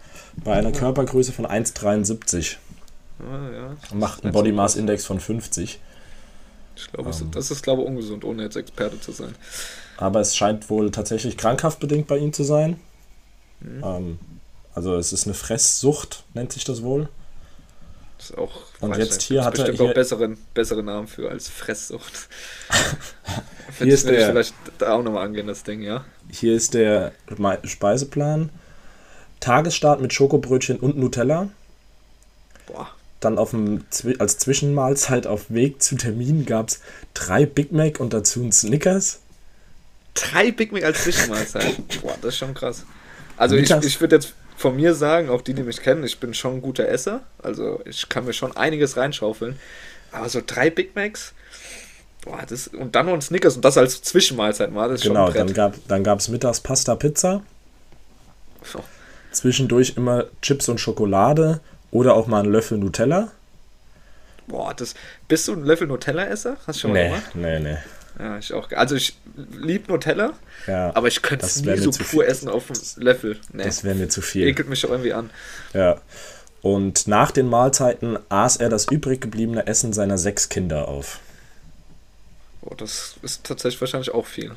bei 0.45 0.53
einer 0.53 0.73
Körpergröße 0.73 1.33
von 1.33 1.47
1,73 1.47 2.57
Ah, 3.21 3.51
ja. 3.51 3.77
macht 3.95 4.23
einen 4.23 4.29
Nicht 4.29 4.33
so 4.33 4.33
Body 4.33 4.53
Mass 4.53 4.77
Index 4.77 5.05
von 5.07 5.19
50. 5.21 5.81
Ich 6.79 6.93
glaube, 6.93 7.11
Ähm. 7.11 7.31
das 7.33 7.51
ist, 7.51 7.63
glaube 7.63 7.83
ich, 7.83 7.89
ungesund, 7.89 8.25
ohne 8.25 8.43
jetzt 8.45 8.57
Experte 8.57 9.01
zu 9.01 9.13
sein. 9.13 9.35
Aber 9.97 10.21
es 10.21 10.37
scheint 10.37 10.71
wohl 10.71 10.91
tatsächlich 10.91 11.37
krankhaft 11.37 11.81
bedingt 11.81 12.07
bei 12.07 12.19
ihm 12.19 12.33
zu 12.33 12.45
sein. 12.45 12.79
Mhm. 13.61 13.83
Ähm, 13.85 14.19
also 14.75 14.95
es 14.97 15.13
ist 15.13 15.27
eine 15.27 15.35
Fresssucht, 15.35 16.25
nennt 16.35 16.53
sich 16.53 16.65
das 16.65 16.83
wohl. 16.83 17.09
Das 18.17 18.31
ist 18.31 18.39
auch, 18.39 18.63
Und 18.81 18.97
jetzt 18.97 19.15
nicht, 19.15 19.23
hier 19.23 19.45
hat 19.45 19.55
er 19.59 19.65
bestimmt 19.65 19.79
hier- 19.81 19.91
auch 19.91 19.95
besseren, 19.95 20.39
bessere 20.55 20.83
Namen 20.83 21.07
für 21.09 21.31
als 21.31 21.49
Fresssucht. 21.49 22.29
Hier 23.79 23.95
ist 23.95 24.09
der- 24.09 24.31
vielleicht 24.31 24.55
da 24.79 24.95
auch 24.95 25.03
nochmal 25.03 25.25
angehen, 25.27 25.47
das 25.47 25.63
Ding, 25.63 25.83
ja? 25.83 26.05
Hier 26.31 26.55
ist 26.55 26.75
der 26.75 27.13
Speiseplan. 27.65 28.51
Tagesstart 29.41 30.01
mit 30.01 30.13
Schokobrötchen 30.13 30.81
und 30.81 30.97
Nutella. 30.99 31.49
Boah. 32.67 32.89
Dann 33.21 33.37
auf 33.39 33.51
dem, 33.51 33.85
als 34.21 34.39
Zwischenmahlzeit 34.39 35.27
auf 35.27 35.47
Weg 35.51 35.83
zu 35.83 35.97
Termin 35.97 36.47
gab 36.47 36.69
es 36.69 36.81
drei 37.15 37.47
Big 37.47 37.73
Mac 37.73 37.99
und 38.01 38.13
dazu 38.13 38.41
ein 38.43 38.53
Snickers. 38.53 39.21
drei 40.15 40.53
Big 40.53 40.71
Mac 40.73 40.85
als 40.85 41.03
Zwischenmahlzeit. 41.03 41.77
Boah, 42.03 42.15
das 42.23 42.35
ist 42.35 42.39
schon 42.39 42.55
krass. 42.55 42.85
Also 43.37 43.57
ich, 43.57 43.63
Mittags- 43.63 43.87
ich 43.87 44.01
würde 44.01 44.17
jetzt 44.17 44.35
von 44.57 44.77
mir 44.77 44.95
sagen, 44.95 45.31
auch 45.31 45.43
die, 45.43 45.55
die 45.55 45.63
mich 45.63 45.81
kennen, 45.83 46.05
ich 46.05 46.19
bin 46.21 46.33
schon 46.35 46.55
ein 46.55 46.63
guter 46.63 46.89
Esser. 46.89 47.23
Also 47.43 47.81
ich 47.85 48.09
kann 48.09 48.25
mir 48.25 48.33
schon 48.33 48.57
einiges 48.57 48.97
reinschaufeln. 48.97 49.59
Aber 50.13 50.29
so 50.29 50.41
drei 50.45 50.71
Big 50.71 50.95
Macs, 50.97 51.33
boah, 52.25 52.41
das, 52.49 52.69
und 52.69 52.95
dann 52.95 53.07
noch 53.07 53.15
ein 53.15 53.21
Snickers 53.21 53.57
und 53.57 53.65
das 53.65 53.77
als 53.79 54.01
Zwischenmahlzeit 54.03 54.73
mal, 54.73 54.89
das 54.89 55.01
ist 55.01 55.07
Genau, 55.09 55.27
schon 55.27 55.35
dann 55.35 55.47
Brett. 55.47 56.05
gab 56.05 56.19
es 56.21 56.27
dann 56.27 56.33
mittags 56.33 56.61
Pasta, 56.61 56.95
Pizza. 56.97 57.43
Oh, 58.75 58.81
Zwischendurch 59.33 59.95
immer 59.97 60.27
Chips 60.41 60.69
und 60.69 60.79
Schokolade 60.81 61.61
oder 61.91 62.15
auch 62.15 62.27
mal 62.27 62.41
einen 62.43 62.53
Löffel 62.53 62.79
Nutella. 62.79 63.31
Boah, 64.47 64.73
das. 64.75 64.95
Bist 65.29 65.47
du 65.49 65.53
ein 65.53 65.65
Löffel 65.65 65.87
Nutella-Esser? 65.87 66.57
Hast 66.67 66.79
du 66.79 66.81
schon 66.83 66.93
mal 66.93 67.03
Nee, 67.03 67.09
gemacht? 67.11 67.35
nee, 67.35 67.59
nee. 67.61 67.77
Ja, 68.19 68.39
ich 68.39 68.53
auch. 68.53 68.71
Also 68.73 68.97
ich 68.97 69.17
lieb 69.53 69.89
Nutella, 69.89 70.33
Ja, 70.67 70.91
aber 70.97 71.07
ich 71.09 71.23
könnte 71.23 71.47
es 71.47 71.63
nie 71.63 71.77
so 71.77 71.91
pur 71.91 72.27
essen 72.27 72.49
auf 72.49 72.67
dem 72.67 73.03
Löffel. 73.05 73.39
Nee. 73.53 73.63
das 73.65 73.85
wäre 73.85 73.95
mir 73.95 74.09
zu 74.09 74.23
viel. 74.23 74.47
Ekelt 74.49 74.69
mich 74.69 74.85
auch 74.87 74.91
irgendwie 74.91 75.13
an. 75.13 75.31
Ja. 75.73 76.01
Und 76.63 77.07
nach 77.07 77.31
den 77.31 77.47
Mahlzeiten 77.49 78.19
aß 78.29 78.57
er 78.57 78.69
das 78.71 78.87
übrig 78.91 79.21
gebliebene 79.21 79.67
Essen 79.69 79.93
seiner 79.93 80.19
sechs 80.19 80.49
Kinder 80.49 80.89
auf. 80.89 81.21
Boah, 82.63 82.75
das 82.77 83.15
ist 83.23 83.45
tatsächlich 83.45 83.81
wahrscheinlich 83.81 84.13
auch 84.13 84.27
viel. 84.27 84.57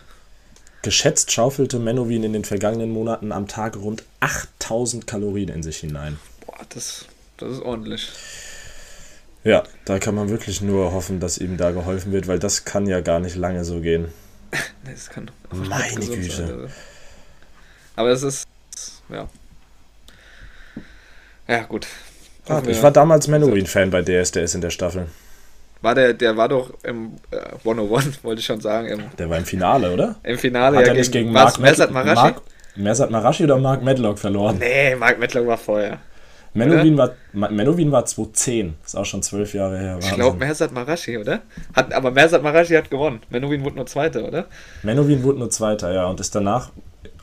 Geschätzt 0.81 1.31
schaufelte 1.31 1.77
Menowin 1.77 2.23
in 2.23 2.33
den 2.33 2.45
vergangenen 2.45 2.89
Monaten 2.89 3.31
am 3.31 3.47
Tag 3.47 3.75
rund 3.77 4.03
8000 4.21 5.05
Kalorien 5.05 5.49
in 5.49 5.61
sich 5.61 5.77
hinein. 5.77 6.17
Boah, 6.47 6.57
das, 6.69 7.05
das 7.41 7.51
ist 7.53 7.61
ordentlich. 7.61 8.09
Ja, 9.43 9.63
da 9.85 9.97
kann 9.99 10.13
man 10.15 10.29
wirklich 10.29 10.61
nur 10.61 10.91
hoffen, 10.93 11.19
dass 11.19 11.37
ihm 11.39 11.57
da 11.57 11.71
geholfen 11.71 12.11
wird, 12.11 12.27
weil 12.27 12.37
das 12.39 12.63
kann 12.65 12.85
ja 12.85 13.01
gar 13.01 13.19
nicht 13.19 13.35
lange 13.35 13.63
so 13.65 13.79
gehen. 13.79 14.07
Nee, 14.83 14.91
das 14.93 15.09
kann 15.09 15.27
doch 15.27 15.57
nicht 15.57 15.69
Meine 15.69 16.05
Güte. 16.05 16.31
sein, 16.31 16.51
also. 16.51 16.67
Aber 17.95 18.09
es 18.09 18.23
ist. 18.23 18.47
Ja. 19.09 19.27
Ja, 21.47 21.63
gut. 21.63 21.87
Hoffen 22.49 22.69
Ich 22.69 22.81
war 22.81 22.91
damals 22.91 23.27
Menowin-Fan 23.27 23.91
bei 23.91 24.01
DSDS 24.01 24.55
in 24.55 24.61
der 24.61 24.69
Staffel. 24.71 25.07
war 25.81 25.95
der, 25.95 26.13
der 26.13 26.35
war 26.37 26.49
doch 26.49 26.73
im 26.83 27.13
äh, 27.31 27.37
101, 27.59 28.23
wollte 28.23 28.39
ich 28.39 28.45
schon 28.45 28.61
sagen, 28.61 28.87
im, 28.87 29.03
Der 29.17 29.29
war 29.29 29.37
im 29.37 29.45
Finale, 29.45 29.91
oder? 29.93 30.15
im 30.23 30.37
Finale 30.37 30.77
Hat 30.77 30.87
ja 30.87 30.93
er 30.93 30.97
nicht 30.99 31.11
gegen 31.11 31.33
was, 31.33 31.57
Mark, 31.57 31.59
Mersat 31.59 31.91
Marashi? 31.91 32.15
Mark 32.15 32.41
Mersat 32.75 33.11
Marashi 33.11 33.43
oder 33.43 33.57
Mark 33.57 33.83
Medlock 33.83 34.17
verloren? 34.19 34.57
Nee, 34.59 34.95
Mark 34.95 35.19
Mettler 35.19 35.45
war 35.45 35.57
vorher. 35.57 35.99
Menowin 36.53 36.97
war, 36.97 37.11
Menowin 37.31 37.91
war 37.91 38.05
2010. 38.05 38.75
Ist 38.85 38.95
auch 38.95 39.05
schon 39.05 39.23
zwölf 39.23 39.53
Jahre 39.53 39.77
her. 39.77 39.97
Ich 39.99 40.03
Wahnsinn. 40.05 40.15
glaube, 40.19 40.37
Mersat 40.37 40.71
Marashi, 40.73 41.17
oder? 41.17 41.41
Hat, 41.73 41.93
aber 41.93 42.11
Mersat 42.11 42.43
Marashi 42.43 42.73
hat 42.73 42.89
gewonnen. 42.89 43.21
Menowin 43.29 43.63
wurde 43.63 43.77
nur 43.77 43.85
Zweiter, 43.85 44.25
oder? 44.25 44.47
Menowin 44.83 45.23
wurde 45.23 45.39
nur 45.39 45.49
Zweiter, 45.49 45.93
ja, 45.93 46.07
und 46.07 46.19
ist 46.19 46.35
danach 46.35 46.71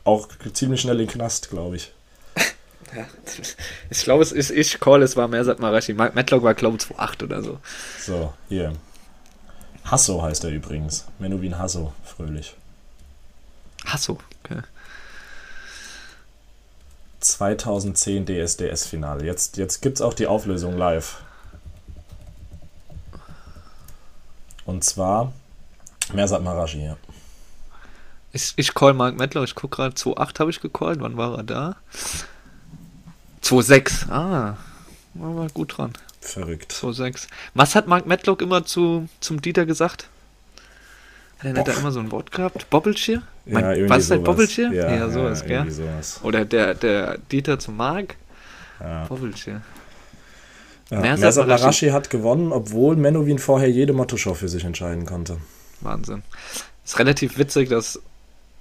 auch 0.05 0.29
ziemlich 0.55 0.81
schnell 0.81 1.01
in 1.01 1.07
Knast, 1.07 1.51
glaube 1.51 1.77
ich. 1.77 1.93
Ja. 2.97 3.05
Ich 3.91 4.03
glaube, 4.03 4.23
es 4.23 4.33
ist 4.33 4.51
ich 4.51 4.81
call, 4.81 5.03
es 5.03 5.15
war 5.15 5.29
Mersat 5.29 5.59
Marashi. 5.61 5.93
Matlock 5.93 6.43
war, 6.43 6.55
glaube 6.55 6.79
ich, 6.79 6.85
2,8 6.85 7.25
oder 7.25 7.43
so. 7.43 7.59
So, 7.99 8.33
hier. 8.49 8.73
Hasso 9.85 10.23
heißt 10.23 10.45
er 10.45 10.51
übrigens. 10.53 11.05
Menowin 11.19 11.59
Hasso, 11.59 11.93
fröhlich. 12.03 12.55
Hasso. 13.85 14.17
Okay. 17.19 17.25
2010 17.25 18.27
DSDS-Finale. 18.27 19.25
Jetzt, 19.25 19.57
jetzt 19.57 19.81
gibt 19.81 19.97
es 19.99 20.03
auch 20.03 20.15
die 20.15 20.27
Auflösung 20.27 20.77
live. 20.77 21.21
Und 24.65 24.85
zwar 24.85 25.33
Mersat 26.13 26.43
Marashi, 26.43 26.85
ja. 26.85 26.97
Ich, 28.33 28.53
ich 28.57 28.75
call 28.75 28.93
Mark 28.95 29.17
Mettler, 29.17 29.43
ich 29.43 29.55
gucke 29.55 29.77
gerade, 29.77 29.97
2,8 29.97 30.39
habe 30.39 30.51
ich 30.51 30.61
gecallt. 30.61 31.01
Wann 31.01 31.17
war 31.17 31.39
er 31.39 31.43
da? 31.43 31.77
2,6. 33.43 34.11
Ah, 34.11 34.57
war 35.15 35.31
mal 35.31 35.49
gut 35.51 35.79
dran. 35.79 35.95
Verrückt. 36.21 36.73
2,6. 36.73 37.29
Was 37.55 37.75
hat 37.75 37.87
Mark 37.87 38.07
Matlock 38.07 38.43
immer 38.43 38.65
zu, 38.65 39.09
zum 39.21 39.41
Dieter 39.41 39.65
gesagt? 39.65 40.09
Hat 41.39 41.45
er 41.47 41.53
nicht 41.53 41.69
da 41.69 41.73
immer 41.73 41.93
so 41.93 42.01
ein 42.01 42.11
Wort 42.11 42.33
gehabt? 42.33 42.69
Bobbelcheer? 42.71 43.23
Mein- 43.47 43.65
irgendwie 43.65 43.91
was 43.91 43.99
ist 44.03 44.09
sowas. 44.09 44.25
Bobbelcheer? 44.25 44.73
Ja, 44.73 44.93
Ja, 44.95 45.09
sowas, 45.11 45.43
ja, 45.47 45.63
gell? 45.63 45.71
sowas. 45.71 46.21
Oder 46.23 46.45
der, 46.45 46.75
der 46.75 47.19
Dieter 47.31 47.59
zu 47.59 47.71
Mark? 47.73 48.17
Ja. 48.81 49.05
Bobbelcheer. 49.07 49.63
Ja. 50.91 51.01
Mersat. 51.01 51.47
Marashi 51.47 51.89
hat 51.91 52.11
gewonnen, 52.11 52.51
obwohl 52.53 52.97
Menowin 52.97 53.39
vorher 53.39 53.71
jede 53.71 53.93
Motto-Show 53.93 54.35
für 54.35 54.49
sich 54.49 54.65
entscheiden 54.65 55.05
konnte. 55.07 55.37
Wahnsinn. 55.81 56.23
Ist 56.85 56.99
relativ 56.99 57.39
witzig, 57.39 57.69
dass 57.69 58.01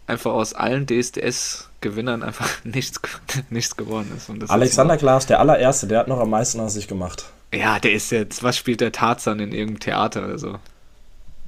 einfach 0.07 0.31
aus 0.33 0.53
allen 0.53 0.85
DSDS-Gewinnern 0.85 2.21
einfach 2.23 2.49
nichts, 2.63 2.99
nichts 3.49 3.75
geworden 3.77 4.11
ist. 4.15 4.29
Alexander 4.51 4.95
Ist 4.95 4.99
Klaas, 4.99 5.25
der 5.25 5.39
allererste, 5.39 5.87
der 5.87 5.99
hat 5.99 6.07
noch 6.07 6.19
am 6.19 6.29
meisten 6.29 6.59
aus 6.59 6.73
sich 6.73 6.87
gemacht. 6.87 7.25
ja, 7.53 7.79
der 7.79 7.93
ist 7.93 8.11
jetzt, 8.11 8.43
was 8.43 8.57
spielt 8.57 8.81
der 8.81 8.91
Tarzan 8.91 9.39
in 9.39 9.51
irgendeinem 9.51 9.79
Theater 9.79 10.25
oder 10.25 10.37
so? 10.37 10.59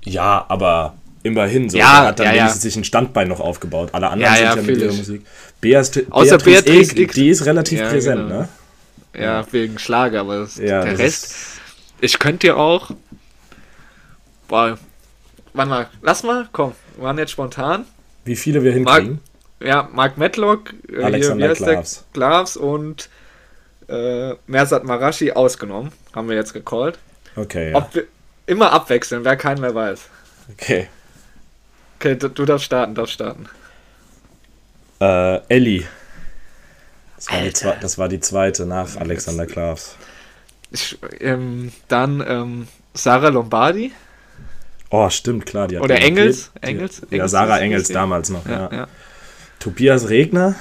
Ja, 0.03 0.45
aber 0.47 0.93
immerhin 1.23 1.69
so. 1.69 1.77
Ja, 1.77 2.03
er 2.03 2.07
hat 2.07 2.19
dann 2.19 2.27
ja, 2.27 2.33
ja. 2.33 2.49
sich 2.49 2.75
ein 2.75 2.83
Standbein 2.83 3.27
noch 3.27 3.39
aufgebaut. 3.39 3.89
Alle 3.93 4.09
anderen 4.09 4.33
Ja, 4.33 4.53
sind 4.53 4.67
ja, 4.67 4.73
mit 4.73 4.81
ihrer. 4.81 4.93
Musik. 4.93 5.25
Beat 5.61 6.05
Außer 6.09 6.37
Beatrice 6.37 6.63
Beatrice 6.63 6.91
Egli. 6.91 7.07
die 7.07 7.29
ist 7.29 7.45
relativ 7.45 7.79
Ja, 7.79 7.89
präsent, 7.89 8.27
genau. 8.29 8.41
ne? 8.41 8.49
Ja, 9.17 9.45
wegen 9.51 9.79
Schlager, 9.79 10.21
aber 10.21 10.39
das, 10.39 10.55
der 10.55 10.97
Rest. 10.97 11.35
Ich 11.99 12.19
könnte 12.19 12.47
dir 12.47 12.57
auch. 12.57 12.91
Boah, 14.47 14.77
warte 15.53 15.69
mal, 15.69 15.89
lass 16.01 16.23
mal, 16.23 16.47
komm, 16.51 16.73
wir 16.95 17.03
waren 17.03 17.17
jetzt 17.17 17.31
spontan. 17.31 17.85
Wie 18.25 18.35
viele 18.35 18.63
wir 18.63 18.79
Mark, 18.79 19.01
hinkriegen. 19.01 19.21
ja, 19.61 19.89
Mark 19.91 20.17
Matlock, 20.17 20.73
äh, 20.91 21.03
Alexander 21.03 21.53
hier? 21.53 21.83
Klavs. 22.13 22.57
Und 22.57 23.09
äh, 23.87 24.33
Mersat 24.47 24.83
Marashi 24.83 25.31
ausgenommen. 25.31 25.91
Haben 26.15 26.29
wir 26.29 26.35
jetzt 26.35 26.53
gecallt. 26.53 26.99
Okay. 27.35 27.73
Ob 27.73 27.93
wir, 27.93 28.05
immer 28.45 28.71
abwechseln, 28.71 29.25
wer 29.25 29.35
keinen 29.35 29.61
mehr 29.61 29.75
weiß. 29.75 30.01
Okay. 30.53 30.87
Okay, 31.99 32.15
du, 32.15 32.29
du 32.29 32.45
darfst 32.45 32.65
starten, 32.65 32.95
darfst 32.95 33.13
starten. 33.13 33.47
Äh, 35.01 35.39
Ellie. 35.49 35.85
Das 37.17 37.27
war, 37.29 37.37
die, 37.39 37.43
Alter. 37.47 37.71
zwe- 37.73 37.79
das 37.81 37.97
war 37.97 38.07
die 38.07 38.19
zweite 38.21 38.65
nach 38.65 38.95
Alexander 38.95 39.45
Klavs. 39.45 39.95
Ich, 40.71 40.97
ähm, 41.19 41.71
dann 41.89 42.23
ähm, 42.25 42.67
Sarah 42.93 43.29
Lombardi 43.29 43.91
Oh, 44.91 45.09
stimmt, 45.09 45.45
klar. 45.45 45.67
Die 45.67 45.75
hat 45.77 45.83
oder 45.83 45.95
die- 45.95 46.01
Engels. 46.03 46.51
die- 46.55 46.67
Engels, 46.67 47.01
Ja, 47.01 47.07
Engels 47.17 47.31
Sarah 47.31 47.59
Engels 47.59 47.87
damals 47.89 48.29
noch. 48.29 48.45
Ja. 48.45 48.69
Ja, 48.71 48.73
ja. 48.73 48.87
Tobias 49.59 50.09
Regner. 50.09 50.55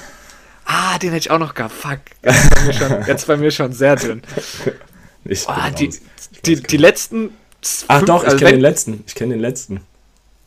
Ah, 0.67 0.99
den 0.99 1.11
hätte 1.11 1.21
ich 1.21 1.31
auch 1.31 1.39
noch 1.39 1.55
gehabt. 1.55 1.73
Fuck. 1.73 2.01
Jetzt 2.23 2.51
bei 2.55 2.67
mir 2.67 2.73
schon, 2.75 3.07
jetzt 3.07 3.27
bei 3.27 3.37
mir 3.37 3.51
schon 3.51 3.73
sehr 3.73 3.97
dünn. 3.97 4.23
Ich 5.25 5.47
Ah, 5.49 5.71
die, 5.71 5.91
die, 6.47 6.63
die 6.63 6.77
letzten. 6.79 7.31
Ach 7.89 7.99
fünf- 7.99 8.07
doch, 8.07 8.23
ich 8.23 8.29
also 8.31 8.39
kenne 8.39 8.53
den 8.53 8.61
letzten. 8.61 9.05
Ich 9.07 9.15
kenne 9.15 9.35
den 9.35 9.41
letzten. 9.41 9.81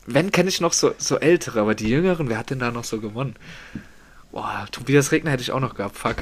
Wenn 0.06 0.32
kenne 0.32 0.48
ich 0.48 0.60
noch 0.60 0.72
so, 0.72 0.94
so 0.98 1.18
ältere, 1.18 1.60
aber 1.60 1.74
die 1.74 1.88
jüngeren, 1.88 2.28
wer 2.28 2.38
hat 2.38 2.50
denn 2.50 2.58
da 2.58 2.70
noch 2.70 2.84
so 2.84 3.00
gewonnen? 3.00 3.36
Boah, 4.30 4.66
Tobias 4.72 5.12
Regner 5.12 5.30
hätte 5.30 5.42
ich 5.42 5.52
auch 5.52 5.60
noch 5.60 5.74
gehabt. 5.74 5.96
Fuck. 5.96 6.16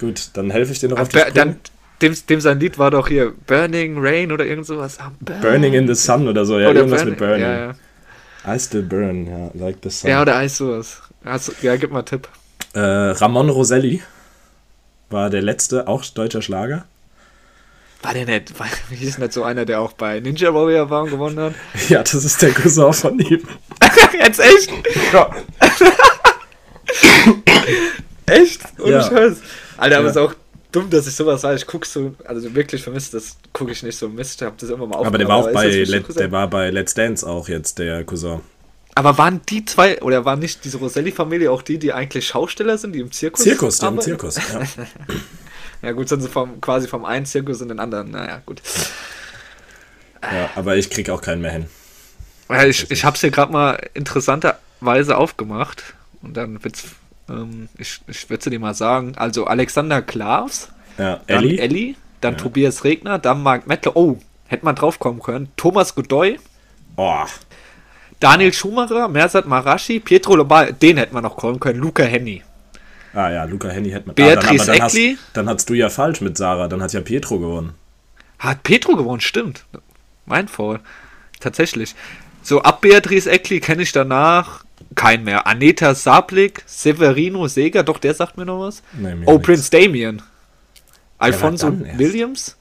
Gut, 0.00 0.30
dann 0.34 0.50
helfe 0.50 0.72
ich 0.72 0.78
dir 0.80 0.88
noch 0.88 0.98
Ah, 0.98 1.02
auf 1.02 1.08
die 1.08 1.18
Sprünge. 1.18 1.34
dann, 1.34 1.56
dem, 2.02 2.14
dem 2.28 2.40
sein 2.40 2.60
Lied 2.60 2.78
war 2.78 2.90
doch 2.90 3.08
hier 3.08 3.32
Burning 3.46 3.96
Rain 3.98 4.32
oder 4.32 4.46
irgend 4.46 4.66
sowas. 4.66 4.98
Ah, 5.00 5.12
Burn- 5.20 5.40
Burning 5.40 5.74
in 5.74 5.86
the 5.86 5.94
Sun 5.94 6.28
oder 6.28 6.44
so. 6.44 6.58
Ja, 6.58 6.70
oder 6.70 6.80
irgendwas 6.80 7.04
mit 7.04 7.18
Burning. 7.18 7.40
Ja, 7.42 7.58
ja. 7.58 7.74
I 8.46 8.58
still 8.58 8.82
burn, 8.82 9.26
ja, 9.26 9.50
like 9.54 9.78
the 9.82 9.90
sun. 9.90 10.08
ja, 10.10 10.22
oder 10.22 10.36
heißt 10.38 10.56
sowas. 10.56 11.02
Hast, 11.24 11.62
ja, 11.62 11.76
gib 11.76 11.90
mal 11.90 11.98
einen 11.98 12.06
Tipp. 12.06 12.28
äh, 12.72 12.78
Ramon 12.80 13.50
Roselli 13.50 14.00
war 15.10 15.28
der 15.28 15.42
letzte, 15.42 15.88
auch 15.88 16.04
deutscher 16.06 16.40
Schlager. 16.40 16.86
War 18.02 18.14
der 18.14 18.26
nicht, 18.26 18.58
war, 18.58 18.66
hieß 18.90 19.18
nicht 19.18 19.32
so 19.32 19.42
einer, 19.42 19.64
der 19.64 19.80
auch 19.80 19.92
bei 19.92 20.20
Ninja 20.20 20.54
Warrior 20.54 20.88
war 20.90 21.02
und 21.02 21.10
gewonnen 21.10 21.38
hat? 21.40 21.54
Ja, 21.88 22.02
das 22.02 22.14
ist 22.14 22.40
der 22.42 22.52
Cousin 22.52 22.92
von 22.92 23.18
ihm. 23.18 23.42
Jetzt 24.20 24.40
echt? 24.40 24.70
echt? 28.26 28.60
Ohne 28.80 28.90
Ja. 28.92 29.02
Scheiß. 29.02 29.38
Alter, 29.76 29.96
aber 29.98 30.04
Ja. 30.06 30.10
ist 30.10 30.16
auch 30.16 30.34
dumm, 30.72 30.90
dass 30.90 31.06
ich 31.06 31.14
sowas 31.14 31.42
weiß. 31.42 31.60
Ich 31.62 31.66
guck 31.66 31.86
so, 31.86 32.14
also 32.24 32.54
wirklich 32.54 32.82
vermisst, 32.82 33.14
das 33.14 33.36
gucke 33.52 33.72
ich 33.72 33.82
nicht 33.82 33.96
so 33.98 34.08
Mist. 34.08 34.40
Ich 34.40 34.46
hab 34.46 34.58
das 34.58 34.70
immer 34.70 34.86
mal 34.86 35.04
Aber 35.04 35.18
der 35.18 35.28
war 35.28 35.36
auch 35.36 35.52
bei, 35.52 35.68
Let, 35.68 36.16
der 36.18 36.30
war 36.32 36.48
bei 36.48 36.70
Let's 36.70 36.94
Dance 36.94 37.26
auch 37.26 37.48
jetzt, 37.48 37.78
der 37.78 38.04
Cousin. 38.04 38.40
Aber 38.94 39.16
waren 39.16 39.40
die 39.48 39.64
zwei, 39.64 40.00
oder 40.02 40.24
waren 40.24 40.40
nicht 40.40 40.64
diese 40.64 40.78
Roselli-Familie 40.78 41.50
auch 41.52 41.62
die, 41.62 41.78
die 41.78 41.92
eigentlich 41.92 42.26
Schausteller 42.26 42.76
sind, 42.78 42.94
die 42.94 43.00
im 43.00 43.12
Zirkus 43.12 43.44
Zirkus, 43.44 43.78
der 43.78 43.90
im? 43.90 44.00
Zirkus. 44.00 44.36
Ja. 44.36 44.62
Ja 45.82 45.92
gut, 45.92 46.08
sind 46.08 46.20
sie 46.22 46.28
vom, 46.28 46.60
quasi 46.60 46.88
vom 46.88 47.04
einen 47.04 47.26
Zirkus 47.26 47.60
in 47.60 47.68
den 47.68 47.78
anderen. 47.80 48.10
Naja, 48.10 48.42
gut. 48.44 48.60
ja, 50.22 50.50
aber 50.56 50.76
ich 50.76 50.90
krieg 50.90 51.08
auch 51.10 51.20
keinen 51.22 51.42
mehr 51.42 51.52
hin. 51.52 51.66
Ja, 52.48 52.64
ich, 52.64 52.90
ich 52.90 53.04
habe 53.04 53.14
es 53.14 53.20
hier 53.20 53.30
gerade 53.30 53.52
mal 53.52 53.78
interessanterweise 53.94 55.16
aufgemacht 55.16 55.94
und 56.22 56.36
dann 56.36 56.62
wird's, 56.64 56.84
ähm, 57.28 57.68
ich, 57.78 58.00
ich 58.06 58.28
würde 58.30 58.50
dir 58.50 58.58
mal 58.58 58.74
sagen, 58.74 59.12
also 59.16 59.46
Alexander 59.46 60.02
Klavs, 60.02 60.68
Ja, 60.96 61.20
dann. 61.26 61.44
Ellie, 61.44 61.94
dann 62.20 62.36
Tobias 62.36 62.84
Regner, 62.84 63.18
dann 63.18 63.42
Mark 63.42 63.66
Mettler, 63.66 63.96
oh, 63.96 64.18
hätte 64.46 64.64
man 64.64 64.74
drauf 64.74 64.98
kommen 64.98 65.20
können, 65.20 65.50
Thomas 65.56 65.94
Godoy, 65.94 66.38
Oh, 66.96 67.24
Daniel 68.18 68.52
Schumacher, 68.52 69.06
Mersat 69.06 69.46
Marashi, 69.46 70.00
Pietro 70.00 70.34
Lombardi, 70.34 70.72
den 70.72 70.96
hätten 70.96 71.14
wir 71.14 71.20
noch 71.20 71.36
callen 71.36 71.60
können, 71.60 71.78
Luca 71.78 72.02
Henny. 72.02 72.42
Ah 73.14 73.30
ja, 73.30 73.44
Luca 73.44 73.68
Henny 73.68 73.90
hätte 73.90 74.06
man. 74.06 74.14
Beatrice 74.14 74.62
ah, 74.62 74.66
dann, 74.66 74.76
dann, 74.76 74.82
hast, 74.82 74.94
Eckli? 74.94 75.18
dann 75.32 75.48
hast 75.48 75.70
du 75.70 75.74
ja 75.74 75.88
falsch 75.88 76.20
mit 76.20 76.36
Sarah, 76.36 76.68
dann 76.68 76.82
hat 76.82 76.92
ja 76.92 77.00
Pietro 77.00 77.38
gewonnen. 77.38 77.74
Hat 78.38 78.62
Petro 78.62 78.94
gewonnen, 78.96 79.20
stimmt. 79.20 79.64
Mein 80.26 80.48
Foul. 80.48 80.80
Tatsächlich. 81.40 81.94
So, 82.42 82.62
ab 82.62 82.80
Beatrice 82.80 83.30
Eckli 83.30 83.60
kenne 83.60 83.82
ich 83.82 83.92
danach 83.92 84.64
keinen 84.94 85.24
mehr. 85.24 85.46
Aneta 85.46 85.94
Sablik, 85.94 86.62
Severino 86.66 87.48
Seger, 87.48 87.82
doch, 87.82 87.98
der 87.98 88.14
sagt 88.14 88.36
mir 88.36 88.44
noch 88.44 88.60
was. 88.60 88.82
Nee, 88.92 89.14
mir 89.14 89.26
oh, 89.26 89.34
nix. 89.34 89.46
Prince 89.46 89.70
Damien. 89.70 90.22
Alfonso? 91.18 91.72
Williams. 91.96 92.56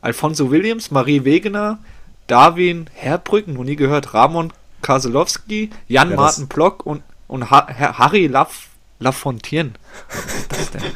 Alfonso 0.00 0.50
Williams, 0.50 0.90
Marie 0.90 1.24
Wegener, 1.24 1.78
Darwin 2.26 2.88
Herbrücken, 2.94 3.54
noch 3.54 3.64
nie 3.64 3.76
gehört, 3.76 4.14
Ramon 4.14 4.52
Kaselowski, 4.82 5.70
Jan 5.88 6.10
Ja, 6.10 6.16
das- 6.16 6.24
Martin 6.24 6.48
Block 6.48 6.86
und, 6.86 7.02
und 7.26 7.50
ha 7.50 7.66
Harry 7.98 8.26
Laf 8.26 8.67
Lafontaine. 8.98 9.72
Was 10.08 10.34
ist 10.34 10.52
das 10.52 10.70
denn? 10.72 10.80
Der 10.80 10.88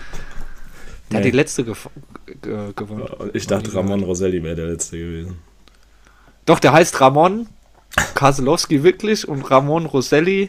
hat 1.19 1.25
Nee. 1.25 1.31
die 1.31 1.37
letzte 1.37 1.65
gew 1.65 1.75
ge 2.41 2.73
gewonnen. 2.75 3.07
Ich 3.35 3.47
dachte. 3.47 3.75
Ramon 3.75 4.03
Roselli 4.03 4.43
wäre 4.43 4.57
der 4.57 4.67
letzte 4.67 4.99
gewesen. 4.99 5.39
Doch, 6.47 6.59
der 6.59 6.73
heißt 6.73 7.01
Ramon 7.01 7.49
Kaselowski 8.15 8.83
wirklich 8.83 9.29
und 9.29 9.43
Ramon 9.51 9.87
Rosselli. 9.87 10.47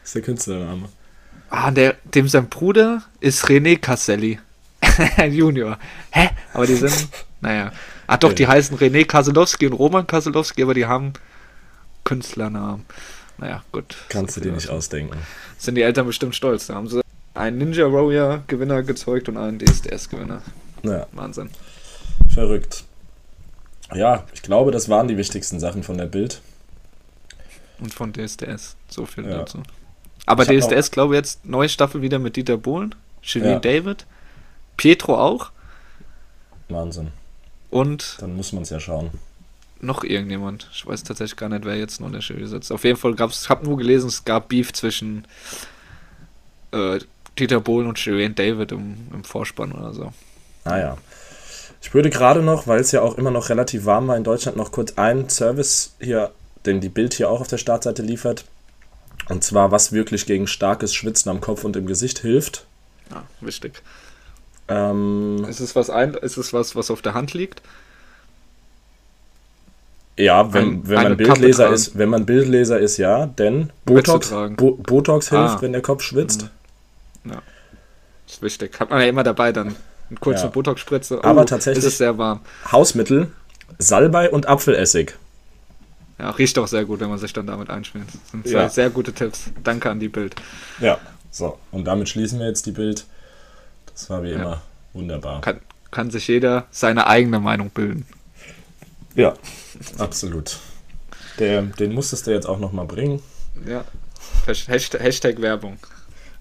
Das 0.00 0.08
ist 0.10 0.14
der 0.16 0.22
Künstlername. 0.22 0.88
Ah, 1.50 1.70
der, 1.70 1.96
dem 2.14 2.28
sein 2.28 2.48
Bruder 2.48 3.02
ist 3.20 3.44
René 3.46 3.78
Caselli. 3.78 4.38
Junior. 5.30 5.78
Hä? 6.10 6.30
Aber 6.52 6.66
die 6.66 6.74
sind, 6.76 7.08
naja. 7.40 7.72
Ah, 8.06 8.16
doch, 8.18 8.32
die 8.32 8.46
heißen 8.46 8.76
René 8.78 9.04
Kaselowski 9.06 9.66
und 9.66 9.72
Roman 9.74 10.06
Kaselowski, 10.06 10.62
aber 10.62 10.74
die 10.74 10.86
haben 10.86 11.12
Künstlernamen. 12.04 12.84
Naja, 13.42 13.64
gut. 13.72 13.96
Kannst 14.08 14.36
du 14.36 14.40
dir 14.40 14.52
nicht 14.52 14.66
dazu. 14.66 14.76
ausdenken. 14.76 15.18
Sind 15.58 15.74
die 15.74 15.82
Eltern 15.82 16.06
bestimmt 16.06 16.36
stolz. 16.36 16.68
Da 16.68 16.74
haben 16.74 16.86
sie 16.86 17.00
einen 17.34 17.58
Ninja 17.58 17.92
Warrior 17.92 18.44
Gewinner 18.46 18.84
gezeugt 18.84 19.28
und 19.28 19.36
einen 19.36 19.58
DSDS 19.58 20.08
Gewinner. 20.08 20.42
Ja, 20.84 21.08
Wahnsinn. 21.10 21.50
verrückt. 22.32 22.84
Ja, 23.92 24.24
ich 24.32 24.42
glaube, 24.42 24.70
das 24.70 24.88
waren 24.88 25.08
die 25.08 25.16
wichtigsten 25.16 25.58
Sachen 25.58 25.82
von 25.82 25.98
der 25.98 26.06
Bild. 26.06 26.40
Und 27.80 27.92
von 27.92 28.12
DSDS. 28.12 28.76
So 28.88 29.06
viel 29.06 29.24
Ja. 29.24 29.38
dazu. 29.38 29.60
Aber 30.24 30.44
Ich 30.44 30.48
DSDS, 30.60 30.92
glaube 30.92 31.14
ich, 31.14 31.18
jetzt 31.18 31.44
neue 31.44 31.68
Staffel 31.68 32.00
wieder 32.00 32.20
mit 32.20 32.36
Dieter 32.36 32.56
Bohlen, 32.58 32.94
Shirin 33.22 33.50
Ja. 33.50 33.58
David, 33.58 34.06
Pietro 34.76 35.18
auch 35.18 35.50
Wahnsinn. 36.68 37.08
und 37.70 38.18
Dann 38.20 38.36
muss 38.36 38.52
man 38.52 38.62
es 38.62 38.70
ja 38.70 38.78
schauen. 38.78 39.10
Noch 39.82 40.04
irgendjemand. 40.04 40.68
Ich 40.72 40.86
weiß 40.86 41.02
tatsächlich 41.02 41.36
gar 41.36 41.48
nicht, 41.48 41.64
wer 41.64 41.76
jetzt 41.76 42.00
noch 42.00 42.06
in 42.06 42.14
der 42.14 42.22
Jury 42.22 42.46
sitzt. 42.46 42.72
Auf 42.72 42.84
jeden 42.84 42.98
Fall 42.98 43.14
gab 43.14 43.30
es, 43.30 43.42
ich 43.42 43.48
habe 43.48 43.64
nur 43.64 43.76
gelesen, 43.76 44.08
es 44.08 44.24
gab 44.24 44.48
Beef 44.48 44.72
zwischen 44.72 45.26
äh, 46.72 47.00
Dieter 47.38 47.60
Bohlen 47.60 47.88
und 47.88 47.98
Shirin 47.98 48.34
David 48.34 48.72
im, 48.72 48.96
im 49.12 49.24
Vorspann 49.24 49.72
oder 49.72 49.92
so. 49.92 50.12
Naja. 50.64 50.96
Ich 51.80 51.92
würde 51.92 52.10
gerade 52.10 52.42
noch, 52.42 52.68
weil 52.68 52.80
es 52.80 52.92
ja 52.92 53.02
auch 53.02 53.18
immer 53.18 53.32
noch 53.32 53.48
relativ 53.48 53.86
warm 53.86 54.06
war 54.06 54.16
in 54.16 54.24
Deutschland, 54.24 54.56
noch 54.56 54.70
kurz 54.70 54.92
einen 54.98 55.28
Service 55.28 55.94
hier, 56.00 56.30
den 56.64 56.80
die 56.80 56.88
Bild 56.88 57.14
hier 57.14 57.28
auch 57.28 57.40
auf 57.40 57.48
der 57.48 57.58
Startseite 57.58 58.02
liefert. 58.02 58.44
Und 59.28 59.42
zwar, 59.42 59.72
was 59.72 59.92
wirklich 59.92 60.26
gegen 60.26 60.46
starkes 60.46 60.94
Schwitzen 60.94 61.30
am 61.30 61.40
Kopf 61.40 61.64
und 61.64 61.76
im 61.76 61.86
Gesicht 61.86 62.20
hilft. 62.20 62.66
Ja, 63.10 63.24
wichtig. 63.40 63.82
Ähm, 64.68 65.44
Ist 65.48 65.60
es 65.60 65.74
was 65.74 65.90
ein, 65.90 66.14
ist 66.14 66.36
es 66.36 66.52
was, 66.52 66.76
was 66.76 66.90
auf 66.90 67.02
der 67.02 67.14
Hand 67.14 67.34
liegt? 67.34 67.62
Ja, 70.16 70.52
wenn, 70.52 70.64
Ein- 70.64 70.88
wenn 70.88 70.94
man 70.94 71.02
Kappe 71.04 71.16
Bildleser 71.16 71.62
tragen. 71.64 71.74
ist, 71.74 71.98
wenn 71.98 72.08
man 72.08 72.26
Bildleser 72.26 72.78
ist, 72.78 72.96
ja, 72.98 73.26
denn 73.26 73.70
Botox. 73.84 74.30
Bo 74.56 74.72
Botox 74.76 75.30
hilft, 75.30 75.56
Ah. 75.56 75.62
wenn 75.62 75.72
der 75.72 75.82
Kopf 75.82 76.02
schwitzt. 76.02 76.48
Ist 78.26 78.42
wichtig. 78.42 78.78
Hat 78.80 78.90
man 78.90 79.00
ja 79.00 79.06
immer 79.08 79.22
dabei 79.24 79.52
dann. 79.52 79.74
Eine 80.08 80.18
kurze 80.20 80.44
Ja. 80.44 80.50
Botox-Spritze. 80.50 81.18
Oh, 81.18 81.22
Aber 81.22 81.44
tatsächlich- 81.46 81.84
Es 81.84 81.92
ist 81.92 81.98
sehr 81.98 82.16
warm. 82.18 82.40
Hausmittel, 82.70 83.30
Salbei 83.78 84.30
und 84.30 84.46
Apfelessig. 84.46 85.14
Ja, 86.18 86.30
riecht 86.30 86.58
auch 86.58 86.68
sehr 86.68 86.84
gut, 86.84 87.00
wenn 87.00 87.08
man 87.08 87.18
sich 87.18 87.32
dann 87.32 87.46
damit 87.46 87.68
einschmiert. 87.70 88.06
Das 88.08 88.30
sind 88.30 88.46
zwei 88.46 88.52
Ja. 88.62 88.68
sehr 88.68 88.90
gute 88.90 89.12
Tipps. 89.12 89.50
Danke 89.64 89.90
an 89.90 90.00
die 90.00 90.08
Bild. 90.08 90.34
Ja. 90.80 90.98
So, 91.30 91.58
und 91.72 91.84
damit 91.86 92.08
schließen 92.10 92.38
wir 92.38 92.46
jetzt 92.46 92.66
die 92.66 92.72
Bild. 92.72 93.06
Das 93.92 94.08
war 94.10 94.22
wie 94.22 94.30
Ja. 94.30 94.36
immer 94.36 94.62
wunderbar. 94.92 95.40
Kann, 95.40 95.60
kann 95.90 96.10
sich 96.10 96.28
jeder 96.28 96.66
seine 96.70 97.06
eigene 97.06 97.40
Meinung 97.40 97.70
bilden. 97.70 98.06
Ja, 99.14 99.34
absolut. 99.98 100.58
Der, 101.38 101.62
den 101.62 101.92
musstest 101.92 102.26
du 102.26 102.30
jetzt 102.30 102.46
auch 102.46 102.58
nochmal 102.58 102.86
bringen. 102.86 103.22
Ja. 103.66 103.84
Hashtag, 104.46 105.00
Hashtag 105.00 105.40
Werbung. 105.40 105.78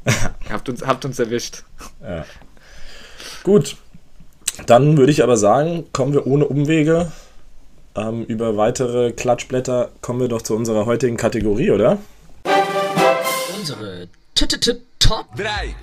habt, 0.49 0.69
uns, 0.69 0.82
habt 0.82 1.05
uns 1.05 1.19
erwischt. 1.19 1.63
Ja. 2.01 2.25
Gut, 3.43 3.77
dann 4.65 4.97
würde 4.97 5.11
ich 5.11 5.23
aber 5.23 5.38
sagen, 5.38 5.86
kommen 5.93 6.13
wir 6.13 6.27
ohne 6.27 6.45
Umwege 6.45 7.11
ähm, 7.95 8.23
über 8.25 8.57
weitere 8.57 9.11
Klatschblätter, 9.11 9.91
kommen 10.01 10.19
wir 10.19 10.27
doch 10.27 10.41
zu 10.41 10.55
unserer 10.55 10.86
heutigen 10.86 11.17
Kategorie, 11.17 11.71
oder? 11.71 11.97
Unsere 13.57 14.07
T-T-T- 14.36 14.82
Top 15.11 15.36
3. 15.36 15.75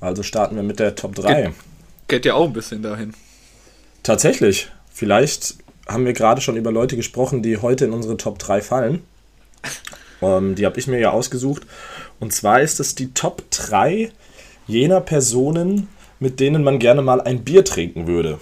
Also 0.00 0.22
starten 0.22 0.54
wir 0.54 0.62
mit 0.62 0.78
der 0.78 0.94
Top 0.94 1.14
3. 1.16 1.52
Geht 2.06 2.24
ja 2.24 2.34
auch 2.34 2.46
ein 2.46 2.52
bisschen 2.52 2.82
dahin. 2.82 3.14
Tatsächlich, 4.02 4.68
vielleicht 4.92 5.56
haben 5.86 6.04
wir 6.04 6.12
gerade 6.12 6.40
schon 6.40 6.56
über 6.56 6.72
Leute 6.72 6.96
gesprochen, 6.96 7.42
die 7.42 7.58
heute 7.58 7.84
in 7.84 7.92
unsere 7.92 8.16
Top 8.16 8.38
3 8.38 8.60
fallen. 8.60 9.02
Ähm, 10.22 10.54
die 10.54 10.66
habe 10.66 10.78
ich 10.78 10.86
mir 10.86 10.98
ja 10.98 11.10
ausgesucht. 11.10 11.62
Und 12.18 12.32
zwar 12.32 12.60
ist 12.60 12.80
es 12.80 12.94
die 12.94 13.12
Top 13.12 13.42
3 13.50 14.10
jener 14.66 15.00
Personen, 15.00 15.88
mit 16.18 16.40
denen 16.40 16.64
man 16.64 16.78
gerne 16.78 17.02
mal 17.02 17.20
ein 17.20 17.44
Bier 17.44 17.64
trinken 17.64 18.06
würde. 18.06 18.38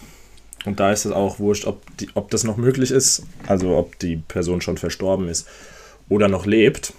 Und 0.65 0.81
da 0.81 0.93
ist 0.93 1.05
es 1.05 1.13
auch 1.13 1.39
wurscht, 1.39 1.67
ob, 1.67 1.83
die, 1.99 2.09
ob 2.15 2.31
das 2.31 2.45
noch 2.45 2.57
möglich 2.57 2.91
ist, 2.91 3.25
also 3.47 3.77
ob 3.77 3.99
die 3.99 4.17
Person 4.17 4.61
schon 4.61 4.79
verstorben 4.79 5.29
ist 5.29 5.47
oder 6.09 6.29
noch 6.29 6.47
lebt. 6.47 6.95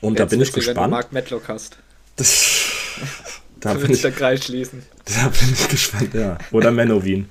Und 0.00 0.18
da 0.18 0.24
Jetzt 0.24 0.30
bin 0.30 0.40
ich 0.40 0.48
wichtig, 0.48 0.68
Wenn 0.68 0.74
du 0.74 0.80
gespannt. 0.80 0.90
Mark 0.90 1.12
Medlock 1.12 1.48
hast. 1.48 1.76
Das, 2.16 2.70
da, 3.60 3.70
Dann 3.70 3.72
bin 3.74 3.82
würde 3.82 3.92
ich 3.92 3.98
ich, 3.98 4.02
der 4.02 4.12
Kreis 4.12 4.44
schließen. 4.44 4.82
da 5.04 5.28
bin 5.28 5.52
ich 5.52 5.68
gespannt, 5.68 6.14
ja. 6.14 6.38
Oder 6.50 6.70
Menowin. 6.70 7.28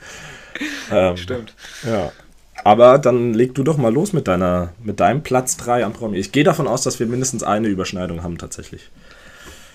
ähm, 0.91 1.17
Stimmt. 1.17 1.53
Ja. 1.83 2.11
Aber 2.63 2.99
dann 2.99 3.33
leg 3.33 3.55
du 3.55 3.63
doch 3.63 3.77
mal 3.77 3.91
los 3.91 4.13
mit 4.13 4.27
deiner, 4.27 4.69
mit 4.83 4.99
deinem 4.99 5.23
Platz 5.23 5.57
3 5.57 5.83
an 5.85 5.93
Promi. 5.93 6.17
Ich 6.17 6.31
gehe 6.31 6.43
davon 6.43 6.67
aus, 6.67 6.83
dass 6.83 6.99
wir 6.99 7.07
mindestens 7.07 7.41
eine 7.43 7.67
Überschneidung 7.67 8.21
haben 8.23 8.37
tatsächlich. 8.37 8.89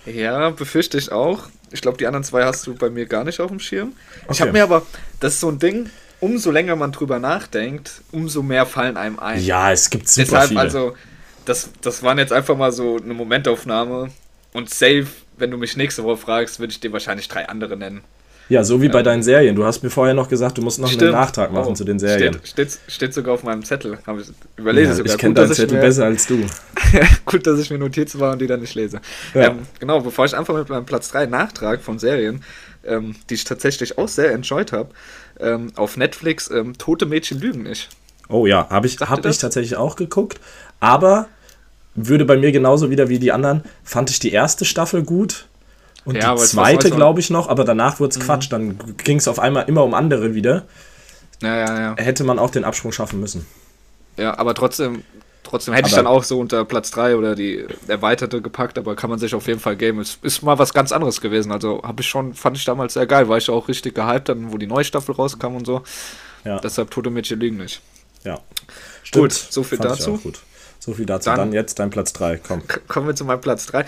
Ja, 0.04 0.50
befürchte 0.50 0.98
ich 0.98 1.10
auch. 1.10 1.48
Ich 1.72 1.80
glaube, 1.80 1.98
die 1.98 2.06
anderen 2.06 2.22
zwei 2.22 2.44
hast 2.44 2.64
du 2.66 2.74
bei 2.74 2.90
mir 2.90 3.06
gar 3.06 3.24
nicht 3.24 3.40
auf 3.40 3.50
dem 3.50 3.58
Schirm. 3.58 3.92
Ich 4.24 4.28
Okay. 4.28 4.40
habe 4.42 4.52
mir 4.52 4.62
aber, 4.62 4.82
das 5.18 5.34
ist 5.34 5.40
so 5.40 5.48
ein 5.48 5.58
Ding, 5.58 5.90
umso 6.20 6.52
länger 6.52 6.76
man 6.76 6.92
drüber 6.92 7.18
nachdenkt, 7.18 8.02
umso 8.12 8.42
mehr 8.42 8.66
fallen 8.66 8.96
einem 8.96 9.18
ein. 9.18 9.42
Ja, 9.42 9.72
es 9.72 9.90
gibt 9.90 10.08
super 10.08 10.24
Deshalb, 10.26 10.48
viele. 10.50 10.60
also, 10.60 10.96
das, 11.44 11.70
das 11.80 12.04
waren 12.04 12.18
jetzt 12.18 12.32
einfach 12.32 12.56
mal 12.56 12.70
so 12.70 12.98
eine 13.02 13.14
Momentaufnahme. 13.14 14.10
Und 14.52 14.70
safe, 14.70 15.08
wenn 15.38 15.50
du 15.50 15.56
mich 15.58 15.76
nächste 15.76 16.04
Woche 16.04 16.18
fragst, 16.18 16.60
würde 16.60 16.70
ich 16.70 16.78
dir 16.80 16.92
wahrscheinlich 16.92 17.26
drei 17.28 17.48
andere 17.48 17.76
nennen. 17.76 18.02
Ja, 18.48 18.62
so 18.64 18.80
wie 18.80 18.88
bei 18.88 19.02
deinen 19.02 19.22
Serien. 19.22 19.56
Du 19.56 19.64
hast 19.64 19.82
mir 19.82 19.90
vorher 19.90 20.14
noch 20.14 20.28
gesagt, 20.28 20.56
du 20.58 20.62
musst 20.62 20.78
noch 20.78 20.88
einen 20.88 20.96
Stimmt. 20.96 21.12
Nachtrag 21.12 21.52
machen 21.52 21.70
Oh, 21.70 21.74
zu 21.74 21.84
den 21.84 21.98
Serien. 21.98 22.34
Steht, 22.34 22.46
steht, 22.48 22.78
steht 22.88 23.14
sogar 23.14 23.34
auf 23.34 23.42
meinem 23.42 23.64
Zettel. 23.64 23.98
Hab 24.06 24.18
ich 24.20 24.26
überlese 24.56 24.90
Ja, 24.90 24.94
sogar. 24.96 25.12
ich 25.14 25.18
kenne 25.18 25.34
deinen 25.34 25.52
Zettel 25.52 25.76
mir- 25.76 25.82
besser 25.82 26.04
als 26.04 26.26
du. 26.26 26.38
Gut, 27.26 27.46
dass 27.46 27.58
ich 27.58 27.70
mir 27.70 27.78
Notizen 27.78 28.20
war 28.20 28.32
und 28.32 28.40
die 28.40 28.46
dann 28.46 28.60
nicht 28.60 28.74
lese. 28.74 29.00
Ja. 29.34 29.48
Ähm, 29.48 29.58
genau, 29.80 30.00
bevor 30.00 30.24
ich 30.24 30.36
einfach 30.36 30.54
mit 30.54 30.68
meinem 30.68 30.86
Platz 30.86 31.10
3 31.10 31.26
Nachtrag 31.26 31.80
von 31.82 31.98
Serien, 31.98 32.42
ähm, 32.84 33.16
die 33.28 33.34
ich 33.34 33.44
tatsächlich 33.44 33.98
auch 33.98 34.08
sehr 34.08 34.32
enjoyed 34.32 34.72
habe, 34.72 34.90
ähm, 35.40 35.72
auf 35.76 35.96
Netflix, 35.96 36.50
ähm, 36.50 36.78
Tote 36.78 37.06
Mädchen 37.06 37.40
lügen 37.40 37.64
nicht. 37.64 37.88
Oh 38.28 38.46
ja, 38.46 38.68
habe 38.70 38.86
ich, 38.86 38.98
hab 39.00 39.24
ich 39.26 39.38
tatsächlich 39.38 39.76
auch 39.76 39.96
geguckt. 39.96 40.38
Aber 40.80 41.26
würde 41.94 42.24
bei 42.24 42.36
mir 42.36 42.52
genauso 42.52 42.90
wieder 42.90 43.08
wie 43.08 43.18
die 43.18 43.32
anderen, 43.32 43.62
fand 43.82 44.10
ich 44.10 44.18
die 44.18 44.30
erste 44.32 44.64
Staffel 44.64 45.02
gut. 45.02 45.46
Und 46.06 46.14
Ja, 46.16 46.34
die 46.34 46.40
zweite, 46.42 46.90
glaube 46.90 47.20
ich, 47.20 47.30
noch, 47.30 47.48
aber 47.48 47.64
danach 47.64 48.00
wurde 48.00 48.16
es 48.18 48.24
Quatsch. 48.24 48.50
Dann 48.50 48.78
ging 48.96 49.18
es 49.18 49.26
auf 49.28 49.38
einmal 49.38 49.64
immer 49.68 49.82
um 49.84 49.92
andere 49.92 50.34
wieder. 50.34 50.64
Ja, 51.42 51.56
ja, 51.56 51.80
ja. 51.80 51.94
Hätte 51.98 52.24
man 52.24 52.38
auch 52.38 52.50
den 52.50 52.64
Absprung 52.64 52.92
schaffen 52.92 53.20
müssen. 53.20 53.44
Ja, 54.16 54.38
aber 54.38 54.54
trotzdem, 54.54 55.02
trotzdem 55.42 55.74
hätte 55.74 55.88
ich 55.88 55.94
Aber- 55.94 56.04
dann 56.04 56.12
auch 56.12 56.22
so 56.24 56.38
unter 56.38 56.64
Platz 56.64 56.90
3 56.92 57.16
oder 57.16 57.34
die 57.34 57.66
erweiterte 57.88 58.40
gepackt, 58.40 58.78
aber 58.78 58.94
kann 58.96 59.10
man 59.10 59.18
sich 59.18 59.34
auf 59.34 59.46
jeden 59.48 59.60
Fall 59.60 59.76
geben. 59.76 59.98
Es 60.00 60.18
ist 60.22 60.42
mal 60.42 60.58
was 60.58 60.72
ganz 60.72 60.92
anderes 60.92 61.20
gewesen. 61.20 61.50
Also 61.52 61.82
habe 61.82 62.00
ich 62.02 62.08
schon, 62.08 62.32
fand 62.34 62.56
ich 62.56 62.64
damals 62.64 62.94
sehr 62.94 63.06
geil, 63.06 63.28
war 63.28 63.36
ich 63.36 63.50
auch 63.50 63.68
richtig 63.68 63.94
gehypt, 63.94 64.28
dann 64.30 64.52
wo 64.52 64.58
die 64.58 64.66
neue 64.66 64.84
Staffel 64.84 65.14
rauskam 65.14 65.56
und 65.56 65.66
so. 65.66 65.82
Ja. 66.44 66.60
Deshalb 66.60 66.90
Tote 66.92 67.10
Mädchen 67.10 67.40
lügen 67.40 67.56
nicht. 67.58 67.82
Ja. 68.24 68.38
Gut, 69.12 69.32
so 69.32 69.62
viel 69.64 69.76
Fand 69.78 69.90
ich 69.92 69.98
dazu. 69.98 70.20
So 70.78 70.94
viel 70.94 71.04
dazu. 71.06 71.28
Dann- 71.30 71.36
Dann, 71.38 71.52
jetzt 71.52 71.78
dein 71.80 71.90
Platz 71.90 72.12
3. 72.12 72.38
Komm. 72.38 72.62
Kommen 72.86 73.08
wir 73.08 73.14
zu 73.16 73.24
meinem 73.24 73.40
Platz 73.40 73.66
3. 73.66 73.84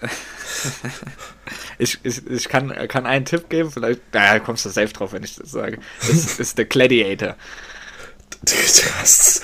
Ich, 1.78 1.98
ich, 2.02 2.26
ich 2.26 2.48
kann, 2.50 2.68
kann 2.88 3.06
einen 3.06 3.24
Tipp 3.24 3.48
geben, 3.48 3.70
vielleicht 3.70 4.02
da 4.12 4.38
kommst 4.38 4.66
du 4.66 4.68
safe 4.68 4.92
drauf, 4.92 5.14
wenn 5.14 5.24
ich 5.24 5.36
das 5.36 5.50
sage. 5.50 5.78
Das 6.06 6.38
ist 6.38 6.58
der 6.58 6.66
Gladiator. 6.66 7.36
Das, 8.44 9.40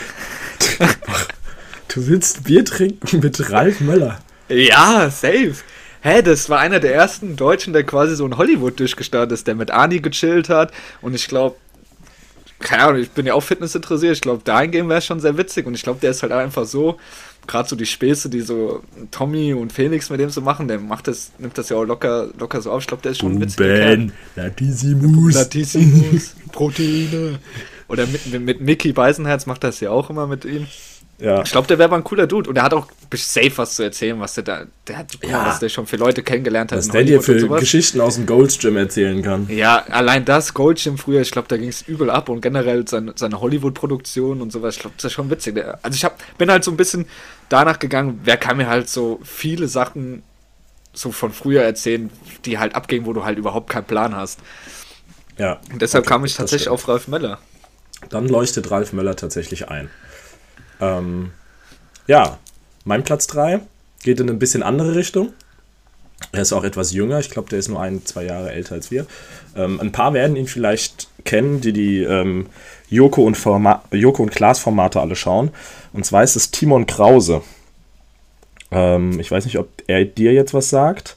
Du 1.88 2.06
willst 2.06 2.44
Bier 2.44 2.62
trinken 2.62 3.20
mit 3.20 3.50
Ralf 3.50 3.80
Möller. 3.80 4.18
Ja, 4.50 5.08
safe. 5.10 5.54
Hä, 6.02 6.20
das 6.20 6.50
war 6.50 6.58
einer 6.58 6.78
der 6.78 6.94
ersten 6.94 7.36
Deutschen, 7.36 7.72
der 7.72 7.84
quasi 7.84 8.14
so 8.14 8.26
in 8.26 8.36
Hollywood 8.36 8.78
durchgestartet 8.78 9.32
ist, 9.32 9.46
der 9.46 9.54
mit 9.54 9.70
Ani 9.70 10.00
gechillt 10.00 10.50
hat. 10.50 10.72
Und 11.00 11.14
ich 11.14 11.26
glaube, 11.26 11.56
keine 12.58 12.84
Ahnung, 12.84 13.00
ich 13.00 13.10
bin 13.10 13.24
ja 13.24 13.32
auch 13.32 13.42
Fitness 13.42 13.74
interessiert. 13.74 14.12
Ich 14.12 14.20
glaube, 14.20 14.42
dahingehend 14.44 14.90
wäre 14.90 14.98
es 14.98 15.06
schon 15.06 15.20
sehr 15.20 15.38
witzig. 15.38 15.66
Und 15.66 15.74
ich 15.74 15.82
glaube, 15.82 16.00
der 16.00 16.10
ist 16.10 16.22
halt 16.22 16.32
einfach 16.32 16.66
so, 16.66 16.98
gerade 17.46 17.68
so 17.68 17.76
die 17.76 17.86
Späße, 17.86 18.28
die 18.28 18.40
so 18.40 18.82
Tommy 19.10 19.52
und 19.54 19.72
Felix 19.72 20.10
mit 20.10 20.20
dem 20.20 20.30
so 20.30 20.40
machen, 20.40 20.68
der 20.68 20.78
macht 20.78 21.08
das, 21.08 21.32
nimmt 21.38 21.56
das 21.58 21.68
ja 21.68 21.76
auch 21.76 21.84
locker, 21.84 22.28
locker 22.38 22.60
so 22.60 22.70
auf. 22.70 22.82
Ich 22.82 22.86
glaube, 22.86 23.02
der 23.02 23.12
ist 23.12 23.18
schon 23.18 23.40
witzig. 23.40 23.56
Ben, 23.56 24.12
Latissimus. 24.34 25.34
Latissimus, 25.34 26.34
Proteine. 26.52 27.38
Oder 27.88 28.06
mit, 28.06 28.26
mit, 28.26 28.42
mit 28.42 28.60
Mickey 28.60 28.92
Beisenherz 28.92 29.46
macht 29.46 29.62
das 29.62 29.80
ja 29.80 29.90
auch 29.90 30.10
immer 30.10 30.26
mit 30.26 30.44
ihm. 30.44 30.66
Ja. 31.18 31.42
Ich 31.42 31.50
glaube, 31.50 31.66
der 31.66 31.78
wäre 31.78 31.88
mal 31.88 31.96
ein 31.96 32.04
cooler 32.04 32.26
Dude 32.26 32.48
und 32.48 32.56
der 32.56 32.64
hat 32.64 32.74
auch 32.74 32.88
safe 33.14 33.52
was 33.56 33.76
zu 33.76 33.82
erzählen, 33.82 34.20
was 34.20 34.34
der 34.34 34.44
da, 34.44 34.64
der 34.86 34.98
hat, 34.98 35.22
mal, 35.22 35.30
Ja. 35.30 35.46
was 35.46 35.60
der 35.60 35.70
schon 35.70 35.86
für 35.86 35.96
Leute 35.96 36.22
kennengelernt 36.22 36.72
hat. 36.72 36.78
Was 36.78 36.88
der 36.88 37.04
dir 37.04 37.22
für. 37.22 37.48
Geschichten 37.48 38.00
aus 38.02 38.16
dem 38.16 38.26
Goldstream 38.26 38.76
erzählen 38.76 39.22
kann. 39.22 39.48
Ja, 39.48 39.82
allein 39.88 40.26
das, 40.26 40.52
Goldschirm 40.52 40.98
früher, 40.98 41.22
ich 41.22 41.30
glaube, 41.30 41.48
da 41.48 41.56
ging 41.56 41.70
es 41.70 41.82
übel 41.82 42.10
ab 42.10 42.28
und 42.28 42.42
generell 42.42 42.86
seine, 42.86 43.14
seine 43.16 43.40
Hollywood-Produktion 43.40 44.42
und 44.42 44.52
sowas, 44.52 44.74
ich 44.76 44.80
glaube, 44.82 44.96
das 44.96 45.06
ist 45.06 45.12
schon 45.12 45.30
witzig. 45.30 45.56
Also 45.82 45.94
ich 45.96 46.04
hab, 46.04 46.18
bin 46.36 46.50
halt 46.50 46.64
so 46.64 46.70
ein 46.70 46.76
bisschen 46.76 47.06
danach 47.48 47.78
gegangen, 47.78 48.20
wer 48.24 48.36
kann 48.36 48.58
mir 48.58 48.66
halt 48.68 48.90
so 48.90 49.18
viele 49.24 49.68
Sachen 49.68 50.22
so 50.92 51.12
von 51.12 51.32
früher 51.32 51.62
erzählen, 51.62 52.10
die 52.44 52.58
halt 52.58 52.74
abgehen, 52.74 53.06
wo 53.06 53.12
du 53.14 53.24
halt 53.24 53.38
überhaupt 53.38 53.70
keinen 53.70 53.84
Plan 53.84 54.14
hast. 54.14 54.40
Ja. 55.38 55.60
Und 55.72 55.80
deshalb 55.80 56.04
Okay, 56.04 56.12
kam 56.14 56.24
ich 56.24 56.34
tatsächlich 56.34 56.68
auf 56.68 56.88
Ralf 56.88 57.08
Möller. 57.08 57.38
Dann 58.10 58.28
leuchtet 58.28 58.70
Ralf 58.70 58.92
Möller 58.92 59.16
tatsächlich 59.16 59.68
ein. 59.68 59.90
Ähm, 60.80 61.32
ja, 62.06 62.38
mein 62.84 63.02
Platz 63.02 63.26
3 63.26 63.60
geht 64.02 64.20
in 64.20 64.28
eine 64.28 64.38
bisschen 64.38 64.62
andere 64.62 64.94
Richtung. 64.94 65.32
Er 66.32 66.42
ist 66.42 66.52
auch 66.52 66.64
etwas 66.64 66.92
jünger, 66.92 67.18
ich 67.18 67.30
glaube, 67.30 67.50
der 67.50 67.58
ist 67.58 67.68
nur 67.68 67.80
ein, 67.80 68.04
zwei 68.06 68.24
Jahre 68.24 68.50
älter 68.50 68.74
als 68.74 68.90
wir. 68.90 69.06
Ähm, 69.54 69.80
ein 69.80 69.92
paar 69.92 70.14
werden 70.14 70.36
ihn 70.36 70.46
vielleicht 70.46 71.08
kennen, 71.24 71.60
die 71.60 71.72
die 71.72 72.02
ähm, 72.02 72.46
Joko, 72.88 73.24
und 73.24 73.36
Forma 73.36 73.82
Joko 73.90 74.22
und 74.22 74.30
Klaas 74.30 74.58
Formate 74.58 75.00
alle 75.00 75.16
schauen. 75.16 75.50
Und 75.92 76.06
zwar 76.06 76.22
ist 76.22 76.36
es 76.36 76.50
Timon 76.50 76.86
Krause. 76.86 77.42
Ähm, 78.70 79.20
ich 79.20 79.30
weiß 79.30 79.44
nicht, 79.44 79.58
ob 79.58 79.68
er 79.86 80.04
dir 80.04 80.32
jetzt 80.32 80.54
was 80.54 80.70
sagt, 80.70 81.16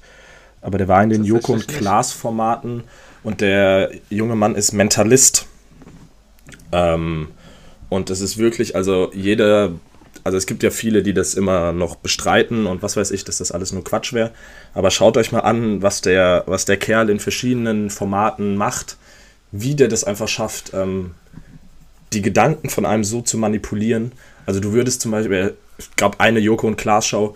aber 0.61 0.77
der 0.77 0.87
war 0.87 1.01
in 1.01 1.09
den 1.09 1.23
Joko 1.23 1.53
und. 1.53 1.67
Klaas 1.67 2.11
Formaten 2.11 2.83
und 3.23 3.41
der 3.41 3.91
junge 4.09 4.35
Mann 4.35 4.55
ist 4.55 4.73
Mentalist. 4.73 5.45
Ähm, 6.71 7.29
und 7.89 8.09
es 8.09 8.21
ist 8.21 8.37
wirklich, 8.37 8.75
also 8.75 9.11
jeder, 9.13 9.71
also 10.23 10.37
es 10.37 10.45
gibt 10.45 10.63
ja 10.63 10.69
viele, 10.69 11.03
die 11.03 11.13
das 11.13 11.33
immer 11.33 11.71
noch 11.71 11.95
bestreiten 11.95 12.67
und 12.67 12.83
was 12.83 12.95
weiß 12.95 13.11
ich, 13.11 13.25
dass 13.25 13.39
das 13.39 13.51
alles 13.51 13.71
nur 13.71 13.83
Quatsch 13.83 14.13
wäre. 14.13 14.31
Aber 14.73 14.91
schaut 14.91 15.17
euch 15.17 15.31
mal 15.31 15.39
an, 15.39 15.81
was 15.81 16.01
der, 16.01 16.43
was 16.45 16.65
der 16.65 16.77
Kerl 16.77 17.09
in 17.09 17.19
verschiedenen 17.19 17.89
Formaten 17.89 18.55
macht, 18.55 18.97
wie 19.51 19.75
der 19.75 19.87
das 19.87 20.03
einfach 20.03 20.27
schafft, 20.27 20.71
ähm, 20.73 21.15
die 22.13 22.21
Gedanken 22.21 22.69
von 22.69 22.85
einem 22.85 23.03
so 23.03 23.21
zu 23.21 23.37
manipulieren. 23.37 24.11
Also 24.45 24.59
du 24.59 24.73
würdest 24.73 25.01
zum 25.01 25.11
Beispiel, 25.11 25.55
ich 25.77 25.95
glaube, 25.95 26.19
eine 26.19 26.39
Joko 26.39 26.67
und 26.67 26.77
Klaas 26.77 27.07
Show, 27.07 27.35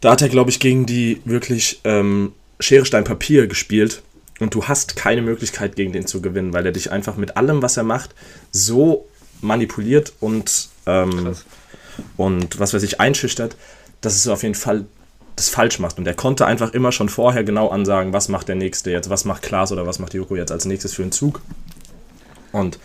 da 0.00 0.12
hat 0.12 0.22
er, 0.22 0.28
glaube 0.28 0.50
ich, 0.50 0.58
gegen 0.60 0.86
die 0.86 1.20
wirklich 1.24 1.80
ähm, 1.84 2.32
Schere, 2.60 2.84
Stein, 2.84 3.04
Papier 3.04 3.46
gespielt. 3.46 4.02
Und 4.40 4.54
du 4.54 4.64
hast 4.64 4.96
keine 4.96 5.22
Möglichkeit, 5.22 5.76
gegen 5.76 5.92
den 5.92 6.06
zu 6.06 6.20
gewinnen, 6.20 6.52
weil 6.52 6.66
er 6.66 6.72
dich 6.72 6.90
einfach 6.90 7.16
mit 7.16 7.36
allem, 7.36 7.62
was 7.62 7.76
er 7.76 7.84
macht, 7.84 8.14
so 8.50 9.06
manipuliert 9.42 10.12
und, 10.20 10.68
ähm, 10.86 11.34
und 12.16 12.58
was 12.58 12.74
weiß 12.74 12.82
ich, 12.82 13.00
einschüchtert, 13.00 13.56
dass 14.00 14.16
es 14.16 14.28
auf 14.28 14.42
jeden 14.42 14.54
Fall 14.54 14.84
das 15.36 15.48
falsch 15.48 15.78
macht. 15.78 15.98
Und 15.98 16.06
er 16.06 16.14
konnte 16.14 16.46
einfach 16.46 16.72
immer 16.72 16.92
schon 16.92 17.08
vorher 17.08 17.44
genau 17.44 17.68
ansagen, 17.68 18.12
was 18.12 18.28
macht 18.28 18.48
der 18.48 18.56
Nächste 18.56 18.90
jetzt, 18.90 19.10
was 19.10 19.24
macht 19.24 19.42
Klaas 19.42 19.72
oder 19.72 19.86
was 19.86 19.98
macht 19.98 20.14
Joko 20.14 20.36
jetzt 20.36 20.52
als 20.52 20.64
nächstes 20.64 20.94
für 20.94 21.02
einen 21.02 21.12
Zug. 21.12 21.40
Und 22.52 22.78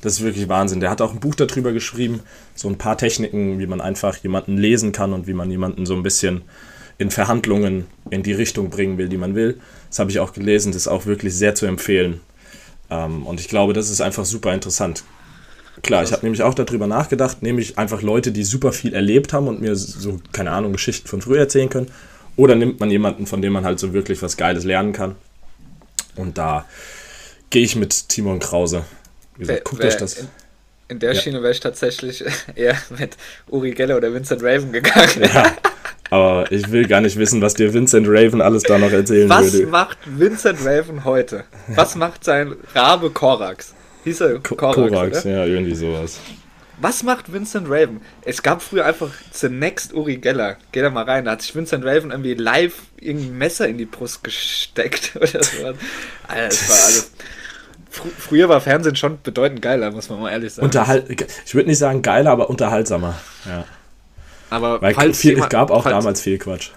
das 0.00 0.14
ist 0.14 0.22
wirklich 0.22 0.48
Wahnsinn. 0.48 0.80
Der 0.80 0.90
hat 0.90 1.02
auch 1.02 1.12
ein 1.12 1.20
Buch 1.20 1.34
darüber 1.34 1.72
geschrieben, 1.72 2.20
so 2.54 2.68
ein 2.68 2.78
paar 2.78 2.96
Techniken, 2.96 3.58
wie 3.58 3.66
man 3.66 3.80
einfach 3.80 4.16
jemanden 4.16 4.56
lesen 4.56 4.92
kann 4.92 5.12
und 5.12 5.26
wie 5.26 5.34
man 5.34 5.50
jemanden 5.50 5.84
so 5.84 5.94
ein 5.94 6.02
bisschen 6.02 6.42
in 6.96 7.10
Verhandlungen 7.10 7.86
in 8.10 8.22
die 8.22 8.32
Richtung 8.32 8.70
bringen 8.70 8.98
will, 8.98 9.08
die 9.08 9.16
man 9.16 9.34
will. 9.34 9.60
Das 9.88 9.98
habe 9.98 10.10
ich 10.10 10.20
auch 10.20 10.32
gelesen, 10.32 10.72
das 10.72 10.82
ist 10.82 10.88
auch 10.88 11.06
wirklich 11.06 11.34
sehr 11.34 11.54
zu 11.54 11.66
empfehlen. 11.66 12.20
Ähm, 12.90 13.26
und 13.26 13.40
ich 13.40 13.48
glaube, 13.48 13.72
das 13.72 13.90
ist 13.90 14.00
einfach 14.00 14.24
super 14.24 14.52
interessant. 14.52 15.04
Klar, 15.82 16.02
ich 16.02 16.12
habe 16.12 16.24
nämlich 16.24 16.42
auch 16.42 16.54
darüber 16.54 16.86
nachgedacht, 16.86 17.42
nämlich 17.42 17.78
einfach 17.78 18.02
Leute, 18.02 18.32
die 18.32 18.44
super 18.44 18.72
viel 18.72 18.92
erlebt 18.92 19.32
haben 19.32 19.48
und 19.48 19.60
mir 19.60 19.74
so, 19.76 20.20
keine 20.32 20.50
Ahnung, 20.50 20.72
Geschichten 20.72 21.08
von 21.08 21.22
früher 21.22 21.38
erzählen 21.40 21.70
können. 21.70 21.86
Oder 22.36 22.54
nimmt 22.54 22.80
man 22.80 22.90
jemanden, 22.90 23.26
von 23.26 23.40
dem 23.42 23.52
man 23.52 23.64
halt 23.64 23.78
so 23.78 23.92
wirklich 23.92 24.20
was 24.22 24.36
Geiles 24.36 24.64
lernen 24.64 24.92
kann. 24.92 25.14
Und 26.16 26.38
da 26.38 26.64
gehe 27.50 27.62
ich 27.62 27.76
mit 27.76 28.08
Timon 28.08 28.38
Krause. 28.40 28.84
Wie 29.36 29.40
gesagt, 29.40 29.64
guckt 29.64 29.84
euch 29.84 29.96
das. 29.96 30.14
In, 30.18 30.28
in 30.88 30.98
der 30.98 31.14
Ja. 31.14 31.20
Schiene 31.20 31.42
wäre 31.42 31.52
ich 31.52 31.60
tatsächlich 31.60 32.24
eher 32.54 32.76
mit 32.98 33.16
Uri 33.48 33.70
Geller 33.72 33.96
oder 33.96 34.12
Vincent 34.12 34.42
Raven 34.42 34.72
gegangen. 34.72 35.22
Ja, 35.22 35.52
aber 36.10 36.50
ich 36.52 36.70
will 36.70 36.86
gar 36.86 37.00
nicht 37.00 37.16
wissen, 37.16 37.40
was 37.40 37.54
dir 37.54 37.72
Vincent 37.72 38.06
Raven 38.08 38.40
alles 38.42 38.64
da 38.64 38.76
noch 38.78 38.90
erzählen 38.90 39.28
Was 39.28 39.52
würde. 39.52 39.66
macht 39.66 39.98
Vincent 40.04 40.58
Raven 40.64 41.04
heute? 41.04 41.44
Was 41.68 41.94
macht 41.94 42.24
sein 42.24 42.54
Rabe 42.74 43.10
Korax? 43.10 43.74
Hieß 44.04 44.20
er 44.22 44.38
Ko- 44.40 44.54
Korax, 44.56 44.76
Korax, 44.76 45.24
ja, 45.24 45.44
irgendwie 45.44 45.74
sowas. 45.74 46.18
Was 46.82 47.02
macht 47.02 47.30
Vincent 47.30 47.66
Raven? 47.68 48.00
Es 48.22 48.42
gab 48.42 48.62
früher 48.62 48.86
einfach 48.86 49.10
The 49.32 49.50
Next 49.50 49.92
Uri 49.92 50.16
Geller. 50.16 50.56
Geh 50.72 50.80
da 50.80 50.88
mal 50.88 51.04
rein. 51.04 51.26
Da 51.26 51.32
hat 51.32 51.42
sich 51.42 51.54
Vincent 51.54 51.84
Raven 51.84 52.10
irgendwie 52.10 52.32
live 52.32 52.74
irgendein 52.98 53.36
Messer 53.36 53.68
in 53.68 53.76
die 53.76 53.84
Brust 53.84 54.24
gesteckt 54.24 55.12
oder 55.16 55.42
so. 55.42 55.66
Alter, 56.26 56.48
das 56.48 56.68
war 56.70 56.86
alles. 56.86 57.10
Fr 57.90 58.06
früher 58.16 58.48
war 58.48 58.60
Fernsehen 58.62 58.96
schon 58.96 59.18
bedeutend 59.22 59.60
geiler, 59.60 59.90
muss 59.90 60.08
man 60.08 60.20
mal 60.20 60.30
ehrlich 60.30 60.54
sagen. 60.54 60.64
Unterhalt, 60.66 61.10
ich 61.44 61.54
würde 61.54 61.68
nicht 61.68 61.78
sagen 61.78 62.00
geiler, 62.02 62.30
aber 62.30 62.48
unterhaltsamer. 62.48 63.18
Ja. 63.44 63.64
Aber 64.48 64.80
Weil 64.80 64.94
viel, 65.12 65.32
jemand, 65.32 65.46
es 65.46 65.50
gab 65.50 65.70
auch 65.70 65.82
falls, 65.82 65.96
damals 65.96 66.20
viel 66.22 66.38
Quatsch. 66.38 66.70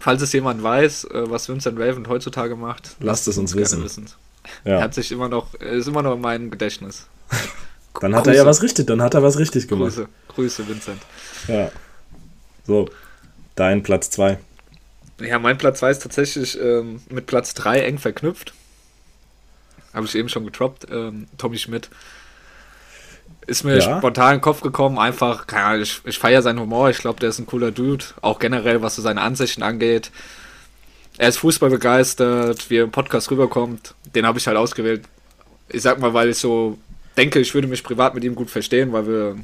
Falls 0.00 0.22
es 0.22 0.32
jemand 0.32 0.62
weiß, 0.62 1.04
äh, 1.04 1.30
was 1.30 1.48
Vincent 1.48 1.78
Raven 1.78 2.08
heutzutage 2.08 2.56
macht, 2.56 2.96
Lasst 3.00 3.28
es 3.28 3.38
uns 3.38 3.54
gerne 3.54 3.84
wissen. 3.84 4.06
Er 4.64 4.74
Ja. 4.76 4.80
hat 4.82 4.94
sich 4.94 5.12
immer 5.12 5.28
noch, 5.28 5.54
er 5.58 5.72
ist 5.72 5.86
immer 5.86 6.02
noch 6.02 6.14
in 6.14 6.20
meinem 6.20 6.50
Gedächtnis. 6.50 7.06
Dann 8.00 8.14
hat 8.14 8.26
er 8.26 8.32
ja 8.34 8.42
Grüße. 8.44 8.46
was 8.50 8.62
richtig, 8.62 8.86
dann 8.86 9.02
hat 9.02 9.14
er 9.14 9.22
was 9.22 9.36
richtig 9.38 9.66
gemacht. 9.68 9.94
Grüße, 9.94 10.08
Grüße, 10.28 10.68
Vincent. 10.68 11.02
Ja. 11.48 11.70
So, 12.66 12.88
dein 13.56 13.82
Platz 13.82 14.10
2. 14.10 14.38
Ja, 15.20 15.38
mein 15.38 15.58
Platz 15.58 15.80
2 15.80 15.90
ist 15.90 16.02
tatsächlich 16.02 16.58
ähm, 16.60 17.02
mit 17.10 17.26
Platz 17.26 17.52
3 17.54 17.80
eng 17.82 17.98
verknüpft. 17.98 18.54
Habe 19.92 20.06
ich 20.06 20.14
eben 20.14 20.28
schon 20.28 20.44
getroppt. 20.46 20.86
Ähm, 20.90 21.26
Tommy 21.36 21.58
Schmidt. 21.58 21.90
Ist 23.46 23.64
mir 23.64 23.76
Ja. 23.78 23.98
spontan 23.98 24.34
in 24.34 24.36
den 24.38 24.42
Kopf 24.42 24.60
gekommen, 24.60 24.98
einfach, 24.98 25.46
Ahnung, 25.48 25.82
ich, 25.82 26.00
ich 26.04 26.18
feiere 26.18 26.42
seinen 26.42 26.60
Humor, 26.60 26.90
ich 26.90 26.98
glaube, 26.98 27.18
der 27.20 27.30
ist 27.30 27.38
ein 27.40 27.46
cooler 27.46 27.72
Dude, 27.72 28.04
auch 28.22 28.38
generell, 28.38 28.82
was 28.82 28.94
so 28.94 29.02
seine 29.02 29.20
Ansichten 29.20 29.62
angeht. 29.64 30.10
Er 31.20 31.28
ist 31.28 31.36
Fußball 31.36 31.68
begeistert, 31.68 32.70
wie 32.70 32.76
er 32.78 32.84
im 32.84 32.92
Podcast 32.92 33.30
rüberkommt, 33.30 33.94
den 34.14 34.24
habe 34.24 34.38
ich 34.38 34.46
halt 34.46 34.56
ausgewählt. 34.56 35.02
Ich 35.68 35.82
sag 35.82 35.98
mal, 36.00 36.14
weil 36.14 36.30
ich 36.30 36.38
so 36.38 36.78
denke, 37.14 37.40
ich 37.40 37.52
würde 37.52 37.68
mich 37.68 37.84
privat 37.84 38.14
mit 38.14 38.24
ihm 38.24 38.34
gut 38.34 38.48
verstehen, 38.48 38.90
weil 38.94 39.06
wir 39.06 39.36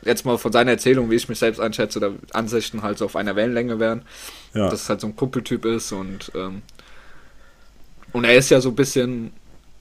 jetzt 0.00 0.24
mal 0.24 0.38
von 0.38 0.50
seiner 0.52 0.70
Erzählung, 0.70 1.10
wie 1.10 1.16
ich 1.16 1.28
mich 1.28 1.38
selbst 1.38 1.60
einschätze, 1.60 1.98
oder 1.98 2.12
Ansichten 2.32 2.80
halt 2.80 2.96
so 2.96 3.04
auf 3.04 3.14
einer 3.14 3.36
Wellenlänge 3.36 3.78
wären 3.78 4.06
Ja. 4.54 4.70
dass 4.70 4.84
es 4.84 4.88
halt 4.88 5.02
so 5.02 5.08
ein 5.08 5.16
Kumpeltyp 5.16 5.66
ist 5.66 5.92
und 5.92 6.32
ähm, 6.34 6.62
und 8.12 8.24
er 8.24 8.36
ist 8.36 8.48
ja 8.48 8.62
so 8.62 8.70
ein 8.70 8.74
bisschen 8.74 9.32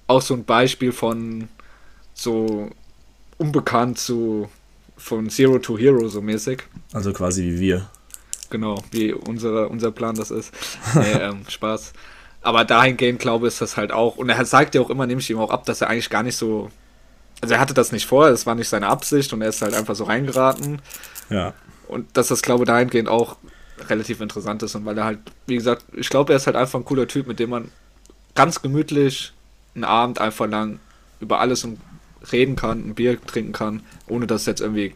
auch 0.06 0.22
so 0.22 0.34
ein 0.34 0.44
Beispiel 0.44 0.92
von 0.92 1.48
so 2.14 2.72
unbekannt 3.38 4.00
zu 4.00 4.50
von 4.98 5.30
Zero 5.30 5.60
to 5.60 5.78
Hero 5.78 6.10
so 6.10 6.22
mäßig. 6.22 6.64
Also 6.92 7.14
quasi 7.14 7.44
wie 7.44 7.60
wir. 7.62 7.90
Genau, 8.50 8.84
wie 8.92 9.14
unsere, 9.14 9.70
unser 9.70 9.92
Plan 9.92 10.16
das 10.16 10.32
ist. 10.32 10.54
nee, 10.96 11.12
ähm, 11.22 11.44
Spaß. 11.48 11.94
Aber 12.42 12.66
dahingehend 12.66 13.20
glaube 13.20 13.48
ich, 13.48 13.54
ist 13.54 13.62
das 13.62 13.78
halt 13.78 13.92
auch. 13.92 14.18
Und 14.18 14.30
er 14.30 14.46
sagt 14.46 14.76
ja 14.76 14.82
auch 14.82 14.90
immer, 14.90 15.06
nehme 15.06 15.22
ich 15.22 15.30
ihm 15.30 15.40
auch 15.40 15.52
ab, 15.52 15.66
dass 15.66 15.82
er 15.82 15.90
eigentlich 15.90 16.10
gar 16.10 16.24
nicht 16.24 16.38
so. 16.38 16.70
Also 17.42 17.54
er 17.54 17.60
hatte 17.60 17.74
das 17.74 17.92
nicht 17.92 18.06
vor, 18.06 18.28
es 18.28 18.46
war 18.46 18.56
nicht 18.56 18.68
seine 18.68 18.88
Absicht 18.88 19.32
und 19.32 19.42
er 19.42 19.50
ist 19.50 19.62
halt 19.62 19.74
einfach 19.74 19.96
so 19.96 20.04
reingeraten. 20.06 20.82
Ja. 21.30 21.54
Und 21.88 22.18
dass 22.18 22.28
das, 22.28 22.42
glaube 22.42 22.64
ich, 22.64 22.68
dahingehend 22.68 23.08
auch 23.08 23.38
relativ 23.88 24.20
interessant 24.20 24.62
ist. 24.64 24.76
Und 24.76 24.86
weil 24.86 24.98
er 24.98 25.06
halt, 25.06 25.20
wie 25.48 25.56
gesagt, 25.56 25.86
ich 25.94 26.10
glaube, 26.10 26.34
er 26.34 26.38
ist 26.38 26.48
halt 26.48 26.58
einfach 26.58 26.80
ein 26.80 26.86
cooler 26.86 27.08
Typ, 27.08 27.28
mit 27.28 27.40
dem 27.40 27.50
man 27.50 27.72
ganz 28.36 28.62
gemütlich 28.62 29.34
einen 29.76 29.86
Abend 29.86 30.20
einfach 30.20 30.48
lang 30.48 30.80
über 31.20 31.40
alles 31.40 31.64
und 31.64 31.80
reden 32.32 32.56
kann, 32.56 32.90
ein 32.90 32.96
Bier 32.96 33.22
trinken 33.22 33.54
kann, 33.54 33.84
ohne 34.08 34.28
dass 34.28 34.46
jetzt 34.46 34.62
irgendwie 34.62 34.94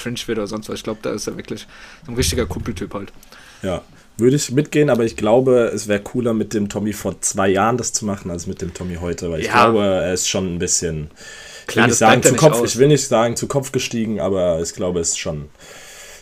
cringe 0.00 0.18
wird 0.26 0.38
oder 0.38 0.46
sonst 0.46 0.68
was. 0.68 0.76
Ich 0.76 0.82
glaube, 0.84 1.00
da 1.02 1.10
ist 1.10 1.26
er 1.26 1.36
wirklich 1.36 1.66
so 2.06 2.12
ein 2.12 2.16
richtiger 2.16 2.46
Kumpeltyp 2.46 2.92
halt. 2.94 3.12
Ja. 3.62 3.82
würde 4.16 4.36
ich 4.36 4.50
mitgehen, 4.50 4.90
aber 4.90 5.04
ich 5.04 5.16
glaube, 5.16 5.70
es 5.74 5.88
wäre 5.88 6.00
cooler 6.00 6.34
mit 6.34 6.52
dem 6.52 6.68
Tommy 6.68 6.92
vor 6.92 7.20
zwei 7.22 7.48
Jahren 7.48 7.76
das 7.78 7.92
zu 7.94 8.04
machen, 8.04 8.30
als 8.30 8.46
mit 8.46 8.60
dem 8.60 8.74
Tommy 8.74 8.96
heute, 8.96 9.30
weil 9.30 9.40
ich 9.40 9.46
Ja. 9.46 9.64
glaube, 9.70 9.82
er 9.84 10.12
ist 10.12 10.28
schon 10.28 10.54
ein 10.54 10.58
bisschen, 10.58 11.10
Klar, 11.66 11.88
ich, 11.88 11.94
sagen, 11.94 12.22
zu 12.22 12.34
Kopf, 12.36 12.60
aus. 12.60 12.70
ich 12.74 12.78
will 12.78 12.88
nicht 12.88 13.06
sagen 13.06 13.36
zu 13.36 13.46
Kopf 13.46 13.72
gestiegen, 13.72 14.20
aber 14.20 14.60
ich 14.60 14.74
glaube, 14.74 15.00
es 15.00 15.10
ist 15.10 15.18
schon, 15.18 15.48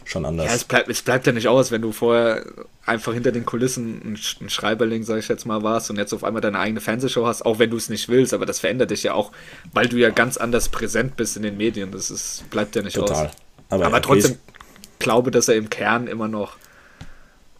schon 0.05 0.24
anders. 0.24 0.47
Ja, 0.47 0.55
es 0.55 0.64
bleibt, 0.64 0.89
es 0.89 1.03
bleibt 1.03 1.26
ja 1.26 1.33
nicht 1.33 1.49
aus, 1.49 1.70
wenn 1.72 1.83
du 1.83 1.91
vorher 1.91 2.45
einfach 2.87 3.14
hinter 3.14 3.33
den 3.33 3.45
Kulissen 3.45 4.01
ein, 4.05 4.16
Sch- 4.16 4.41
ein 4.43 4.49
Schreiberling, 4.49 5.03
sag 5.03 5.18
ich 5.18 5.26
jetzt 5.29 5.45
mal, 5.45 5.62
warst 5.64 5.91
und 5.91 5.97
jetzt 5.97 6.12
auf 6.12 6.22
einmal 6.22 6.41
deine 6.41 6.59
eigene 6.61 6.81
Fernsehshow 6.81 7.26
hast, 7.26 7.45
auch 7.45 7.59
wenn 7.59 7.70
du 7.70 7.76
es 7.76 7.89
nicht 7.89 8.09
willst, 8.09 8.33
aber 8.33 8.47
das 8.47 8.61
verändert 8.61 8.91
dich 8.93 9.03
ja 9.03 9.14
auch, 9.14 9.33
weil 9.72 9.89
du 9.89 9.97
ja 9.97 10.11
ganz 10.11 10.37
anders 10.37 10.68
präsent 10.68 11.16
bist 11.16 11.37
in 11.37 11.43
den 11.43 11.57
Medien. 11.57 11.91
Das 11.91 12.11
ist, 12.12 12.49
bleibt 12.51 12.76
ja 12.76 12.83
nicht 12.83 12.95
Total. 12.97 13.26
aus. 13.26 13.33
Aber, 13.71 13.87
Aber 13.87 14.03
trotzdem 14.03 14.33
ich- 14.33 14.99
glaube, 14.99 15.31
dass 15.31 15.49
er 15.49 15.57
im 15.57 15.71
Kern 15.71 16.07
immer 16.07 16.29
noch 16.29 16.57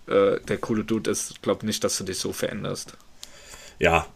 äh, 0.09 0.41
der 0.41 0.59
coole 0.59 0.85
Dude 0.85 1.11
ist. 1.11 1.31
Ich 1.33 1.43
glaube 1.43 1.67
nicht, 1.67 1.85
dass 1.85 1.99
du 1.99 2.05
dich 2.05 2.19
so 2.19 2.33
veränderst. 2.33 2.95
Ja, 3.79 4.07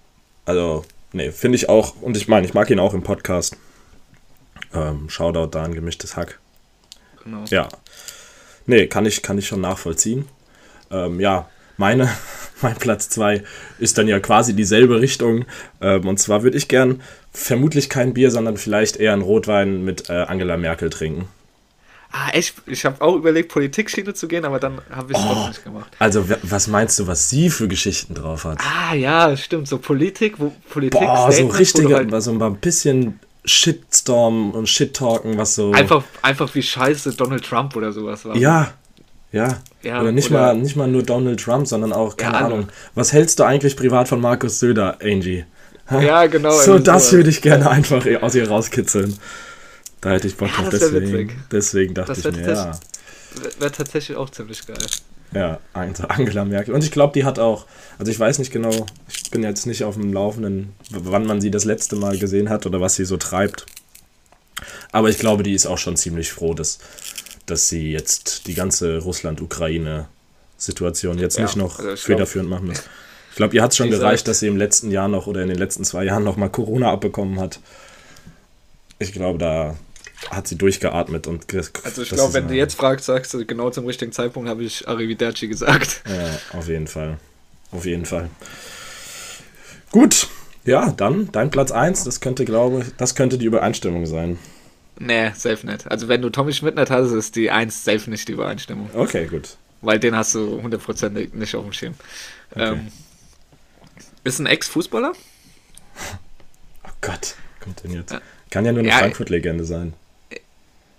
also, 0.44 0.84
nee, 1.12 1.30
finde 1.30 1.56
ich 1.56 1.68
auch. 1.68 2.00
Und 2.00 2.16
ich 2.16 2.28
meine, 2.28 2.46
ich 2.46 2.54
mag 2.54 2.70
ihn 2.70 2.80
auch 2.80 2.94
im 2.94 3.02
Podcast. 3.02 3.56
Ähm, 4.74 5.08
Shoutout 5.10 5.48
da 5.50 5.64
an 5.64 5.74
gemischtes 5.74 6.16
Hack. 6.16 6.38
Genau. 7.22 7.44
Ja. 7.50 7.68
Nee, 8.66 8.86
kann 8.86 9.04
ich, 9.06 9.22
kann 9.22 9.38
ich 9.38 9.46
schon 9.46 9.60
nachvollziehen. 9.60 10.26
Ähm, 10.90 11.20
ja, 11.20 11.48
meine, 11.76 12.08
mein 12.62 12.76
Platz 12.76 13.08
2 13.10 13.44
ist 13.78 13.98
dann 13.98 14.08
ja 14.08 14.18
quasi 14.18 14.54
dieselbe 14.54 15.00
Richtung. 15.00 15.44
Ähm, 15.80 16.08
und 16.08 16.18
zwar 16.18 16.42
würde 16.42 16.56
ich 16.56 16.68
gern 16.68 17.02
vermutlich 17.32 17.88
kein 17.90 18.14
Bier, 18.14 18.30
sondern 18.30 18.56
vielleicht 18.56 18.96
eher 18.96 19.12
einen 19.12 19.22
Rotwein 19.22 19.84
mit 19.84 20.08
äh, 20.10 20.12
Angela 20.14 20.56
Merkel 20.56 20.90
trinken. 20.90 21.28
Ah, 22.12 22.28
echt? 22.32 22.54
Ich 22.66 22.84
habe 22.84 23.00
auch 23.00 23.16
überlegt, 23.16 23.50
Politikschiene 23.50 24.12
zu 24.12 24.28
gehen, 24.28 24.44
aber 24.44 24.60
dann 24.60 24.82
habe 24.94 25.12
ich 25.12 25.18
es 25.18 25.24
doch 25.24 25.48
nicht 25.48 25.64
gemacht. 25.64 25.90
Also, 25.98 26.26
was 26.42 26.66
meinst 26.66 26.98
du, 26.98 27.06
was 27.06 27.30
sie 27.30 27.48
für 27.48 27.68
Geschichten 27.68 28.14
drauf 28.14 28.44
hat? 28.44 28.58
Ah, 28.60 28.94
ja, 28.94 29.34
stimmt. 29.36 29.66
So 29.66 29.78
Politik, 29.78 30.34
wo 30.38 30.52
Politik 30.68 31.00
Boah, 31.00 31.26
so 31.26 31.32
Statements, 31.32 31.54
wo 31.54 31.58
richtige, 31.58 31.94
halt 31.96 32.22
so 32.22 32.30
ein 32.38 32.56
bisschen 32.56 33.18
Shitstorm 33.44 34.50
und 34.50 34.68
Shit-Talken, 34.68 35.38
was 35.38 35.54
so. 35.54 35.72
einfach, 35.72 36.04
einfach 36.20 36.54
wie 36.54 36.62
scheiße 36.62 37.12
Donald 37.14 37.44
Trump 37.44 37.74
oder 37.76 37.92
sowas 37.92 38.24
war. 38.26 38.36
Ja, 38.36 38.72
ja. 39.32 39.58
Ja, 39.82 40.00
oder 40.02 40.12
nicht, 40.12 40.30
oder- 40.30 40.40
mal, 40.40 40.56
nicht 40.56 40.76
mal 40.76 40.88
nur 40.88 41.02
Donald 41.02 41.40
Trump, 41.40 41.66
sondern 41.66 41.92
auch, 41.94 42.16
keine 42.16 42.36
alle. 42.36 42.46
Ahnung. 42.46 42.68
Was 42.94 43.12
hältst 43.12 43.38
du 43.40 43.44
eigentlich 43.44 43.76
privat 43.76 44.08
von 44.08 44.20
Markus 44.20 44.60
Söder, 44.60 44.98
Angie? 45.02 45.44
Hä? 45.88 46.06
Ja, 46.06 46.26
genau, 46.26 46.52
So, 46.52 46.78
das 46.78 47.12
würde 47.12 47.30
ich 47.30 47.42
gerne 47.42 47.68
einfach 47.68 48.04
aus 48.20 48.34
ihr 48.34 48.48
rauskitzeln. 48.48 49.18
Da 50.02 50.10
hätte 50.10 50.26
ich 50.28 50.36
Bock 50.36 50.50
Ja, 50.50 50.56
drauf. 50.62 50.68
Deswegen, 50.70 51.42
deswegen 51.50 51.94
dachte 51.94 52.12
ich 52.18 52.24
mir, 52.30 52.42
ja. 52.46 52.78
Wäre 53.58 53.72
tatsächlich 53.72 54.18
auch 54.18 54.28
ziemlich 54.28 54.66
geil. 54.66 54.76
Ja, 55.32 55.58
Angela 55.72 56.44
Merkel. 56.44 56.74
Und 56.74 56.84
ich 56.84 56.90
glaube, 56.90 57.14
die 57.14 57.24
hat 57.24 57.38
auch, 57.38 57.64
also 57.98 58.12
ich 58.12 58.20
weiß 58.20 58.38
nicht 58.38 58.52
genau, 58.52 58.84
ich 59.08 59.30
bin 59.30 59.42
jetzt 59.42 59.64
nicht 59.64 59.84
auf 59.84 59.94
dem 59.94 60.12
Laufenden, 60.12 60.74
wann 60.90 61.24
man 61.24 61.40
sie 61.40 61.50
das 61.50 61.64
letzte 61.64 61.96
Mal 61.96 62.18
gesehen 62.18 62.50
hat 62.50 62.66
oder 62.66 62.82
was 62.82 62.96
sie 62.96 63.06
so 63.06 63.16
treibt. 63.16 63.64
Aber 64.90 65.08
ich 65.08 65.16
glaube, 65.18 65.42
die 65.42 65.54
ist 65.54 65.64
auch 65.66 65.78
schon 65.78 65.96
ziemlich 65.96 66.30
froh, 66.32 66.52
dass, 66.52 66.78
dass 67.46 67.70
sie 67.70 67.92
jetzt 67.92 68.46
die 68.46 68.52
ganze 68.54 68.98
Russland-Ukraine-Situation 68.98 71.18
jetzt 71.18 71.38
Ja, 71.38 71.44
nicht 71.44 71.56
noch 71.56 71.78
also 71.78 71.92
ich 71.92 72.04
glaub- 72.04 72.18
federführend 72.18 72.50
machen 72.50 72.66
muss. 72.68 72.82
Ich 73.30 73.36
glaube, 73.36 73.56
ihr 73.56 73.62
hat 73.62 73.70
es 73.70 73.78
schon 73.78 73.88
gereicht, 73.88 74.28
dass 74.28 74.40
sie 74.40 74.48
im 74.48 74.58
letzten 74.58 74.90
Jahr 74.90 75.08
noch 75.08 75.26
oder 75.26 75.40
in 75.42 75.48
den 75.48 75.56
letzten 75.56 75.84
zwei 75.84 76.04
Jahren 76.04 76.24
noch 76.24 76.36
mal 76.36 76.50
Corona 76.50 76.92
abbekommen 76.92 77.40
hat. 77.40 77.60
Ich 78.98 79.12
glaube, 79.12 79.38
da 79.38 79.74
hat 80.30 80.46
sie 80.48 80.56
durchgeatmet 80.56 81.26
und 81.26 81.46
Also 81.84 82.02
ich 82.02 82.10
glaube, 82.10 82.34
wenn 82.34 82.48
du 82.48 82.54
jetzt 82.54 82.74
fragst, 82.74 83.06
sagst 83.06 83.34
du 83.34 83.44
genau 83.44 83.70
zum 83.70 83.86
richtigen 83.86 84.12
Zeitpunkt, 84.12 84.48
habe 84.48 84.62
ich 84.62 84.86
Arrivederci 84.88 85.48
gesagt. 85.48 86.02
Ja, 86.08 86.58
auf 86.58 86.68
jeden 86.68 86.86
Fall. 86.86 87.18
Auf 87.70 87.84
jeden 87.86 88.04
Fall. 88.04 88.28
Gut, 89.90 90.28
ja, 90.64 90.90
dann 90.92 91.30
dein 91.32 91.50
Platz 91.50 91.70
1, 91.70 92.04
das 92.04 92.20
könnte, 92.20 92.44
glaube 92.44 92.80
ich, 92.80 92.96
das 92.96 93.14
könnte 93.14 93.38
die 93.38 93.46
Übereinstimmung 93.46 94.06
sein. 94.06 94.38
Nee, 94.98 95.30
safe 95.34 95.66
nicht. 95.66 95.90
Also 95.90 96.08
wenn 96.08 96.22
du 96.22 96.30
Tommy 96.30 96.52
Schmidt 96.52 96.76
nicht 96.76 96.90
hast, 96.90 97.10
ist 97.12 97.34
die 97.36 97.50
1 97.50 97.84
safe 97.84 98.08
nicht 98.10 98.28
die 98.28 98.32
Übereinstimmung. 98.32 98.88
Okay, 98.94 99.26
gut. 99.26 99.56
Weil 99.80 99.98
den 99.98 100.14
hast 100.14 100.34
du 100.34 100.62
hundertprozentig 100.62 101.34
nicht 101.34 101.54
auf 101.56 101.64
dem 101.64 101.72
Schirm. 101.72 101.94
Ähm, 102.54 102.88
ist 104.24 104.38
ein 104.38 104.46
Ex-Fußballer? 104.46 105.12
Oh 106.84 106.90
Gott, 107.00 107.34
kommt 107.60 107.82
denn 107.84 107.92
jetzt? 107.92 108.14
Kann 108.50 108.64
ja 108.64 108.72
nur 108.72 108.80
eine 108.80 108.88
Ja, 108.88 108.98
Frankfurt-Legende 108.98 109.64
sein. 109.64 109.92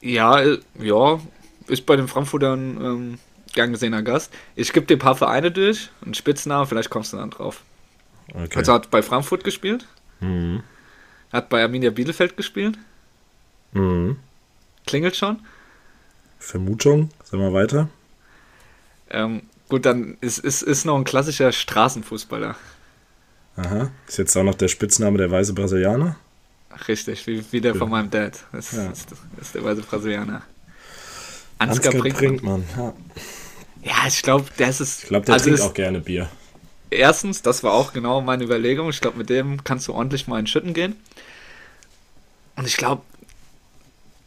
Ja, 0.04 0.42
äh, 0.42 0.60
ja, 0.80 1.20
ist 1.68 1.86
bei 1.86 1.96
den 1.96 2.10
Frankfurtern 2.10 2.78
ähm, 2.82 3.20
gern 3.54 3.72
gesehener 3.72 4.04
Gast. 4.04 4.34
Ich 4.56 4.74
gebe 4.74 4.86
dir 4.86 4.98
ein 4.98 5.00
paar 5.00 5.16
Vereine 5.16 5.50
durch, 5.50 5.90
einen 6.04 6.14
Spitznamen, 6.14 6.68
vielleicht 6.68 6.90
kommst 6.90 7.14
du 7.14 7.18
dann 7.18 7.30
drauf. 7.30 7.62
Okay. 8.34 8.58
Also 8.58 8.74
hat 8.74 8.92
bei 8.92 9.02
Frankfurt 9.02 9.44
gespielt, 9.44 9.88
mhm. 10.20 10.62
hat 11.32 11.48
bei 11.50 11.62
Arminia 11.62 11.90
Bielefeld 11.90 12.36
gespielt, 12.36 12.78
Mhm. 13.72 14.18
klingelt 14.86 15.16
schon. 15.16 15.40
Vermutung, 16.38 17.10
sagen 17.24 17.42
wir 17.42 17.54
weiter. 17.54 17.90
Ähm, 19.10 19.44
gut, 19.70 19.86
dann 19.86 20.18
ist, 20.22 20.40
ist, 20.40 20.62
ist 20.62 20.86
noch 20.86 20.98
ein 20.98 21.06
klassischer 21.06 21.52
Straßenfußballer. 21.52 22.56
Aha. 23.56 23.92
Ist 24.08 24.18
jetzt 24.18 24.36
auch 24.36 24.44
noch 24.44 24.56
der 24.56 24.68
Spitzname 24.68 25.18
der 25.18 25.32
weiße 25.32 25.54
Brasilianer? 25.54 26.18
Richtig, 26.88 27.26
wie, 27.28 27.44
wie 27.52 27.62
der 27.62 27.76
von 27.76 27.90
meinem 27.90 28.10
Dad. 28.10 28.40
Das 28.52 28.72
Ja. 28.72 28.90
ist, 28.90 29.08
ist 29.40 29.56
der 29.56 29.64
weiße 29.64 29.82
Brasilianer. 29.82 30.42
Ansgar 31.60 31.94
Ansgar 31.94 32.02
Brinkmann. 32.02 32.64
Brinkmann. 32.64 32.64
Ja. 32.78 32.94
Ja, 33.84 34.08
ich 34.08 34.22
glaube, 34.22 34.46
das 34.58 34.82
ist. 34.82 35.04
Ich 35.04 35.10
glaube, 35.10 35.26
der 35.26 35.34
also 35.36 35.46
trinkt 35.46 35.60
ist- 35.60 35.66
auch 35.66 35.74
gerne 35.74 36.00
Bier. 36.02 36.30
Erstens, 36.90 37.42
das 37.42 37.64
war 37.64 37.74
auch 37.74 37.92
genau 37.92 38.22
meine 38.22 38.44
Überlegung. 38.44 38.90
Ich 38.90 39.02
glaube, 39.02 39.18
mit 39.18 39.30
dem 39.30 39.64
kannst 39.64 39.88
du 39.88 39.94
ordentlich 39.94 40.28
mal 40.28 40.40
in 40.40 40.48
Schütten 40.48 40.74
gehen. 40.74 40.96
Und 42.56 42.68
ich 42.68 42.78
glaube, 42.78 43.02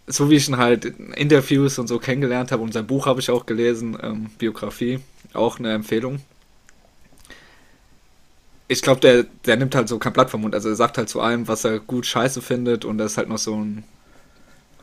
so 0.09 0.31
wie 0.31 0.35
ich 0.37 0.49
ihn 0.49 0.57
halt 0.57 0.85
in 0.85 1.13
Interviews 1.13 1.79
und 1.79 1.87
so 1.87 1.99
kennengelernt 1.99 2.51
habe, 2.53 2.63
und 2.63 2.73
sein 2.73 2.87
Buch 2.87 3.07
habe 3.07 3.21
ich 3.21 3.31
auch 3.31 3.47
gelesen, 3.47 3.97
ähm, 4.03 4.31
Biografie, 4.39 4.99
auch 5.33 5.59
eine 5.59 5.73
Empfehlung. 5.75 6.21
Ich 8.69 8.83
glaube, 8.83 9.01
der, 9.01 9.25
der 9.45 9.57
nimmt 9.57 9.75
halt 9.75 9.89
so 9.89 9.99
kein 9.99 10.13
Blatt 10.13 10.31
vom 10.31 10.41
Mund. 10.43 10.55
Also 10.55 10.69
er 10.69 10.75
sagt 10.77 10.99
halt 10.99 11.09
zu 11.09 11.21
allem, 11.21 11.47
was 11.47 11.65
er 11.65 11.79
gut 11.79 12.07
scheiße 12.07 12.43
findet 12.43 12.85
und 12.85 12.99
das 12.99 13.13
ist 13.13 13.19
halt 13.19 13.29
noch 13.29 13.39
so 13.39 13.55
ein, 13.57 13.85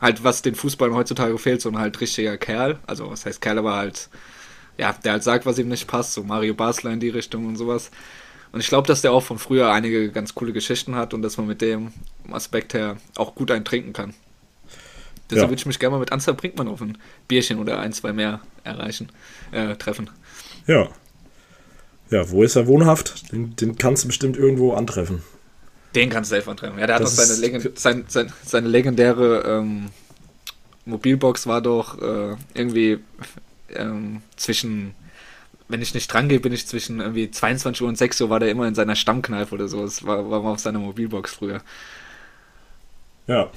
halt 0.00 0.24
was 0.24 0.42
den 0.42 0.54
Fußballern 0.54 0.94
heutzutage 0.94 1.36
fehlt, 1.38 1.60
so 1.60 1.68
ein 1.70 1.78
halt 1.78 2.00
richtiger 2.00 2.36
Kerl. 2.38 2.78
Also 2.86 3.10
was 3.10 3.26
heißt 3.26 3.40
Kerl, 3.40 3.58
aber 3.58 3.74
halt, 3.74 4.08
ja, 4.78 4.92
der 5.04 5.12
halt 5.12 5.22
sagt, 5.22 5.46
was 5.46 5.58
ihm 5.58 5.68
nicht 5.68 5.86
passt, 5.86 6.14
so 6.14 6.22
Mario 6.24 6.54
Basler 6.54 6.92
in 6.92 7.00
die 7.00 7.10
Richtung 7.10 7.46
und 7.46 7.56
sowas. 7.56 7.90
Und 8.52 8.60
ich 8.60 8.68
glaube, 8.68 8.86
dass 8.88 9.02
der 9.02 9.12
auch 9.12 9.22
von 9.22 9.38
früher 9.38 9.70
einige 9.72 10.10
ganz 10.12 10.34
coole 10.34 10.52
Geschichten 10.52 10.94
hat 10.94 11.12
und 11.12 11.22
dass 11.22 11.36
man 11.36 11.46
mit 11.46 11.60
dem 11.60 11.92
Aspekt 12.30 12.72
her 12.74 12.96
auch 13.16 13.34
gut 13.34 13.50
einen 13.50 13.64
trinken 13.64 13.92
kann. 13.92 14.14
Deshalb 15.30 15.48
Ja. 15.48 15.50
würde 15.50 15.60
ich 15.60 15.66
mich 15.66 15.78
gerne 15.78 15.92
mal 15.94 16.00
mit 16.00 16.12
Ansgar 16.12 16.34
Brinkmann 16.34 16.68
auf 16.68 16.80
ein 16.80 16.98
Bierchen 17.28 17.58
oder 17.58 17.78
ein, 17.80 17.92
zwei 17.92 18.12
mehr 18.12 18.40
erreichen, 18.62 19.08
äh, 19.52 19.74
treffen. 19.76 20.10
Ja. 20.66 20.88
Ja, 22.10 22.30
wo 22.30 22.42
ist 22.42 22.56
er 22.56 22.66
wohnhaft? 22.66 23.32
Den, 23.32 23.56
den 23.56 23.76
kannst 23.76 24.04
du 24.04 24.08
bestimmt 24.08 24.36
irgendwo 24.36 24.74
antreffen. 24.74 25.22
Den 25.94 26.10
kannst 26.10 26.30
du 26.32 26.36
safe 26.36 26.50
antreffen. 26.50 26.78
Ja, 26.78 26.86
der 26.86 26.96
hat 26.96 27.02
Das 27.02 27.16
doch 27.16 27.22
seine, 27.22 27.40
Legend 27.40 27.78
sein, 27.78 28.04
sein, 28.08 28.32
seine 28.44 28.68
legendäre 28.68 29.42
ähm, 29.46 29.90
Mobilbox 30.86 31.46
war 31.46 31.60
doch 31.60 32.00
äh, 32.00 32.36
irgendwie 32.52 32.98
ähm, 33.74 34.22
zwischen, 34.36 34.94
wenn 35.68 35.82
ich 35.82 35.94
nicht 35.94 36.12
dran 36.12 36.28
gehe, 36.28 36.40
bin 36.40 36.52
ich 36.52 36.66
zwischen 36.66 37.00
irgendwie 37.00 37.30
22 37.30 37.82
Uhr 37.82 37.88
und 37.88 37.96
6 37.96 38.20
Uhr 38.20 38.30
war 38.30 38.40
der 38.40 38.50
immer 38.50 38.66
in 38.66 38.74
seiner 38.74 38.96
Stammkneipe 38.96 39.54
oder 39.54 39.68
so. 39.68 39.82
Das 39.82 40.04
war, 40.04 40.30
war 40.30 40.42
mal 40.42 40.52
auf 40.52 40.60
seiner 40.60 40.78
Mobilbox 40.78 41.34
früher. 41.34 41.62
Ja. 43.26 43.50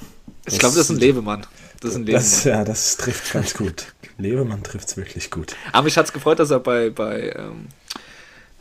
Ich 0.45 0.59
glaube, 0.59 0.75
das 0.75 0.85
ist 0.85 0.89
ein 0.89 0.99
Lebemann. 0.99 1.45
Das 1.81 1.91
ist 1.91 1.97
ein 1.97 2.05
Lebemann. 2.05 2.23
Das, 2.23 2.43
ja, 2.45 2.63
das 2.63 2.97
trifft 2.97 3.33
ganz 3.33 3.53
gut. 3.53 3.93
Lebemann 4.17 4.63
trifft 4.63 4.87
es 4.87 4.97
wirklich 4.97 5.29
gut. 5.29 5.55
Aber 5.73 5.83
mich 5.83 5.97
hat 5.97 6.05
es 6.05 6.13
gefreut, 6.13 6.39
dass 6.39 6.51
er 6.51 6.59
bei, 6.59 6.89
bei 6.89 7.33
ähm, 7.35 7.67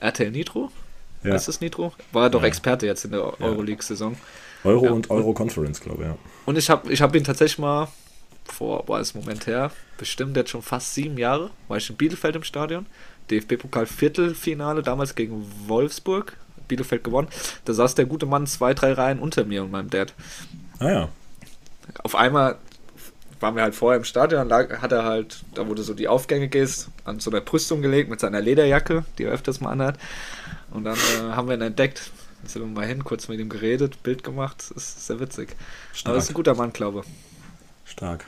RTL 0.01 0.31
Nitro, 0.31 0.71
Ja. 1.23 1.33
heißt 1.35 1.49
das 1.49 1.61
Nitro? 1.61 1.93
War 2.13 2.25
er 2.25 2.31
doch 2.31 2.43
Ja. 2.43 2.49
Experte 2.49 2.87
jetzt 2.87 3.05
in 3.05 3.13
der 3.13 3.41
Euroleague-Saison. 3.41 4.17
Euro 4.65 4.85
Ja. 4.87 4.91
und 4.93 5.11
Euro 5.11 5.33
Conference, 5.33 5.81
glaube 5.81 6.03
ich, 6.03 6.09
ja. 6.09 6.17
Und 6.45 6.59
ich 6.59 6.69
habe 6.71 6.93
ich 6.93 7.01
hab 7.01 7.15
ihn 7.15 7.25
tatsächlich 7.25 7.59
mal 7.59 7.89
vor, 8.45 8.85
boah, 8.85 9.01
ist 9.01 9.15
Moment 9.15 9.47
her, 9.47 9.71
bestimmt 9.99 10.37
jetzt 10.37 10.51
schon 10.51 10.63
fast 10.63 10.95
sieben 10.95 11.19
Jahre, 11.19 11.51
war 11.69 11.77
ich 11.77 11.89
in 11.91 11.97
Bielefeld 11.97 12.37
im 12.37 12.43
Stadion. 12.45 12.87
DFB-Pokal 13.31 13.87
Viertelfinale, 13.87 14.83
damals 14.83 15.15
gegen 15.15 15.45
Wolfsburg. 15.67 16.37
Bielefeld 16.69 17.05
gewonnen. 17.05 17.29
Da 17.65 17.73
saß 17.75 17.95
der 17.95 18.07
gute 18.07 18.27
Mann 18.27 18.47
zwei, 18.49 18.75
drei 18.75 18.93
Reihen 18.93 19.21
unter 19.21 19.45
mir 19.45 19.63
und 19.63 19.71
meinem 19.71 19.89
Dad. 19.91 20.15
Ah 20.81 20.91
ja. 20.91 21.09
Auf 22.03 22.17
einmal 22.17 22.57
waren 23.41 23.57
wir 23.57 23.63
halt 23.63 23.75
vorher 23.75 23.99
im 23.99 24.05
Stadion, 24.05 24.49
lag, 24.49 24.81
hat 24.81 24.93
er 24.93 25.05
halt, 25.05 25.43
da 25.55 25.69
wo 25.69 25.75
du 25.75 25.83
so 25.83 25.95
die 25.95 26.09
Aufgänge 26.09 26.49
gehst, 26.49 26.89
an 27.05 27.21
so 27.21 27.31
einer 27.31 27.41
Brüstung 27.41 27.83
gelegt 27.83 28.09
mit 28.11 28.21
seiner 28.21 28.41
Lederjacke, 28.41 29.05
die 29.19 29.25
er 29.25 29.33
öfters 29.33 29.61
mal 29.61 29.71
anhat. 29.71 29.99
Und 30.71 30.85
dann 30.85 30.97
äh, 30.97 31.33
haben 31.33 31.49
wir 31.49 31.55
ihn 31.57 31.63
entdeckt. 31.63 32.11
Dann 32.43 32.51
sind 32.51 32.63
wir 32.63 32.69
mal 32.69 32.87
hin, 32.87 33.05
kurz 33.05 33.29
mit 33.29 33.39
ihm 33.41 33.49
geredet, 33.49 34.03
Bild 34.03 34.25
gemacht. 34.25 34.65
Das 34.69 34.71
ist 34.77 35.07
sehr 35.07 35.21
witzig. 35.21 35.51
Aber 36.05 36.15
das 36.15 36.25
ist 36.25 36.31
ein 36.31 36.33
Stark. 36.33 36.35
guter 36.37 36.55
Mann, 36.55 36.73
glaube 36.73 37.03
ich. 37.05 37.91
Stark. 37.91 38.25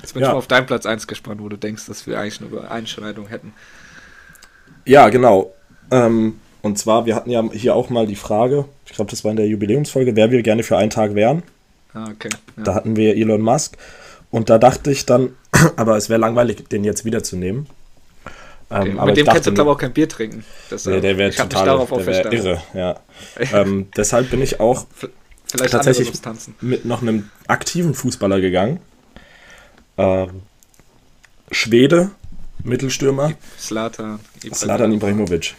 Jetzt 0.00 0.12
bin 0.14 0.22
Ja. 0.22 0.28
ich 0.28 0.32
mal 0.32 0.38
auf 0.38 0.46
deinen 0.48 0.66
Platz 0.66 0.86
1 0.86 1.06
gespannt, 1.06 1.40
wo 1.40 1.48
du 1.48 1.56
denkst, 1.56 1.86
dass 1.86 2.06
wir 2.06 2.18
eigentlich 2.18 2.40
eine 2.40 2.50
Übereinschneidung 2.50 3.26
hätten. 3.28 3.52
Ja, 4.84 5.08
genau. 5.08 5.52
Ähm, 5.90 6.38
und 6.62 6.78
zwar, 6.78 7.06
wir 7.06 7.14
hatten 7.14 7.30
ja 7.30 7.42
hier 7.52 7.74
auch 7.74 7.90
mal 7.90 8.06
die 8.06 8.16
Frage, 8.16 8.66
ich 8.86 8.92
glaube, 8.92 9.10
das 9.10 9.24
war 9.24 9.30
in 9.30 9.36
der 9.36 9.46
Jubiläumsfolge, 9.46 10.16
wer 10.16 10.30
wir 10.30 10.42
gerne 10.42 10.62
für 10.62 10.76
einen 10.76 10.90
Tag 10.90 11.14
wären. 11.14 11.42
Ah, 11.92 12.08
okay. 12.10 12.30
Ja. 12.56 12.64
Da 12.64 12.74
hatten 12.74 12.96
wir 12.96 13.16
Elon 13.16 13.40
Musk. 13.40 13.76
Und 14.34 14.50
da 14.50 14.58
dachte 14.58 14.90
ich 14.90 15.06
dann, 15.06 15.36
aber 15.76 15.96
es 15.96 16.08
wäre 16.08 16.18
langweilig, 16.18 16.68
den 16.68 16.82
jetzt 16.82 17.04
wiederzunehmen. 17.04 17.68
Okay, 18.68 18.90
Ähm, 18.90 18.98
aber 18.98 19.06
mit 19.06 19.16
dem 19.18 19.26
kannst 19.26 19.46
du, 19.46 19.54
glaube 19.54 19.70
ich, 19.70 19.76
auch 19.76 19.80
kein 19.80 19.92
Bier 19.92 20.08
trinken. 20.08 20.44
Deshalb, 20.68 20.96
nee, 20.96 21.02
der 21.02 21.18
wäre 21.18 21.30
hab 21.30 21.46
mich 21.46 21.48
total 21.50 21.66
darauf 21.66 21.88
der 21.90 22.06
wär 22.06 22.32
irre. 22.32 22.62
Ja. 22.74 23.00
ähm, 23.52 23.86
deshalb 23.96 24.30
bin 24.30 24.42
ich 24.42 24.58
auch 24.58 24.86
Vielleicht 25.46 25.70
tatsächlich 25.70 26.10
mit 26.60 26.84
noch 26.84 27.00
einem 27.00 27.30
aktiven 27.46 27.94
Fußballer 27.94 28.40
gegangen. 28.40 28.80
Ähm, 29.98 30.42
Schwede, 31.52 32.10
Mittelstürmer. 32.64 33.34
Slatan 34.52 34.94
Ibrahimovic. 34.94 35.54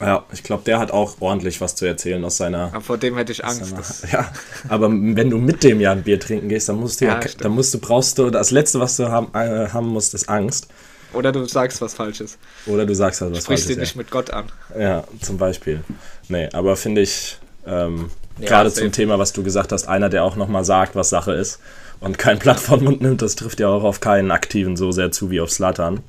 Ja, 0.00 0.24
ich 0.32 0.42
glaube, 0.42 0.62
der 0.64 0.78
hat 0.78 0.90
auch 0.90 1.16
ordentlich 1.20 1.60
was 1.60 1.74
zu 1.74 1.86
erzählen 1.86 2.22
aus 2.24 2.36
seiner. 2.36 2.64
Aber 2.72 2.80
vor 2.82 2.98
dem 2.98 3.16
hätte 3.16 3.32
ich 3.32 3.44
Angst. 3.44 3.66
seiner 3.66 3.76
Das, 3.78 4.04
ja, 4.12 4.30
aber 4.68 4.88
wenn 4.90 5.30
du 5.30 5.38
mit 5.38 5.62
dem 5.64 5.80
ja 5.80 5.92
ein 5.92 6.02
Bier 6.02 6.20
trinken 6.20 6.48
gehst, 6.48 6.68
dann 6.68 6.76
musst 6.76 7.00
du 7.00 7.06
ja, 7.06 7.14
Ja, 7.14 7.22
stimmt. 7.22 7.44
dann 7.44 7.52
musst 7.52 7.72
du, 7.72 7.78
brauchst 7.78 8.18
du, 8.18 8.30
das 8.30 8.50
Letzte, 8.50 8.78
was 8.80 8.96
du 8.96 9.08
haben, 9.08 9.28
äh, 9.34 9.68
haben 9.68 9.88
musst, 9.88 10.12
ist 10.14 10.28
Angst. 10.28 10.68
oder 11.14 11.32
du 11.32 11.46
sagst 11.46 11.80
was 11.80 11.94
Falsches. 11.94 12.36
Oder 12.66 12.84
du 12.84 12.94
sagst 12.94 13.20
halt 13.22 13.32
was 13.32 13.44
Sprichst 13.44 13.64
Falsches. 13.64 13.76
ihn 13.76 13.80
nicht 13.80 13.96
mit 13.96 14.10
Gott 14.10 14.30
an. 14.30 14.46
Ja. 14.74 14.80
ja, 14.80 15.04
zum 15.22 15.38
Beispiel. 15.38 15.82
Nee, 16.28 16.48
aber 16.52 16.76
finde 16.76 17.00
ich, 17.00 17.38
ähm, 17.66 18.10
Ja, 18.38 18.48
gerade 18.48 18.70
zum 18.72 18.92
Thema, 18.92 19.18
was 19.18 19.32
du 19.32 19.42
gesagt 19.42 19.72
hast, 19.72 19.88
einer, 19.88 20.10
der 20.10 20.24
auch 20.24 20.36
nochmal 20.36 20.64
sagt, 20.64 20.94
was 20.94 21.08
Sache 21.08 21.32
ist 21.32 21.58
und 22.00 22.18
kein 22.18 22.38
Blatt 22.38 22.60
vor 22.60 22.76
den 22.76 22.84
Mund 22.84 23.00
nimmt, 23.00 23.22
das 23.22 23.34
trifft 23.34 23.60
ja 23.60 23.68
auch 23.68 23.82
auf 23.82 24.00
keinen 24.00 24.30
Aktiven 24.30 24.76
so 24.76 24.92
sehr 24.92 25.10
zu 25.10 25.30
wie 25.30 25.40
auf 25.40 25.50
Slatan. 25.50 26.00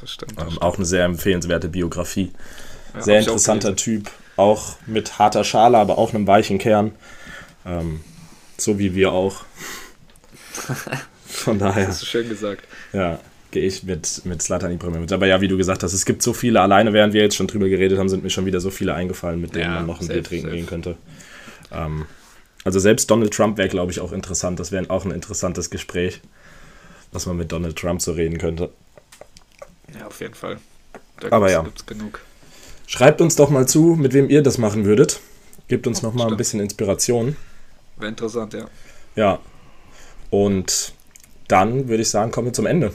Das 0.00 0.12
stimmt. 0.12 0.34
Ähm, 0.40 0.58
auch 0.60 0.76
eine 0.76 0.84
sehr 0.84 1.04
empfehlenswerte 1.04 1.68
Biografie. 1.68 2.30
Ja, 2.96 3.02
Sehr 3.02 3.16
auch 3.20 3.26
interessanter 3.26 3.72
gelesen. 3.72 4.04
Typ, 4.04 4.10
auch 4.36 4.76
mit 4.86 5.18
harter 5.18 5.44
Schale, 5.44 5.78
aber 5.78 5.98
auch 5.98 6.12
einem 6.14 6.26
weichen 6.26 6.58
Kern. 6.58 6.92
Ähm, 7.64 8.00
so 8.58 8.78
wie 8.78 8.94
wir 8.94 9.12
auch. 9.12 9.44
Von 11.26 11.58
daher, 11.58 11.88
Hast 11.88 12.02
du 12.02 12.06
schön 12.06 12.28
gesagt. 12.28 12.62
ja, 12.92 13.18
gehe 13.50 13.66
ich 13.66 13.82
mit, 13.82 14.22
mit 14.24 14.42
Zlatan 14.42 14.72
Ibrahimovic. 14.72 15.12
Aber 15.12 15.26
ja, 15.26 15.40
wie 15.40 15.48
du 15.48 15.56
gesagt 15.56 15.82
hast, 15.82 15.92
es 15.92 16.06
gibt 16.06 16.22
so 16.22 16.32
viele, 16.32 16.60
alleine 16.60 16.92
während 16.92 17.12
wir 17.14 17.22
jetzt 17.22 17.36
schon 17.36 17.46
drüber 17.46 17.68
geredet 17.68 17.98
haben, 17.98 18.08
sind 18.08 18.22
mir 18.22 18.30
schon 18.30 18.46
wieder 18.46 18.60
so 18.60 18.70
viele 18.70 18.94
eingefallen, 18.94 19.40
mit 19.40 19.54
denen 19.54 19.64
Ja, 19.64 19.70
man 19.76 19.86
noch 19.86 20.00
ein 20.00 20.08
Bier 20.08 20.22
trinken 20.22 20.46
safe. 20.46 20.56
gehen 20.56 20.66
könnte. 20.66 20.96
Ähm, 21.72 22.06
also 22.64 22.78
selbst 22.78 23.10
Donald 23.10 23.32
Trump 23.34 23.58
wäre, 23.58 23.68
glaube 23.68 23.92
ich, 23.92 24.00
auch 24.00 24.12
interessant. 24.12 24.58
Das 24.58 24.72
wäre 24.72 24.88
auch 24.90 25.04
ein 25.04 25.10
interessantes 25.10 25.70
Gespräch, 25.70 26.20
was 27.12 27.26
man 27.26 27.36
mit 27.36 27.52
Donald 27.52 27.76
Trump 27.76 28.00
so 28.02 28.12
reden 28.12 28.38
könnte. 28.38 28.70
Ja, 29.98 30.06
auf 30.06 30.20
jeden 30.20 30.34
Fall. 30.34 30.58
Da 31.20 31.30
Aber 31.32 31.50
ja. 31.50 31.64
genug. 31.86 32.20
Schreibt 32.86 33.20
uns 33.20 33.36
doch 33.36 33.50
mal 33.50 33.66
zu, 33.66 33.96
mit 33.98 34.12
wem 34.12 34.30
ihr 34.30 34.42
das 34.42 34.58
machen 34.58 34.84
würdet. 34.84 35.20
Gebt 35.68 35.86
uns 35.86 36.02
noch 36.02 36.14
mal 36.14 36.28
ein 36.28 36.36
bisschen 36.36 36.60
Inspiration. 36.60 37.36
Wäre 37.96 38.10
interessant, 38.10 38.52
ja. 38.54 38.66
Ja. 39.16 39.38
Und 40.30 40.92
dann 41.48 41.88
würde 41.88 42.02
ich 42.02 42.10
sagen, 42.10 42.30
kommen 42.30 42.48
wir 42.48 42.52
zum 42.52 42.66
Ende. 42.66 42.92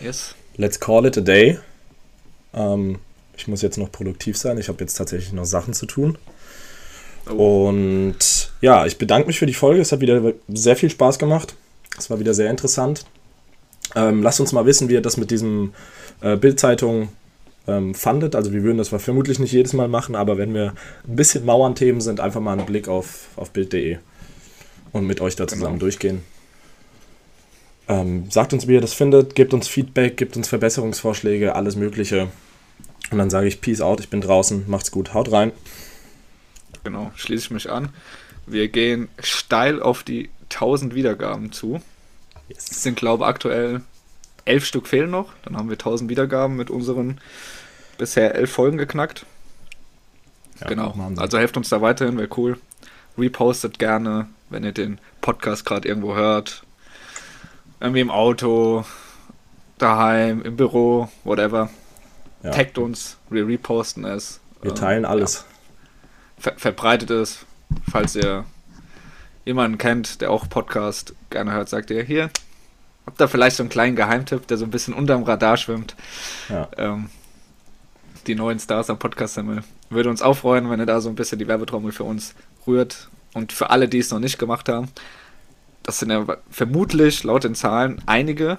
Yes. 0.00 0.34
Let's 0.56 0.78
call 0.78 1.06
it 1.06 1.16
a 1.16 1.20
day. 1.20 1.58
Ähm, 2.52 2.98
ich 3.36 3.48
muss 3.48 3.62
jetzt 3.62 3.78
noch 3.78 3.90
produktiv 3.90 4.36
sein. 4.36 4.58
Ich 4.58 4.68
habe 4.68 4.80
jetzt 4.80 4.94
tatsächlich 4.94 5.32
noch 5.32 5.44
Sachen 5.44 5.72
zu 5.72 5.86
tun. 5.86 6.18
Oh. 7.30 7.68
Und 7.68 8.52
ja, 8.60 8.84
ich 8.86 8.98
bedanke 8.98 9.28
mich 9.28 9.38
für 9.38 9.46
die 9.46 9.54
Folge. 9.54 9.80
Es 9.80 9.92
hat 9.92 10.00
wieder 10.00 10.34
sehr 10.48 10.76
viel 10.76 10.90
Spaß 10.90 11.18
gemacht. 11.18 11.54
Es 11.96 12.10
war 12.10 12.18
wieder 12.18 12.34
sehr 12.34 12.50
interessant. 12.50 13.06
Ähm, 13.94 14.22
lasst 14.22 14.40
uns 14.40 14.52
mal 14.52 14.66
wissen, 14.66 14.88
wie 14.88 14.94
ihr 14.94 15.02
das 15.02 15.16
mit 15.16 15.30
diesem 15.30 15.72
äh, 16.20 16.36
Bildzeitung 16.36 17.08
ähm, 17.70 17.94
fandet. 17.94 18.34
Also 18.34 18.52
wir 18.52 18.62
würden 18.62 18.78
das 18.78 18.88
vermutlich 18.88 19.38
nicht 19.38 19.52
jedes 19.52 19.72
Mal 19.72 19.88
machen, 19.88 20.14
aber 20.16 20.36
wenn 20.38 20.52
wir 20.54 20.74
ein 21.08 21.16
bisschen 21.16 21.44
Mauernthemen 21.44 22.00
sind, 22.00 22.20
einfach 22.20 22.40
mal 22.40 22.52
einen 22.58 22.66
Blick 22.66 22.88
auf, 22.88 23.28
auf 23.36 23.50
bild.de 23.52 23.98
und 24.92 25.06
mit 25.06 25.20
euch 25.20 25.36
da 25.36 25.46
zusammen 25.46 25.74
Genau. 25.74 25.80
durchgehen. 25.80 26.22
Ähm, 27.88 28.30
sagt 28.30 28.52
uns, 28.52 28.68
wie 28.68 28.74
ihr 28.74 28.80
das 28.80 28.92
findet, 28.92 29.34
gebt 29.34 29.52
uns 29.52 29.66
Feedback, 29.68 30.16
gebt 30.16 30.36
uns 30.36 30.48
Verbesserungsvorschläge, 30.48 31.54
alles 31.54 31.76
Mögliche. 31.76 32.28
Und 33.10 33.18
dann 33.18 33.30
sage 33.30 33.48
ich 33.48 33.60
Peace 33.60 33.80
out, 33.80 34.00
ich 34.00 34.08
bin 34.08 34.20
draußen, 34.20 34.64
macht's 34.68 34.90
gut, 34.92 35.14
haut 35.14 35.32
rein. 35.32 35.50
Genau, 36.84 37.10
schließe 37.16 37.46
ich 37.46 37.50
mich 37.50 37.70
an. 37.70 37.88
Wir 38.46 38.68
gehen 38.68 39.08
steil 39.20 39.82
auf 39.82 40.02
die 40.02 40.30
1000 40.50 40.94
Wiedergaben 40.94 41.52
zu. 41.52 41.80
Es 42.48 42.82
sind, 42.82 42.96
glaube 42.96 43.24
ich, 43.24 43.28
aktuell 43.28 43.80
elf 44.44 44.64
Stück 44.64 44.86
fehlen 44.86 45.10
noch. 45.10 45.32
Dann 45.44 45.56
haben 45.56 45.68
wir 45.68 45.74
1000 45.74 46.10
Wiedergaben 46.10 46.56
mit 46.56 46.70
unseren 46.70 47.20
bisher 48.00 48.34
elf 48.34 48.50
Folgen 48.50 48.78
geknackt. 48.78 49.26
Ja, 50.58 50.68
genau. 50.68 50.94
Also 51.16 51.38
helft 51.38 51.56
uns 51.58 51.68
da 51.68 51.82
weiterhin, 51.82 52.16
wäre 52.16 52.30
cool. 52.36 52.58
Repostet 53.16 53.78
gerne, 53.78 54.26
wenn 54.48 54.64
ihr 54.64 54.72
den 54.72 54.98
Podcast 55.20 55.66
gerade 55.66 55.86
irgendwo 55.86 56.14
hört. 56.14 56.64
Irgendwie 57.78 58.00
im 58.00 58.10
Auto, 58.10 58.84
daheim, 59.76 60.42
im 60.42 60.56
Büro, 60.56 61.10
whatever. 61.24 61.68
Ja. 62.42 62.52
Taggt 62.52 62.78
uns, 62.78 63.18
wir 63.28 63.46
reposten 63.46 64.06
es. 64.06 64.40
Wir 64.62 64.70
Ähm, 64.70 64.76
teilen 64.76 65.04
alles. 65.04 65.44
ver 66.38 66.54
verbreitet 66.56 67.10
es, 67.10 67.44
falls 67.90 68.16
ihr 68.16 68.46
jemanden 69.44 69.76
kennt, 69.76 70.22
der 70.22 70.30
auch 70.30 70.48
Podcast 70.48 71.14
gerne 71.28 71.52
hört, 71.52 71.68
sagt 71.68 71.90
ihr 71.90 72.02
hier, 72.02 72.30
habt 73.04 73.20
ihr 73.20 73.28
vielleicht 73.28 73.56
so 73.56 73.62
einen 73.62 73.70
kleinen 73.70 73.96
Geheimtipp, 73.96 74.46
der 74.46 74.56
so 74.56 74.64
ein 74.64 74.70
bisschen 74.70 74.94
unterm 74.94 75.22
Radar 75.22 75.58
schwimmt. 75.58 75.96
Ja. 76.48 76.68
Ähm, 76.78 77.10
die 78.26 78.34
neuen 78.34 78.58
Stars 78.58 78.90
am 78.90 78.98
Podcast 78.98 79.34
Himmel. 79.36 79.62
Würde 79.88 80.10
uns 80.10 80.22
auch 80.22 80.36
freuen, 80.38 80.70
wenn 80.70 80.80
ihr 80.80 80.86
da 80.86 81.00
so 81.00 81.08
ein 81.08 81.14
bisschen 81.14 81.38
die 81.38 81.48
Werbetrommel 81.48 81.92
für 81.92 82.04
uns 82.04 82.34
rührt. 82.66 83.08
Und 83.32 83.52
für 83.52 83.70
alle, 83.70 83.88
die 83.88 83.98
es 83.98 84.10
noch 84.10 84.18
nicht 84.18 84.38
gemacht 84.38 84.68
haben, 84.68 84.88
das 85.82 85.98
sind 85.98 86.10
ja 86.10 86.24
vermutlich 86.50 87.24
laut 87.24 87.44
den 87.44 87.54
Zahlen 87.54 88.02
einige, 88.06 88.58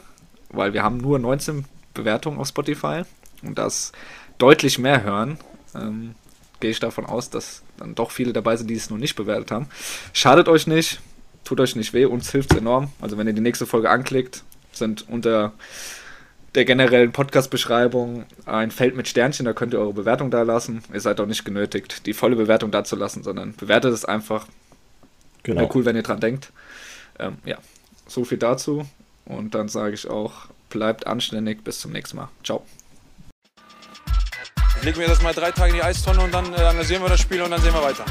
weil 0.50 0.74
wir 0.74 0.84
haben 0.84 0.98
nur 0.98 1.20
19 1.20 1.66
Bewertungen 1.94 2.40
auf 2.40 2.48
Spotify 2.48 3.04
und 3.44 3.58
das 3.58 3.92
deutlich 4.38 4.80
mehr 4.80 5.04
hören. 5.04 5.38
Ähm, 5.76 6.16
gehe 6.60 6.72
ich 6.72 6.80
davon 6.80 7.06
aus, 7.06 7.30
dass 7.30 7.64
dann 7.78 7.96
doch 7.96 8.12
viele 8.12 8.34
dabei 8.34 8.56
sind, 8.56 8.70
die 8.70 8.76
es 8.76 8.90
noch 8.90 8.98
nicht 8.98 9.16
bewertet 9.16 9.52
haben. 9.52 9.68
Schadet 10.14 10.48
euch 10.48 10.68
nicht, 10.68 11.02
tut 11.44 11.60
euch 11.60 11.76
nicht 11.76 11.94
weh, 11.94 12.06
uns 12.06 12.32
hilft 12.32 12.52
es 12.54 12.60
enorm. 12.60 12.92
Also 13.02 13.18
wenn 13.18 13.28
ihr 13.28 13.34
die 13.34 13.42
nächste 13.42 13.66
Folge 13.66 13.90
anklickt, 13.90 14.44
sind 14.72 15.08
unter 15.10 15.54
der 16.56 16.66
generellen 16.66 17.12
Podcast-Beschreibung 17.12 18.26
ein 18.46 18.72
Feld 18.72 18.96
mit 18.96 19.08
Sternchen, 19.08 19.46
da 19.46 19.54
könnt 19.54 19.74
ihr 19.74 19.80
eure 19.80 19.94
Bewertung 19.94 20.32
da 20.32 20.42
lassen. 20.42 20.84
Ihr 20.94 21.00
seid 21.00 21.20
auch 21.22 21.26
nicht 21.26 21.46
genötigt, 21.46 22.06
die 22.06 22.14
volle 22.14 22.36
Bewertung 22.36 22.72
da 22.72 22.84
zu 22.84 22.96
lassen, 22.96 23.24
sondern 23.24 23.56
bewertet 23.56 23.94
es 23.94 24.04
einfach. 24.04 24.48
Genau. 25.44 25.62
Wäre 25.62 25.72
cool, 25.76 25.86
wenn 25.86 25.96
ihr 25.96 26.04
dran 26.04 26.20
denkt. 26.20 26.52
Ähm, 27.20 27.38
ja, 27.46 27.58
so 28.08 28.26
viel 28.26 28.38
dazu. 28.38 28.86
Und 29.26 29.56
dann 29.56 29.70
sage 29.70 29.94
ich 29.94 30.10
auch, 30.10 30.48
bleibt 30.70 31.08
anständig. 31.08 31.64
Bis 31.64 31.80
zum 31.80 31.92
nächsten 31.92 32.18
Mal. 32.18 32.30
Ciao. 32.44 32.66
Ich 34.78 34.84
leg 34.84 34.98
mir 34.98 35.08
das 35.08 35.22
mal 35.22 35.34
drei 35.34 35.52
Tage 35.52 35.70
in 35.70 35.76
die 35.76 35.84
Eistonne 35.84 36.22
und 36.22 36.34
dann 36.34 36.52
äh, 36.54 36.58
analysieren 36.58 37.04
wir 37.04 37.10
das 37.10 37.22
Spiel 37.22 37.42
und 37.42 37.52
dann 37.52 37.62
sehen 37.62 37.74
wir 37.74 37.84
weiter. 37.84 38.06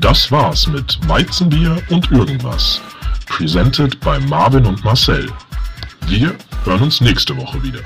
Das 0.00 0.32
war's 0.32 0.66
mit 0.66 0.98
Weizenbier 1.06 1.80
und 1.90 2.10
irgendwas. 2.10 2.80
Presented 3.26 4.00
bei 4.00 4.18
Marvin 4.20 4.66
und 4.66 4.82
Marcel. 4.84 5.30
Wir 6.06 6.34
hören 6.66 6.82
uns 6.82 7.00
nächste 7.00 7.36
Woche 7.36 7.62
wieder. 7.62 7.80